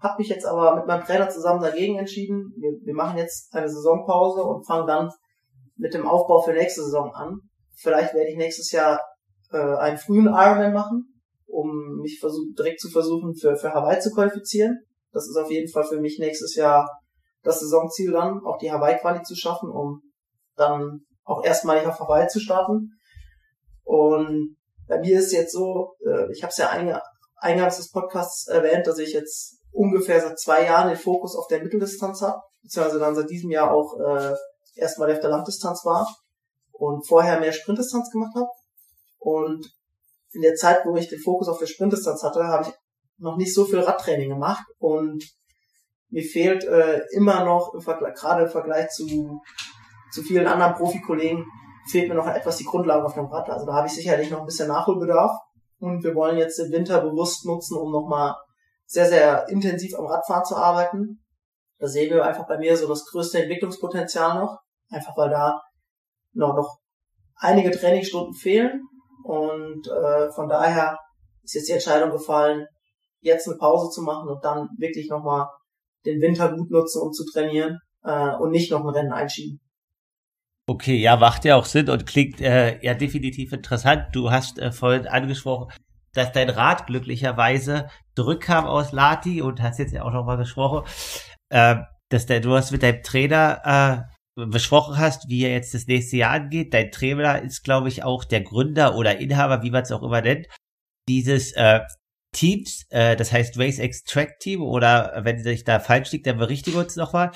Hab 0.00 0.18
mich 0.18 0.28
jetzt 0.28 0.46
aber 0.46 0.74
mit 0.76 0.86
meinem 0.86 1.04
Trainer 1.04 1.28
zusammen 1.28 1.62
dagegen 1.62 1.98
entschieden. 1.98 2.52
Wir, 2.56 2.72
wir 2.82 2.94
machen 2.94 3.18
jetzt 3.18 3.54
eine 3.54 3.68
Saisonpause 3.68 4.42
und 4.42 4.66
fangen 4.66 4.86
dann 4.86 5.10
mit 5.76 5.94
dem 5.94 6.06
Aufbau 6.06 6.40
für 6.40 6.52
nächste 6.52 6.82
Saison 6.82 7.12
an. 7.14 7.40
Vielleicht 7.76 8.14
werde 8.14 8.30
ich 8.30 8.36
nächstes 8.36 8.72
Jahr 8.72 9.00
äh, 9.52 9.58
einen 9.58 9.98
frühen 9.98 10.26
Ironman 10.26 10.72
machen, 10.72 11.22
um 11.46 12.00
mich 12.00 12.18
versuch, 12.18 12.46
direkt 12.58 12.80
zu 12.80 12.88
versuchen, 12.88 13.34
für, 13.34 13.56
für 13.56 13.72
Hawaii 13.72 14.00
zu 14.00 14.10
qualifizieren. 14.10 14.80
Das 15.12 15.28
ist 15.28 15.36
auf 15.36 15.50
jeden 15.50 15.70
Fall 15.70 15.84
für 15.84 16.00
mich 16.00 16.18
nächstes 16.18 16.56
Jahr 16.56 16.90
das 17.42 17.60
Saisonziel 17.60 18.12
dann, 18.12 18.40
auch 18.44 18.58
die 18.58 18.72
Hawaii-Quali 18.72 19.22
zu 19.22 19.36
schaffen, 19.36 19.68
um 19.70 20.00
dann 20.56 21.04
auch 21.24 21.44
erstmalig 21.44 21.86
auf 21.86 22.00
Hawaii 22.00 22.28
zu 22.28 22.40
starten. 22.40 22.98
Und 23.84 24.56
bei 24.86 24.98
mir 24.98 25.18
ist 25.18 25.32
jetzt 25.32 25.52
so, 25.52 25.96
äh, 26.06 26.30
ich 26.32 26.42
habe 26.42 26.50
es 26.50 26.56
ja 26.58 26.70
eingangs 27.36 27.76
des 27.76 27.90
Podcasts 27.90 28.48
erwähnt, 28.48 28.86
dass 28.86 28.98
ich 28.98 29.12
jetzt 29.12 29.58
ungefähr 29.72 30.20
seit 30.20 30.38
zwei 30.38 30.64
Jahren 30.64 30.88
den 30.88 30.98
Fokus 30.98 31.36
auf 31.36 31.46
der 31.48 31.62
Mitteldistanz 31.62 32.20
habe, 32.20 32.40
beziehungsweise 32.62 32.98
dann 32.98 33.14
seit 33.14 33.30
diesem 33.30 33.50
Jahr 33.50 33.72
auch 33.72 33.98
äh, 33.98 34.34
erstmal 34.76 35.12
auf 35.12 35.20
der 35.20 35.30
Langdistanz 35.30 35.84
war 35.84 36.06
und 36.72 37.06
vorher 37.06 37.40
mehr 37.40 37.52
Sprintdistanz 37.52 38.10
gemacht 38.10 38.34
habe. 38.34 38.48
Und 39.18 39.66
in 40.32 40.42
der 40.42 40.54
Zeit, 40.54 40.84
wo 40.84 40.96
ich 40.96 41.08
den 41.08 41.20
Fokus 41.20 41.48
auf 41.48 41.58
der 41.58 41.66
Sprintdistanz 41.66 42.22
hatte, 42.22 42.44
habe 42.44 42.68
ich 42.68 42.74
noch 43.18 43.36
nicht 43.36 43.54
so 43.54 43.64
viel 43.64 43.80
Radtraining 43.80 44.30
gemacht 44.30 44.64
und 44.78 45.24
mir 46.10 46.24
fehlt 46.24 46.64
äh, 46.64 47.00
immer 47.12 47.44
noch 47.44 47.72
im 47.74 47.80
Vergleich, 47.80 48.14
gerade 48.14 48.44
im 48.44 48.50
Vergleich 48.50 48.90
zu, 48.90 49.40
zu 50.12 50.22
vielen 50.22 50.46
anderen 50.46 50.74
Profikollegen 50.74 51.44
fehlt 51.88 52.08
mir 52.08 52.14
noch 52.14 52.26
etwas 52.26 52.58
die 52.58 52.64
Grundlage 52.64 53.04
auf 53.04 53.14
dem 53.14 53.26
Rad. 53.26 53.48
Also 53.50 53.66
da 53.66 53.72
habe 53.72 53.86
ich 53.86 53.94
sicherlich 53.94 54.30
noch 54.30 54.40
ein 54.40 54.46
bisschen 54.46 54.68
Nachholbedarf. 54.68 55.32
Und 55.78 56.04
wir 56.04 56.14
wollen 56.14 56.38
jetzt 56.38 56.58
den 56.58 56.70
Winter 56.70 57.00
bewusst 57.00 57.44
nutzen, 57.44 57.76
um 57.76 57.90
nochmal 57.90 58.34
sehr, 58.86 59.06
sehr 59.06 59.48
intensiv 59.48 59.94
am 59.98 60.06
Radfahren 60.06 60.44
zu 60.44 60.56
arbeiten. 60.56 61.20
Da 61.78 61.88
sehen 61.88 62.14
wir 62.14 62.24
einfach 62.24 62.46
bei 62.46 62.58
mir 62.58 62.76
so 62.76 62.86
das 62.86 63.04
größte 63.06 63.42
Entwicklungspotenzial 63.42 64.38
noch. 64.38 64.58
Einfach 64.90 65.16
weil 65.16 65.30
da 65.30 65.60
noch, 66.34 66.54
noch 66.54 66.78
einige 67.34 67.72
Trainingsstunden 67.72 68.34
fehlen. 68.34 68.82
Und 69.24 69.88
äh, 69.88 70.30
von 70.30 70.48
daher 70.48 70.98
ist 71.42 71.54
jetzt 71.54 71.68
die 71.68 71.72
Entscheidung 71.72 72.10
gefallen, 72.10 72.66
jetzt 73.20 73.48
eine 73.48 73.56
Pause 73.56 73.90
zu 73.90 74.02
machen 74.02 74.28
und 74.28 74.44
dann 74.44 74.68
wirklich 74.78 75.08
nochmal 75.08 75.48
den 76.04 76.20
Winter 76.20 76.54
gut 76.54 76.70
nutzen, 76.70 77.02
um 77.02 77.12
zu 77.12 77.24
trainieren 77.32 77.78
äh, 78.04 78.34
und 78.36 78.50
nicht 78.50 78.70
noch 78.70 78.80
ein 78.80 78.88
Rennen 78.88 79.12
einschieben. 79.12 79.60
Okay, 80.66 80.96
ja, 80.96 81.16
macht 81.16 81.44
ja 81.44 81.56
auch 81.56 81.64
Sinn 81.64 81.90
und 81.90 82.06
klingt 82.06 82.40
äh, 82.40 82.80
ja 82.84 82.94
definitiv 82.94 83.52
interessant. 83.52 84.06
Du 84.12 84.30
hast 84.30 84.58
äh, 84.58 84.70
vorhin 84.70 85.06
angesprochen, 85.08 85.72
dass 86.12 86.32
dein 86.32 86.50
Rad 86.50 86.86
glücklicherweise 86.86 87.88
zurückkam 88.14 88.66
aus 88.66 88.92
Lati 88.92 89.42
und 89.42 89.60
hast 89.60 89.78
jetzt 89.78 89.92
ja 89.92 90.04
auch 90.04 90.12
nochmal 90.12 90.36
gesprochen, 90.36 90.86
äh, 91.48 91.76
dass 92.10 92.26
der, 92.26 92.40
du 92.40 92.54
hast 92.54 92.70
mit 92.70 92.82
deinem 92.82 93.02
Trainer 93.02 94.06
äh, 94.36 94.44
besprochen 94.46 94.98
hast, 94.98 95.28
wie 95.28 95.42
er 95.42 95.52
jetzt 95.52 95.74
das 95.74 95.86
nächste 95.86 96.18
Jahr 96.18 96.32
angeht. 96.32 96.72
Dein 96.72 96.90
Trainer 96.92 97.42
ist, 97.42 97.64
glaube 97.64 97.88
ich, 97.88 98.04
auch 98.04 98.24
der 98.24 98.42
Gründer 98.42 98.94
oder 98.94 99.18
Inhaber, 99.18 99.62
wie 99.62 99.70
man 99.70 99.82
es 99.82 99.92
auch 99.92 100.02
immer 100.02 100.20
nennt, 100.20 100.46
dieses 101.08 101.52
äh, 101.52 101.80
Teams, 102.32 102.86
äh, 102.90 103.16
das 103.16 103.32
heißt 103.32 103.58
Race 103.58 103.78
X 103.78 104.04
Track 104.04 104.38
Team 104.38 104.62
oder 104.62 105.20
wenn 105.24 105.44
ich 105.46 105.64
da 105.64 105.80
falsch 105.80 106.12
liegt, 106.12 106.26
dann 106.26 106.38
berichtige 106.38 106.78
uns 106.78 106.96
nochmal. 106.96 107.32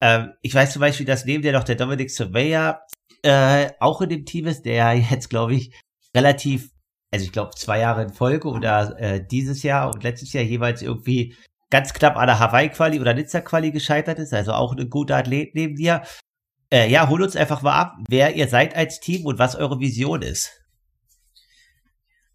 Ähm, 0.00 0.32
ich 0.42 0.54
weiß 0.54 0.72
zum 0.72 0.80
Beispiel, 0.80 1.06
dass 1.06 1.24
neben 1.24 1.42
dir 1.42 1.52
noch 1.52 1.64
der 1.64 1.74
Dominic 1.74 2.10
Surveyor 2.10 2.80
äh, 3.22 3.70
auch 3.80 4.00
in 4.00 4.10
dem 4.10 4.24
Team 4.24 4.46
ist, 4.46 4.62
der 4.62 4.94
jetzt, 5.10 5.30
glaube 5.30 5.54
ich, 5.54 5.72
relativ, 6.14 6.70
also 7.12 7.24
ich 7.24 7.32
glaube 7.32 7.50
zwei 7.56 7.80
Jahre 7.80 8.02
in 8.02 8.12
Folge 8.12 8.48
oder 8.48 8.98
äh, 8.98 9.26
dieses 9.26 9.62
Jahr 9.62 9.92
und 9.92 10.02
letztes 10.02 10.32
Jahr 10.32 10.44
jeweils 10.44 10.82
irgendwie 10.82 11.36
ganz 11.70 11.92
knapp 11.92 12.16
an 12.16 12.26
der 12.26 12.38
Hawaii-Quali 12.38 13.00
oder 13.00 13.14
Nizza-Quali 13.14 13.72
gescheitert 13.72 14.18
ist, 14.18 14.32
also 14.32 14.52
auch 14.52 14.74
ein 14.74 14.88
guter 14.88 15.16
Athlet 15.16 15.54
neben 15.54 15.74
dir. 15.74 16.02
Äh, 16.70 16.90
ja, 16.90 17.08
hol 17.08 17.22
uns 17.22 17.36
einfach 17.36 17.62
mal 17.62 17.78
ab, 17.78 17.96
wer 18.08 18.34
ihr 18.34 18.48
seid 18.48 18.76
als 18.76 19.00
Team 19.00 19.26
und 19.26 19.38
was 19.38 19.56
eure 19.56 19.80
Vision 19.80 20.22
ist. 20.22 20.58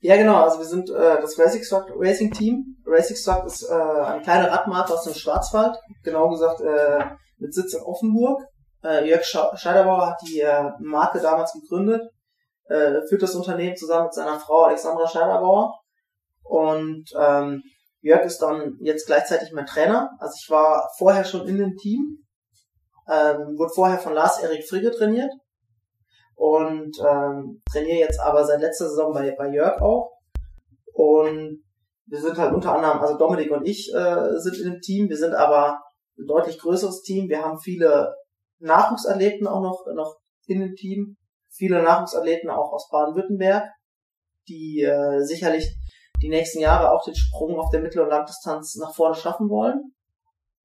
Ja, 0.03 0.17
genau. 0.17 0.43
Also 0.43 0.59
wir 0.59 0.65
sind 0.65 0.89
äh, 0.89 1.21
das 1.21 1.39
Racing 1.39 1.63
Stock 1.63 1.85
Racing 1.95 2.31
Team. 2.31 2.75
Racing 2.85 3.15
Stock 3.15 3.45
ist 3.45 3.63
äh, 3.63 3.73
eine 3.73 4.21
kleine 4.21 4.51
Radmarke 4.51 4.93
aus 4.93 5.05
dem 5.05 5.13
Schwarzwald. 5.13 5.77
Genau 6.03 6.29
gesagt 6.29 6.59
äh, 6.59 7.05
mit 7.43 7.53
Sitz 7.53 7.73
in 7.73 7.81
Offenburg. 7.81 8.41
Äh, 8.83 9.07
Jörg 9.07 9.23
Scheiderbauer 9.23 10.07
hat 10.07 10.21
die 10.27 10.39
äh, 10.39 10.71
Marke 10.79 11.19
damals 11.19 11.53
gegründet, 11.53 12.01
äh, 12.69 13.01
führt 13.07 13.21
das 13.21 13.35
Unternehmen 13.35 13.75
zusammen 13.75 14.05
mit 14.05 14.13
seiner 14.13 14.39
Frau 14.39 14.63
Alexandra 14.63 15.07
Scheiderbauer. 15.07 15.79
Und 16.43 17.05
ähm, 17.19 17.61
Jörg 18.01 18.25
ist 18.25 18.39
dann 18.39 18.77
jetzt 18.81 19.05
gleichzeitig 19.05 19.51
mein 19.53 19.65
Trainer. 19.65 20.09
Also 20.19 20.35
ich 20.41 20.49
war 20.49 20.89
vorher 20.97 21.23
schon 21.23 21.47
in 21.47 21.57
dem 21.57 21.75
Team, 21.75 22.25
ähm, 23.09 23.57
wurde 23.57 23.73
vorher 23.73 23.99
von 23.99 24.13
Lars-Erik 24.13 24.67
Frigge 24.67 24.91
trainiert 24.91 25.31
und 26.35 26.97
ähm, 26.99 27.61
trainiere 27.71 27.99
jetzt 27.99 28.19
aber 28.19 28.45
seit 28.45 28.61
letzter 28.61 28.89
Saison 28.89 29.13
bei, 29.13 29.33
bei 29.37 29.49
Jörg 29.49 29.81
auch. 29.81 30.11
Und 30.93 31.63
wir 32.05 32.21
sind 32.21 32.37
halt 32.37 32.53
unter 32.53 32.75
anderem, 32.75 32.99
also 32.99 33.17
Dominik 33.17 33.51
und 33.51 33.65
ich 33.65 33.93
äh, 33.93 34.37
sind 34.37 34.57
in 34.57 34.71
dem 34.73 34.81
Team, 34.81 35.09
wir 35.09 35.17
sind 35.17 35.33
aber 35.33 35.79
ein 36.17 36.27
deutlich 36.27 36.59
größeres 36.59 37.01
Team. 37.01 37.29
Wir 37.29 37.43
haben 37.43 37.59
viele 37.59 38.13
Nachwuchsathleten 38.59 39.47
auch 39.47 39.61
noch, 39.61 39.85
noch 39.93 40.17
in 40.45 40.59
dem 40.59 40.75
Team, 40.75 41.17
viele 41.49 41.81
Nachwuchsathleten 41.81 42.49
auch 42.49 42.71
aus 42.71 42.89
Baden-Württemberg, 42.89 43.69
die 44.47 44.81
äh, 44.81 45.21
sicherlich 45.21 45.75
die 46.21 46.29
nächsten 46.29 46.59
Jahre 46.59 46.91
auch 46.91 47.03
den 47.03 47.15
Sprung 47.15 47.59
auf 47.59 47.69
der 47.71 47.81
Mittel- 47.81 48.01
und 48.01 48.09
Langdistanz 48.09 48.75
nach 48.75 48.93
vorne 48.93 49.15
schaffen 49.15 49.49
wollen. 49.49 49.93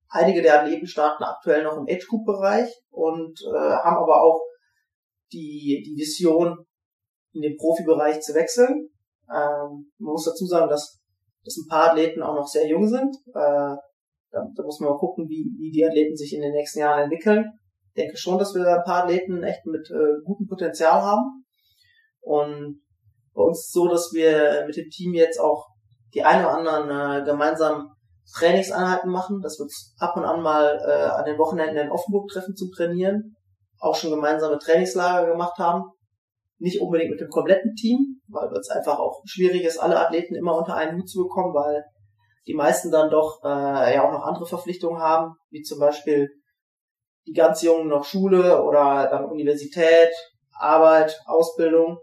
Einige 0.09 0.41
der 0.41 0.61
Athleten 0.63 0.87
starten 0.87 1.25
aktuell 1.25 1.65
noch 1.65 1.77
im 1.77 1.87
Age-Group-Bereich 1.89 2.71
und 2.91 3.41
äh, 3.43 3.59
haben 3.59 3.97
aber 3.97 4.23
auch 4.23 4.41
die, 5.33 5.83
die 5.85 5.97
Vision, 6.01 6.65
in 7.33 7.43
den 7.43 7.57
Profibereich 7.57 8.21
zu 8.21 8.35
wechseln. 8.35 8.89
Ähm, 9.31 9.93
man 9.99 10.13
muss 10.13 10.25
dazu 10.25 10.47
sagen, 10.47 10.69
dass, 10.69 10.99
dass 11.45 11.57
ein 11.57 11.69
paar 11.69 11.91
Athleten 11.91 12.23
auch 12.23 12.35
noch 12.35 12.49
sehr 12.49 12.67
jung 12.67 12.89
sind. 12.89 13.15
Äh, 13.35 13.77
da, 14.31 14.45
da 14.55 14.63
muss 14.63 14.81
man 14.81 14.91
mal 14.91 14.99
gucken, 14.99 15.29
wie, 15.29 15.47
wie 15.59 15.71
die 15.71 15.85
Athleten 15.85 16.17
sich 16.17 16.35
in 16.35 16.43
den 16.43 16.53
nächsten 16.53 16.81
Jahren 16.81 17.05
entwickeln. 17.05 17.47
Ich 17.89 18.03
denke 18.03 18.17
schon, 18.17 18.39
dass 18.39 18.55
wir 18.55 18.67
ein 18.67 18.85
paar 18.85 19.05
Athleten 19.05 19.43
echt 19.43 19.65
mit 19.67 19.91
äh, 19.91 20.23
gutem 20.25 20.47
Potenzial 20.47 21.03
haben. 21.03 21.45
Und 22.21 22.83
bei 23.35 23.43
uns 23.43 23.61
ist 23.61 23.67
es 23.67 23.73
so, 23.73 23.89
dass 23.89 24.11
wir 24.13 24.65
mit 24.67 24.77
dem 24.77 24.89
Team 24.91 25.15
jetzt 25.15 25.41
auch 25.41 25.67
die 26.15 26.23
ein 26.23 26.45
oder 26.45 26.59
anderen 26.59 27.23
äh, 27.23 27.25
gemeinsamen 27.25 27.91
Trainingseinheiten 28.35 29.11
machen, 29.11 29.41
dass 29.41 29.59
wir 29.59 29.67
ab 29.99 30.17
und 30.17 30.25
an 30.25 30.43
mal 30.43 30.79
äh, 30.87 31.11
an 31.11 31.25
den 31.25 31.39
Wochenenden 31.39 31.79
in 31.79 31.91
Offenburg 31.91 32.29
treffen 32.31 32.55
zum 32.55 32.71
Trainieren, 32.71 33.37
auch 33.79 33.95
schon 33.95 34.11
gemeinsame 34.11 34.59
Trainingslager 34.59 35.31
gemacht 35.31 35.59
haben. 35.59 35.85
Nicht 36.59 36.81
unbedingt 36.81 37.11
mit 37.11 37.21
dem 37.21 37.31
kompletten 37.31 37.75
Team, 37.75 38.21
weil 38.29 38.49
es 38.59 38.69
einfach 38.69 38.99
auch 38.99 39.23
schwierig 39.25 39.65
ist, 39.65 39.79
alle 39.79 39.99
Athleten 39.99 40.35
immer 40.35 40.57
unter 40.57 40.75
einen 40.75 40.99
Hut 40.99 41.09
zu 41.09 41.23
bekommen, 41.23 41.55
weil 41.55 41.85
die 42.49 42.55
meisten 42.55 42.91
dann 42.91 43.11
doch 43.11 43.45
äh, 43.45 43.95
ja 43.95 44.09
auch 44.09 44.13
noch 44.13 44.25
andere 44.25 44.47
Verpflichtungen 44.47 45.01
haben, 45.01 45.37
wie 45.51 45.63
zum 45.63 45.79
Beispiel 45.79 46.31
die 47.27 47.35
ganz 47.35 47.63
Jungen 47.63 47.89
noch 47.89 48.05
Schule 48.05 48.63
oder 48.63 49.09
dann 49.11 49.27
Universität, 49.27 50.11
Arbeit, 50.59 51.21
Ausbildung. 51.27 51.99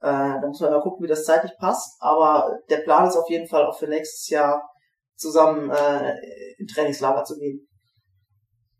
Äh, 0.00 0.06
da 0.06 0.42
muss 0.46 0.60
man 0.60 0.70
mal 0.70 0.80
gucken, 0.80 1.04
wie 1.04 1.08
das 1.08 1.24
zeitlich 1.24 1.52
passt. 1.58 1.96
Aber 2.00 2.58
der 2.70 2.78
Plan 2.78 3.08
ist 3.08 3.16
auf 3.16 3.28
jeden 3.28 3.48
Fall 3.48 3.66
auch 3.66 3.76
für 3.76 3.88
nächstes 3.88 4.28
Jahr 4.28 4.70
zusammen 5.16 5.70
äh, 5.70 6.14
in 6.58 6.68
Trainingslager 6.68 7.24
zu 7.24 7.36
gehen. 7.36 7.66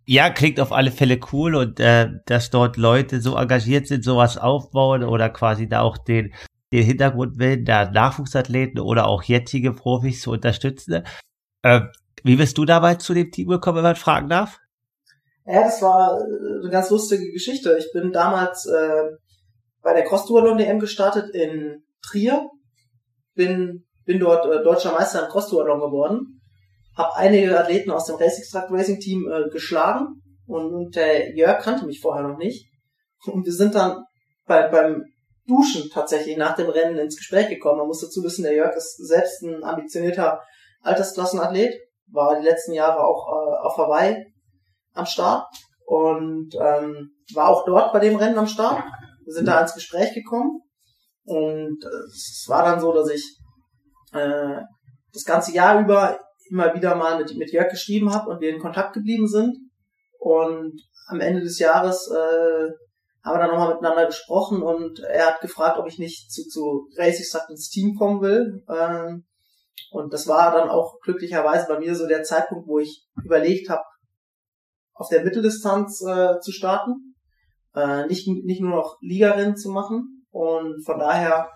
Ja, 0.07 0.31
klingt 0.31 0.61
auf 0.61 0.73
alle 0.73 0.93
Fälle 0.93 1.19
cool 1.33 1.57
und 1.57 1.81
äh, 1.81 2.09
dass 2.27 2.51
dort 2.51 2.77
Leute 2.77 3.21
so 3.21 3.37
engagiert 3.37 3.89
sind, 3.89 4.05
sowas 4.05 4.39
aufbauen 4.39 5.03
oder 5.03 5.29
quasi 5.29 5.69
da 5.69 5.83
auch 5.83 5.99
den 5.99 6.33
den 6.73 6.85
Hintergrund 6.85 7.39
will, 7.39 7.65
da 7.65 7.91
Nachwuchsathleten 7.91 8.81
oder 8.81 9.07
auch 9.07 9.23
jetzige 9.23 9.73
Profis 9.73 10.21
zu 10.23 10.33
unterstützen. 10.33 11.05
Äh, 11.63 11.81
wie 12.23 12.37
bist 12.37 12.59
du 12.59 12.65
dabei 12.65 12.97
zu 12.97 13.15
dem 13.15 13.31
Team 13.31 13.49
gekommen, 13.49 13.79
wenn 13.79 13.85
man 13.85 13.97
fragen 13.97 14.29
darf? 14.29 14.59
Ja, 15.47 15.63
das 15.63 15.81
war 15.81 16.21
äh, 16.21 16.61
eine 16.61 16.71
ganz 16.71 16.91
lustige 16.91 17.33
Geschichte. 17.33 17.77
Ich 17.79 17.91
bin 17.93 18.13
damals 18.13 18.67
äh, 18.67 19.03
bei 19.83 19.95
der 19.95 20.05
Cross 20.05 20.27
Duathlon 20.27 20.59
DM 20.59 20.79
gestartet 20.79 21.35
in 21.35 21.83
Trier, 22.03 22.49
bin 23.35 23.85
bin 24.09 24.19
dort 24.21 24.47
äh, 24.47 24.63
deutscher 24.63 24.93
Meister 24.93 25.25
im 25.25 25.29
Cross 25.29 25.51
Duathlon 25.51 25.81
geworden, 25.81 26.41
habe 26.97 27.15
einige 27.17 27.59
Athleten 27.59 27.91
aus 27.91 28.07
dem 28.07 28.17
Racing 28.17 28.45
Truck 28.51 28.71
Racing 28.71 29.01
Team 29.01 29.31
äh, 29.31 29.51
geschlagen 29.51 30.23
und, 30.47 30.73
und 30.73 30.97
der 30.97 31.37
Jörg 31.37 31.63
kannte 31.63 31.85
mich 31.85 32.01
vorher 32.01 32.27
noch 32.27 32.39
nicht 32.39 32.71
und 33.27 33.45
wir 33.45 33.53
sind 33.53 33.75
dann 33.75 34.05
bei, 34.47 34.67
beim 34.69 35.05
Duschen 35.49 35.91
tatsächlich 35.91 36.37
nach 36.37 36.55
dem 36.55 36.69
Rennen 36.69 36.99
ins 36.99 37.17
Gespräch 37.17 37.49
gekommen. 37.49 37.79
Man 37.79 37.89
muss 37.89 38.03
dazu 38.03 38.23
wissen, 38.23 38.45
der 38.45 38.55
Jörg 38.55 38.77
ist 38.77 38.97
selbst 38.99 39.43
ein 39.43 39.65
ambitionierter 39.65 40.41
Altersklassenathlet, 40.83 41.75
war 42.13 42.39
die 42.39 42.47
letzten 42.47 42.73
Jahre 42.75 43.03
auch 43.03 43.27
äh, 43.29 43.67
auf 43.67 43.77
Hawaii 43.79 44.27
am 44.93 45.07
Start 45.07 45.47
und 45.85 46.55
ähm, 46.55 47.11
war 47.35 47.49
auch 47.49 47.65
dort 47.65 47.93
bei 47.93 47.99
dem 47.99 48.17
Rennen 48.17 48.39
am 48.39 48.47
Start. 48.47 48.85
Wir 49.25 49.33
sind 49.33 49.47
da 49.47 49.61
ins 49.61 49.75
Gespräch 49.75 50.15
gekommen 50.15 50.61
und 51.25 51.85
äh, 51.85 52.07
es 52.11 52.45
war 52.47 52.63
dann 52.63 52.81
so, 52.81 52.93
dass 52.93 53.11
ich 53.11 53.39
äh, 54.13 54.61
das 55.13 55.25
ganze 55.25 55.53
Jahr 55.53 55.81
über 55.81 56.19
immer 56.51 56.75
wieder 56.75 56.95
mal 56.95 57.19
mit, 57.19 57.35
mit 57.37 57.53
Jörg 57.53 57.69
geschrieben 57.69 58.13
habe 58.13 58.31
und 58.31 58.41
wir 58.41 58.51
in 58.51 58.61
Kontakt 58.61 58.95
geblieben 58.95 59.29
sind. 59.29 59.57
Und 60.19 60.81
am 61.07 61.21
Ende 61.21 61.41
des 61.41 61.59
Jahres 61.59 62.11
äh, 62.11 62.69
haben 63.25 63.35
wir 63.35 63.41
dann 63.41 63.51
nochmal 63.51 63.75
miteinander 63.75 64.07
gesprochen 64.07 64.63
und 64.63 65.01
er 65.01 65.27
hat 65.27 65.41
gefragt, 65.41 65.79
ob 65.79 65.87
ich 65.87 65.99
nicht 65.99 66.31
zu, 66.31 66.47
zu 66.47 66.89
Racing 66.97 67.25
Start 67.25 67.51
ins 67.51 67.69
Team 67.69 67.95
kommen 67.97 68.21
will. 68.21 68.65
Ähm, 68.69 69.25
und 69.91 70.13
das 70.13 70.27
war 70.27 70.53
dann 70.53 70.69
auch 70.69 70.99
glücklicherweise 71.01 71.67
bei 71.69 71.79
mir 71.79 71.95
so 71.95 72.07
der 72.07 72.23
Zeitpunkt, 72.23 72.69
wo 72.69 72.79
ich 72.79 73.07
überlegt 73.23 73.69
habe, 73.71 73.83
auf 74.95 75.09
der 75.09 75.25
Mitteldistanz 75.25 76.03
äh, 76.03 76.41
zu 76.41 76.53
starten, 76.53 77.15
äh, 77.75 78.07
nicht, 78.07 78.27
nicht 78.29 78.61
nur 78.61 78.71
noch 78.71 78.97
Ligarennen 79.01 79.57
zu 79.57 79.71
machen. 79.71 80.27
Und 80.31 80.85
von 80.85 80.99
daher 80.99 81.49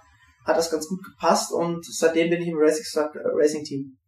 hat 0.44 0.56
das 0.56 0.70
ganz 0.70 0.88
gut 0.88 1.02
gepasst 1.04 1.52
und 1.52 1.84
seitdem 1.84 2.30
bin 2.30 2.42
ich 2.42 2.48
im 2.48 2.58
Racing 2.58 2.84
äh, 3.02 3.18
Racing 3.34 3.64
Team. 3.64 3.98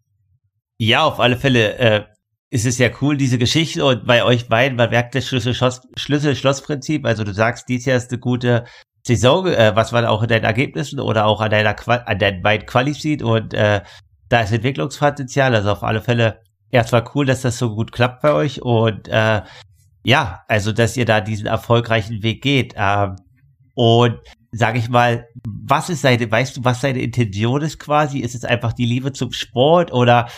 Ja, 0.77 1.05
auf 1.05 1.21
alle 1.21 1.37
Fälle. 1.37 1.77
Äh, 1.79 2.05
ist 2.55 2.67
es 2.67 2.79
ja 2.79 2.89
cool, 3.01 3.17
diese 3.17 3.37
Geschichte 3.37 3.85
und 3.85 4.07
bei 4.07 4.23
euch 4.23 4.49
beiden, 4.49 4.77
man 4.77 4.91
merkt 4.91 5.17
das 5.17 5.27
Schlüssel-Schloss-Prinzip. 5.27 7.05
Also 7.05 7.25
du 7.25 7.35
sagst, 7.35 7.69
dies 7.69 7.85
Jahr 7.85 7.97
ist 7.97 8.13
eine 8.13 8.21
gute 8.21 8.65
Saison, 9.05 9.49
äh, 9.49 9.73
was 9.75 9.91
man 9.91 10.05
auch 10.05 10.23
in 10.23 10.29
deinen 10.29 10.45
Ergebnissen 10.45 11.01
oder 11.01 11.27
auch 11.27 11.41
an 11.41 11.51
deiner 11.51 11.75
Qua 11.75 11.97
an 11.97 12.21
deinen 12.21 12.43
beiden 12.43 12.65
Qualis 12.65 13.03
sieht 13.03 13.25
und 13.25 13.55
äh, 13.55 13.81
da 14.29 14.41
ist 14.41 14.53
Entwicklungspotenzial. 14.53 15.53
Also 15.53 15.73
auf 15.73 15.83
alle 15.83 16.01
Fälle 16.01 16.43
erstmal 16.71 17.05
cool, 17.17 17.27
dass 17.27 17.43
das 17.43 17.59
so 17.59 17.75
gut 17.75 17.91
klappt 17.91 18.23
bei 18.23 18.33
euch 18.33 18.63
und 18.63 19.09
äh, 19.09 19.43
ja, 20.05 20.45
also 20.47 20.71
dass 20.71 20.97
ihr 20.97 21.07
da 21.07 21.21
diesen 21.21 21.47
erfolgreichen 21.47 22.23
Weg 22.23 22.41
geht. 22.41 22.75
Ähm, 22.77 23.17
Und 23.75 24.21
sage 24.53 24.79
ich 24.79 24.89
mal, 24.89 25.27
was 25.45 25.91
ist 25.91 26.03
seine, 26.03 26.31
weißt 26.31 26.59
du, 26.59 26.65
was 26.65 26.81
seine 26.81 27.01
Intention 27.01 27.63
ist 27.63 27.81
quasi? 27.81 28.21
Ist 28.21 28.37
es 28.37 28.45
einfach 28.45 28.73
die 28.73 28.87
Liebe 28.87 29.13
zum 29.13 29.33
Sport 29.33 29.93
oder, 29.93 30.29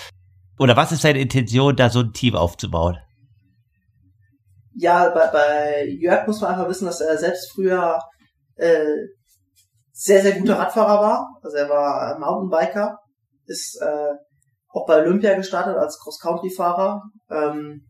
oder 0.58 0.76
was 0.76 0.92
ist 0.92 1.02
seine 1.02 1.20
Intention, 1.20 1.76
da 1.76 1.90
so 1.90 2.00
ein 2.00 2.12
Team 2.12 2.34
aufzubauen? 2.34 2.98
Ja, 4.74 5.08
bei, 5.10 5.26
bei 5.28 5.86
Jörg 5.86 6.26
muss 6.26 6.40
man 6.40 6.52
einfach 6.52 6.68
wissen, 6.68 6.86
dass 6.86 7.00
er 7.00 7.16
selbst 7.16 7.52
früher 7.54 7.98
äh, 8.56 9.06
sehr, 9.92 10.20
sehr 10.20 10.38
guter 10.38 10.58
Radfahrer 10.58 11.00
war. 11.00 11.40
Also 11.42 11.56
er 11.56 11.68
war 11.68 12.18
Mountainbiker, 12.18 12.98
ist 13.46 13.80
äh, 13.80 14.14
auch 14.68 14.86
bei 14.86 15.00
Olympia 15.00 15.34
gestartet 15.34 15.76
als 15.76 15.98
Cross-Country-Fahrer, 16.02 17.02
ähm, 17.30 17.86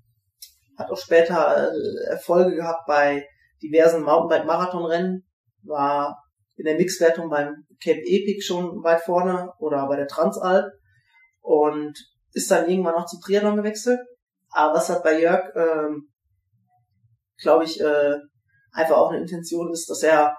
hat 0.78 0.90
auch 0.90 0.98
später 0.98 1.72
äh, 1.72 2.10
Erfolge 2.10 2.54
gehabt 2.54 2.86
bei 2.86 3.26
diversen 3.62 4.02
Mountainbike-Marathonrennen, 4.04 5.26
war 5.64 6.22
in 6.56 6.64
der 6.64 6.76
Mixwertung 6.76 7.28
beim 7.28 7.66
Cape 7.82 8.00
Epic 8.00 8.42
schon 8.42 8.82
weit 8.84 9.02
vorne 9.02 9.52
oder 9.58 9.86
bei 9.88 9.96
der 9.96 10.06
Transalp 10.06 10.66
und 11.40 11.98
ist 12.36 12.50
dann 12.50 12.68
irgendwann 12.68 12.94
noch 12.94 13.06
zum 13.06 13.20
Triathlon 13.20 13.56
gewechselt. 13.56 13.98
Aber 14.50 14.74
was 14.74 14.90
hat 14.90 15.02
bei 15.02 15.20
Jörg, 15.20 15.50
ähm, 15.56 16.10
glaube 17.40 17.64
ich, 17.64 17.80
äh, 17.80 18.14
einfach 18.72 18.98
auch 18.98 19.10
eine 19.10 19.22
Intention 19.22 19.72
ist, 19.72 19.88
dass 19.88 20.02
er 20.02 20.36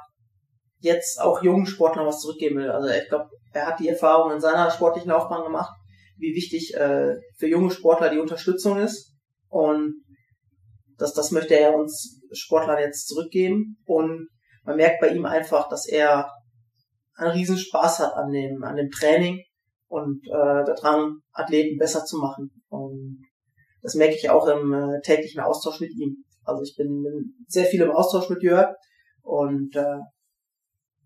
jetzt 0.79 1.19
auch 1.19 1.41
jungen 1.41 1.65
Sportlern 1.65 2.05
was 2.05 2.19
zurückgeben 2.19 2.57
will. 2.57 2.69
Also 2.69 2.87
ich 2.89 3.09
glaube, 3.09 3.29
er 3.51 3.65
hat 3.65 3.79
die 3.79 3.89
Erfahrung 3.89 4.31
in 4.31 4.39
seiner 4.39 4.69
sportlichen 4.69 5.09
Laufbahn 5.09 5.43
gemacht, 5.43 5.73
wie 6.17 6.35
wichtig 6.35 6.75
äh, 6.75 7.15
für 7.35 7.47
junge 7.47 7.71
Sportler 7.71 8.11
die 8.11 8.19
Unterstützung 8.19 8.77
ist. 8.77 9.15
Und 9.49 10.03
das, 10.99 11.13
das 11.13 11.31
möchte 11.31 11.55
er 11.55 11.75
uns 11.75 12.21
Sportlern 12.31 12.79
jetzt 12.79 13.07
zurückgeben. 13.07 13.77
Und 13.85 14.29
man 14.65 14.75
merkt 14.75 15.01
bei 15.01 15.09
ihm 15.09 15.25
einfach, 15.25 15.67
dass 15.67 15.87
er 15.87 16.29
einen 17.15 17.31
riesen 17.31 17.57
Spaß 17.57 17.99
hat 17.99 18.13
an 18.13 18.31
dem, 18.31 18.63
an 18.63 18.75
dem 18.75 18.91
Training 18.91 19.41
und 19.88 20.25
äh, 20.27 20.65
daran, 20.65 21.21
Athleten 21.31 21.77
besser 21.77 22.03
zu 22.05 22.17
machen. 22.17 22.51
Und 22.69 23.23
das 23.81 23.95
merke 23.95 24.15
ich 24.15 24.29
auch 24.29 24.47
im 24.47 24.73
äh, 24.73 25.01
täglichen 25.01 25.41
Austausch 25.41 25.79
mit 25.79 25.91
ihm. 25.91 26.25
Also 26.43 26.63
ich 26.63 26.75
bin, 26.77 27.03
bin 27.03 27.45
sehr 27.47 27.65
viel 27.65 27.81
im 27.81 27.91
Austausch 27.91 28.29
mit 28.29 28.43
Jörg 28.43 28.75
und 29.21 29.75
äh, 29.75 29.99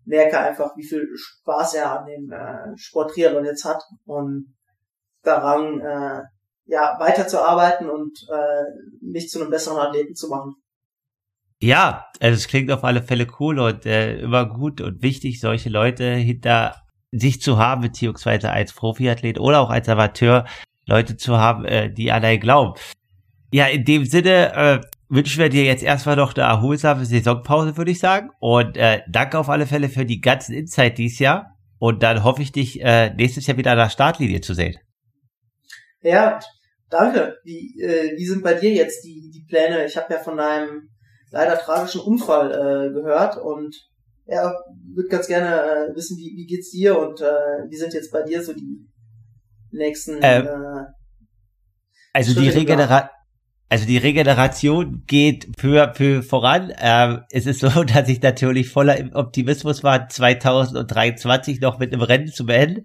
merke 0.04 0.38
einfach, 0.38 0.76
wie 0.76 0.86
viel 0.86 1.08
Spaß 1.14 1.74
er 1.74 2.00
an 2.00 2.06
dem 2.06 2.30
äh, 2.32 2.76
Sport 2.76 3.12
Triathlon 3.12 3.44
jetzt 3.44 3.64
hat 3.64 3.82
und 4.04 4.54
daran 5.22 5.80
äh, 5.80 6.22
ja 6.64 6.96
weiterzuarbeiten 6.98 7.88
und 7.88 8.18
äh, 8.32 8.64
mich 9.00 9.28
zu 9.28 9.40
einem 9.40 9.50
besseren 9.50 9.78
Athleten 9.78 10.14
zu 10.14 10.28
machen. 10.28 10.54
Ja, 11.60 12.06
also 12.18 12.34
es 12.34 12.48
klingt 12.48 12.72
auf 12.72 12.82
alle 12.82 13.02
Fälle 13.02 13.28
cool 13.38 13.60
und 13.60 13.86
äh, 13.86 14.18
immer 14.18 14.46
gut 14.46 14.80
und 14.80 15.02
wichtig, 15.02 15.40
solche 15.40 15.68
Leute 15.68 16.04
hinter 16.04 16.81
sich 17.12 17.40
zu 17.40 17.58
haben, 17.58 17.82
beziehungsweise 17.82 18.50
als 18.50 18.72
Profiathlet 18.72 19.38
oder 19.38 19.60
auch 19.60 19.70
als 19.70 19.88
Amateur 19.88 20.46
Leute 20.86 21.16
zu 21.16 21.36
haben, 21.36 21.64
äh, 21.64 21.92
die 21.92 22.10
an 22.10 22.24
einen 22.24 22.40
glauben. 22.40 22.78
Ja, 23.52 23.66
in 23.66 23.84
dem 23.84 24.06
Sinne 24.06 24.54
äh, 24.54 24.80
wünschen 25.08 25.40
wir 25.40 25.50
dir 25.50 25.64
jetzt 25.64 25.82
erstmal 25.82 26.16
noch 26.16 26.34
eine 26.34 26.46
erholsame 26.46 27.04
Saisonpause, 27.04 27.76
würde 27.76 27.90
ich 27.90 28.00
sagen. 28.00 28.30
Und 28.40 28.78
äh, 28.78 29.02
danke 29.08 29.38
auf 29.38 29.50
alle 29.50 29.66
Fälle 29.66 29.90
für 29.90 30.06
die 30.06 30.20
ganzen 30.20 30.54
Insight 30.54 30.96
dieses 30.96 31.18
Jahr. 31.18 31.54
Und 31.78 32.02
dann 32.02 32.24
hoffe 32.24 32.42
ich, 32.42 32.52
dich 32.52 32.80
äh, 32.80 33.12
nächstes 33.14 33.46
Jahr 33.46 33.58
wieder 33.58 33.72
an 33.72 33.78
der 33.78 33.90
Startlinie 33.90 34.40
zu 34.40 34.54
sehen. 34.54 34.78
Ja, 36.00 36.40
danke. 36.88 37.36
Wie, 37.44 37.80
äh, 37.82 38.16
wie 38.16 38.24
sind 38.24 38.42
bei 38.42 38.54
dir 38.54 38.72
jetzt 38.72 39.04
die, 39.04 39.30
die 39.34 39.44
Pläne? 39.46 39.84
Ich 39.84 39.96
habe 39.96 40.14
ja 40.14 40.20
von 40.20 40.38
deinem 40.38 40.88
leider 41.30 41.58
tragischen 41.58 42.00
Unfall 42.00 42.50
äh, 42.50 42.92
gehört 42.92 43.36
und 43.36 43.76
ja, 44.26 44.54
würde 44.94 45.08
ganz 45.08 45.26
gerne 45.26 45.90
äh, 45.90 45.96
wissen, 45.96 46.16
wie, 46.16 46.36
wie 46.36 46.46
geht's 46.46 46.70
dir 46.70 46.98
und 46.98 47.20
äh, 47.20 47.68
wie 47.68 47.76
sind 47.76 47.92
jetzt 47.94 48.12
bei 48.12 48.22
dir 48.22 48.42
so 48.42 48.52
die 48.52 48.86
nächsten 49.70 50.18
ähm, 50.22 50.46
äh, 50.46 50.84
also 52.12 52.32
Schritte 52.32 52.40
die 52.40 52.58
Regeneration 52.58 53.10
also 53.68 53.86
die 53.86 53.96
Regeneration 53.96 55.04
geht 55.06 55.48
für 55.58 55.94
für 55.94 56.22
voran. 56.22 56.74
Ähm, 56.78 57.22
es 57.30 57.46
ist 57.46 57.60
so, 57.60 57.84
dass 57.84 58.06
ich 58.08 58.20
natürlich 58.20 58.68
voller 58.68 58.98
Optimismus 59.14 59.82
war, 59.82 60.10
2023 60.10 61.58
noch 61.60 61.78
mit 61.78 61.90
einem 61.90 62.02
Rennen 62.02 62.28
zu 62.28 62.44
beenden. 62.44 62.84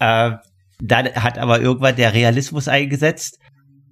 Ähm, 0.00 0.38
dann 0.80 1.14
hat 1.14 1.36
aber 1.36 1.60
irgendwann 1.60 1.96
der 1.96 2.14
Realismus 2.14 2.66
eingesetzt 2.66 3.41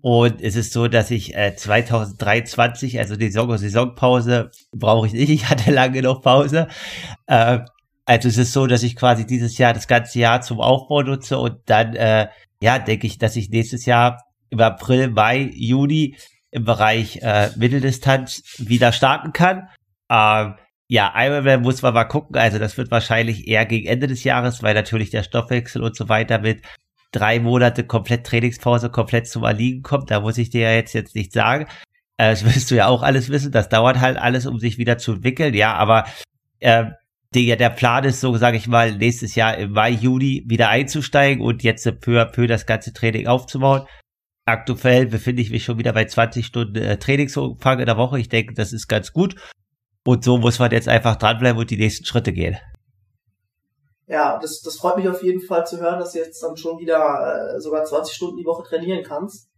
und 0.03 0.41
es 0.41 0.57
ist 0.57 0.73
so, 0.73 0.89
dass 0.89 1.11
ich 1.11 1.35
äh, 1.35 1.55
2023, 1.55 2.99
also 2.99 3.17
die 3.17 3.31
Saison 3.31 3.57
Saisonpause, 3.57 4.51
brauche 4.73 5.07
ich 5.07 5.13
nicht. 5.13 5.31
Ich 5.31 5.49
hatte 5.49 5.71
lange 5.71 6.03
noch 6.03 6.23
Pause. 6.23 6.69
Äh, 7.27 7.61
also 8.07 8.29
es 8.29 8.39
ist 8.39 8.53
so, 8.53 8.67
dass 8.67 8.83
ich 8.83 8.97
quasi 8.97 9.27
dieses 9.27 9.59
Jahr 9.59 9.73
das 9.73 9.87
ganze 9.87 10.19
Jahr 10.19 10.41
zum 10.41 10.61
Aufbau 10.61 11.03
nutze 11.03 11.39
und 11.39 11.59
dann, 11.67 11.95
äh, 11.95 12.29
ja, 12.63 12.79
denke 12.79 13.07
ich, 13.07 13.19
dass 13.19 13.37
ich 13.37 13.51
nächstes 13.51 13.87
Jahr 13.87 14.23
im 14.51 14.61
April, 14.61 15.11
Mai, 15.11 15.51
Juni 15.55 16.17
im 16.51 16.65
Bereich 16.65 17.19
äh, 17.23 17.51
Mitteldistanz 17.57 18.43
wieder 18.59 18.93
starten 18.93 19.33
kann. 19.33 19.69
Ähm, 20.11 20.55
ja, 20.89 21.13
Ironman 21.15 21.63
muss 21.63 21.83
man 21.83 21.95
mal 21.95 22.05
gucken. 22.05 22.37
Also 22.37 22.59
das 22.59 22.77
wird 22.77 22.91
wahrscheinlich 22.91 23.47
eher 23.47 23.65
gegen 23.65 23.87
Ende 23.87 24.09
des 24.09 24.25
Jahres, 24.25 24.63
weil 24.63 24.75
natürlich 24.75 25.11
der 25.11 25.23
Stoffwechsel 25.23 25.83
und 25.83 25.95
so 25.95 26.09
weiter 26.09 26.41
mit 26.41 26.63
drei 27.13 27.41
Monate 27.41 27.85
komplett 27.85 28.27
Trainingspause 28.27 28.91
komplett 28.91 29.29
zum 29.29 29.45
Erliegen 29.45 29.83
kommt. 29.83 30.11
Da 30.11 30.21
muss 30.21 30.39
ich 30.39 30.51
dir 30.51 30.63
ja 30.63 30.73
jetzt, 30.73 30.93
jetzt 30.93 31.15
nicht 31.15 31.33
sagen. 31.33 31.67
Äh, 32.17 32.31
das 32.31 32.45
willst 32.45 32.71
du 32.71 32.77
ja 32.77 32.87
auch 32.87 33.03
alles 33.03 33.31
wissen. 33.31 33.53
Das 33.53 33.69
dauert 33.69 34.01
halt 34.01 34.17
alles, 34.17 34.47
um 34.47 34.59
sich 34.59 34.79
wieder 34.79 34.99
zu 34.99 35.13
entwickeln. 35.15 35.55
Ja, 35.55 35.75
aber 35.75 36.07
äh, 36.61 36.87
der, 37.35 37.57
der 37.57 37.71
Plan 37.71 38.05
ist 38.05 38.21
so, 38.21 38.37
sage 38.37 38.57
ich 38.57 38.67
mal, 38.67 38.97
nächstes 38.97 39.35
Jahr 39.35 39.57
im 39.57 39.73
Mai, 39.73 39.91
Juni 39.91 40.45
wieder 40.47 40.69
einzusteigen 40.69 41.45
und 41.45 41.63
jetzt 41.63 41.85
peu 42.01 42.21
à 42.21 42.25
peu 42.25 42.47
das 42.47 42.67
ganze 42.67 42.93
Training 42.93 43.27
aufzubauen. 43.27 43.87
Aktuell 44.47 45.07
befinde 45.07 45.43
ich 45.43 45.51
mich 45.51 45.65
schon 45.65 45.79
wieder 45.79 45.93
bei 45.93 46.07
20 46.07 46.45
Stunden 46.45 46.77
äh, 46.77 46.99
Trainingsumfang 46.99 47.79
in 47.79 47.87
der 47.87 47.97
Woche. 47.97 48.19
Ich 48.19 48.29
denke, 48.29 48.55
das 48.55 48.73
ist 48.73 48.89
ganz 48.89 49.13
gut. 49.13 49.37
Und 50.05 50.25
so 50.25 50.39
muss 50.39 50.59
man 50.59 50.73
jetzt 50.73 50.89
einfach 50.89 51.17
dranbleiben 51.17 51.61
und 51.61 51.71
die 51.71 51.77
nächsten 51.77 52.05
Schritte 52.05 52.33
gehen 52.33 52.57
ja, 54.11 54.39
das, 54.41 54.61
das 54.61 54.77
freut 54.77 54.97
mich 54.97 55.09
auf 55.09 55.23
jeden 55.23 55.41
Fall 55.41 55.65
zu 55.65 55.81
hören, 55.81 56.01
dass 56.01 56.13
du 56.13 56.19
jetzt 56.19 56.43
dann 56.43 56.57
schon 56.57 56.81
wieder 56.81 57.55
äh, 57.55 57.61
sogar 57.61 57.85
20 57.85 58.13
Stunden 58.13 58.39
die 58.39 58.45
Woche 58.45 58.69
trainieren 58.69 59.05
kannst. 59.05 59.49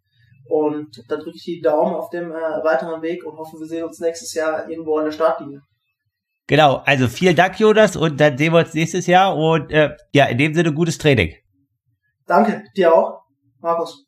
Und 0.46 1.02
dann 1.08 1.20
drücke 1.20 1.36
ich 1.36 1.44
die 1.44 1.62
Daumen 1.62 1.94
auf 1.94 2.10
dem 2.10 2.30
äh, 2.30 2.34
weiteren 2.34 3.00
Weg 3.00 3.24
und 3.24 3.38
hoffe, 3.38 3.58
wir 3.58 3.66
sehen 3.66 3.84
uns 3.84 3.98
nächstes 3.98 4.34
Jahr 4.34 4.68
irgendwo 4.68 4.98
an 4.98 5.06
der 5.06 5.12
Startlinie. 5.12 5.62
Genau, 6.46 6.82
also 6.84 7.08
vielen 7.08 7.34
Dank, 7.34 7.58
Jonas, 7.58 7.96
und 7.96 8.20
dann 8.20 8.36
sehen 8.36 8.52
wir 8.52 8.58
uns 8.58 8.74
nächstes 8.74 9.06
Jahr 9.06 9.34
und 9.34 9.70
äh, 9.70 9.96
ja, 10.12 10.26
in 10.26 10.36
dem 10.36 10.52
Sinne 10.52 10.74
gutes 10.74 10.98
Training. 10.98 11.34
Danke, 12.26 12.64
dir 12.76 12.94
auch, 12.94 13.22
Markus. 13.60 14.04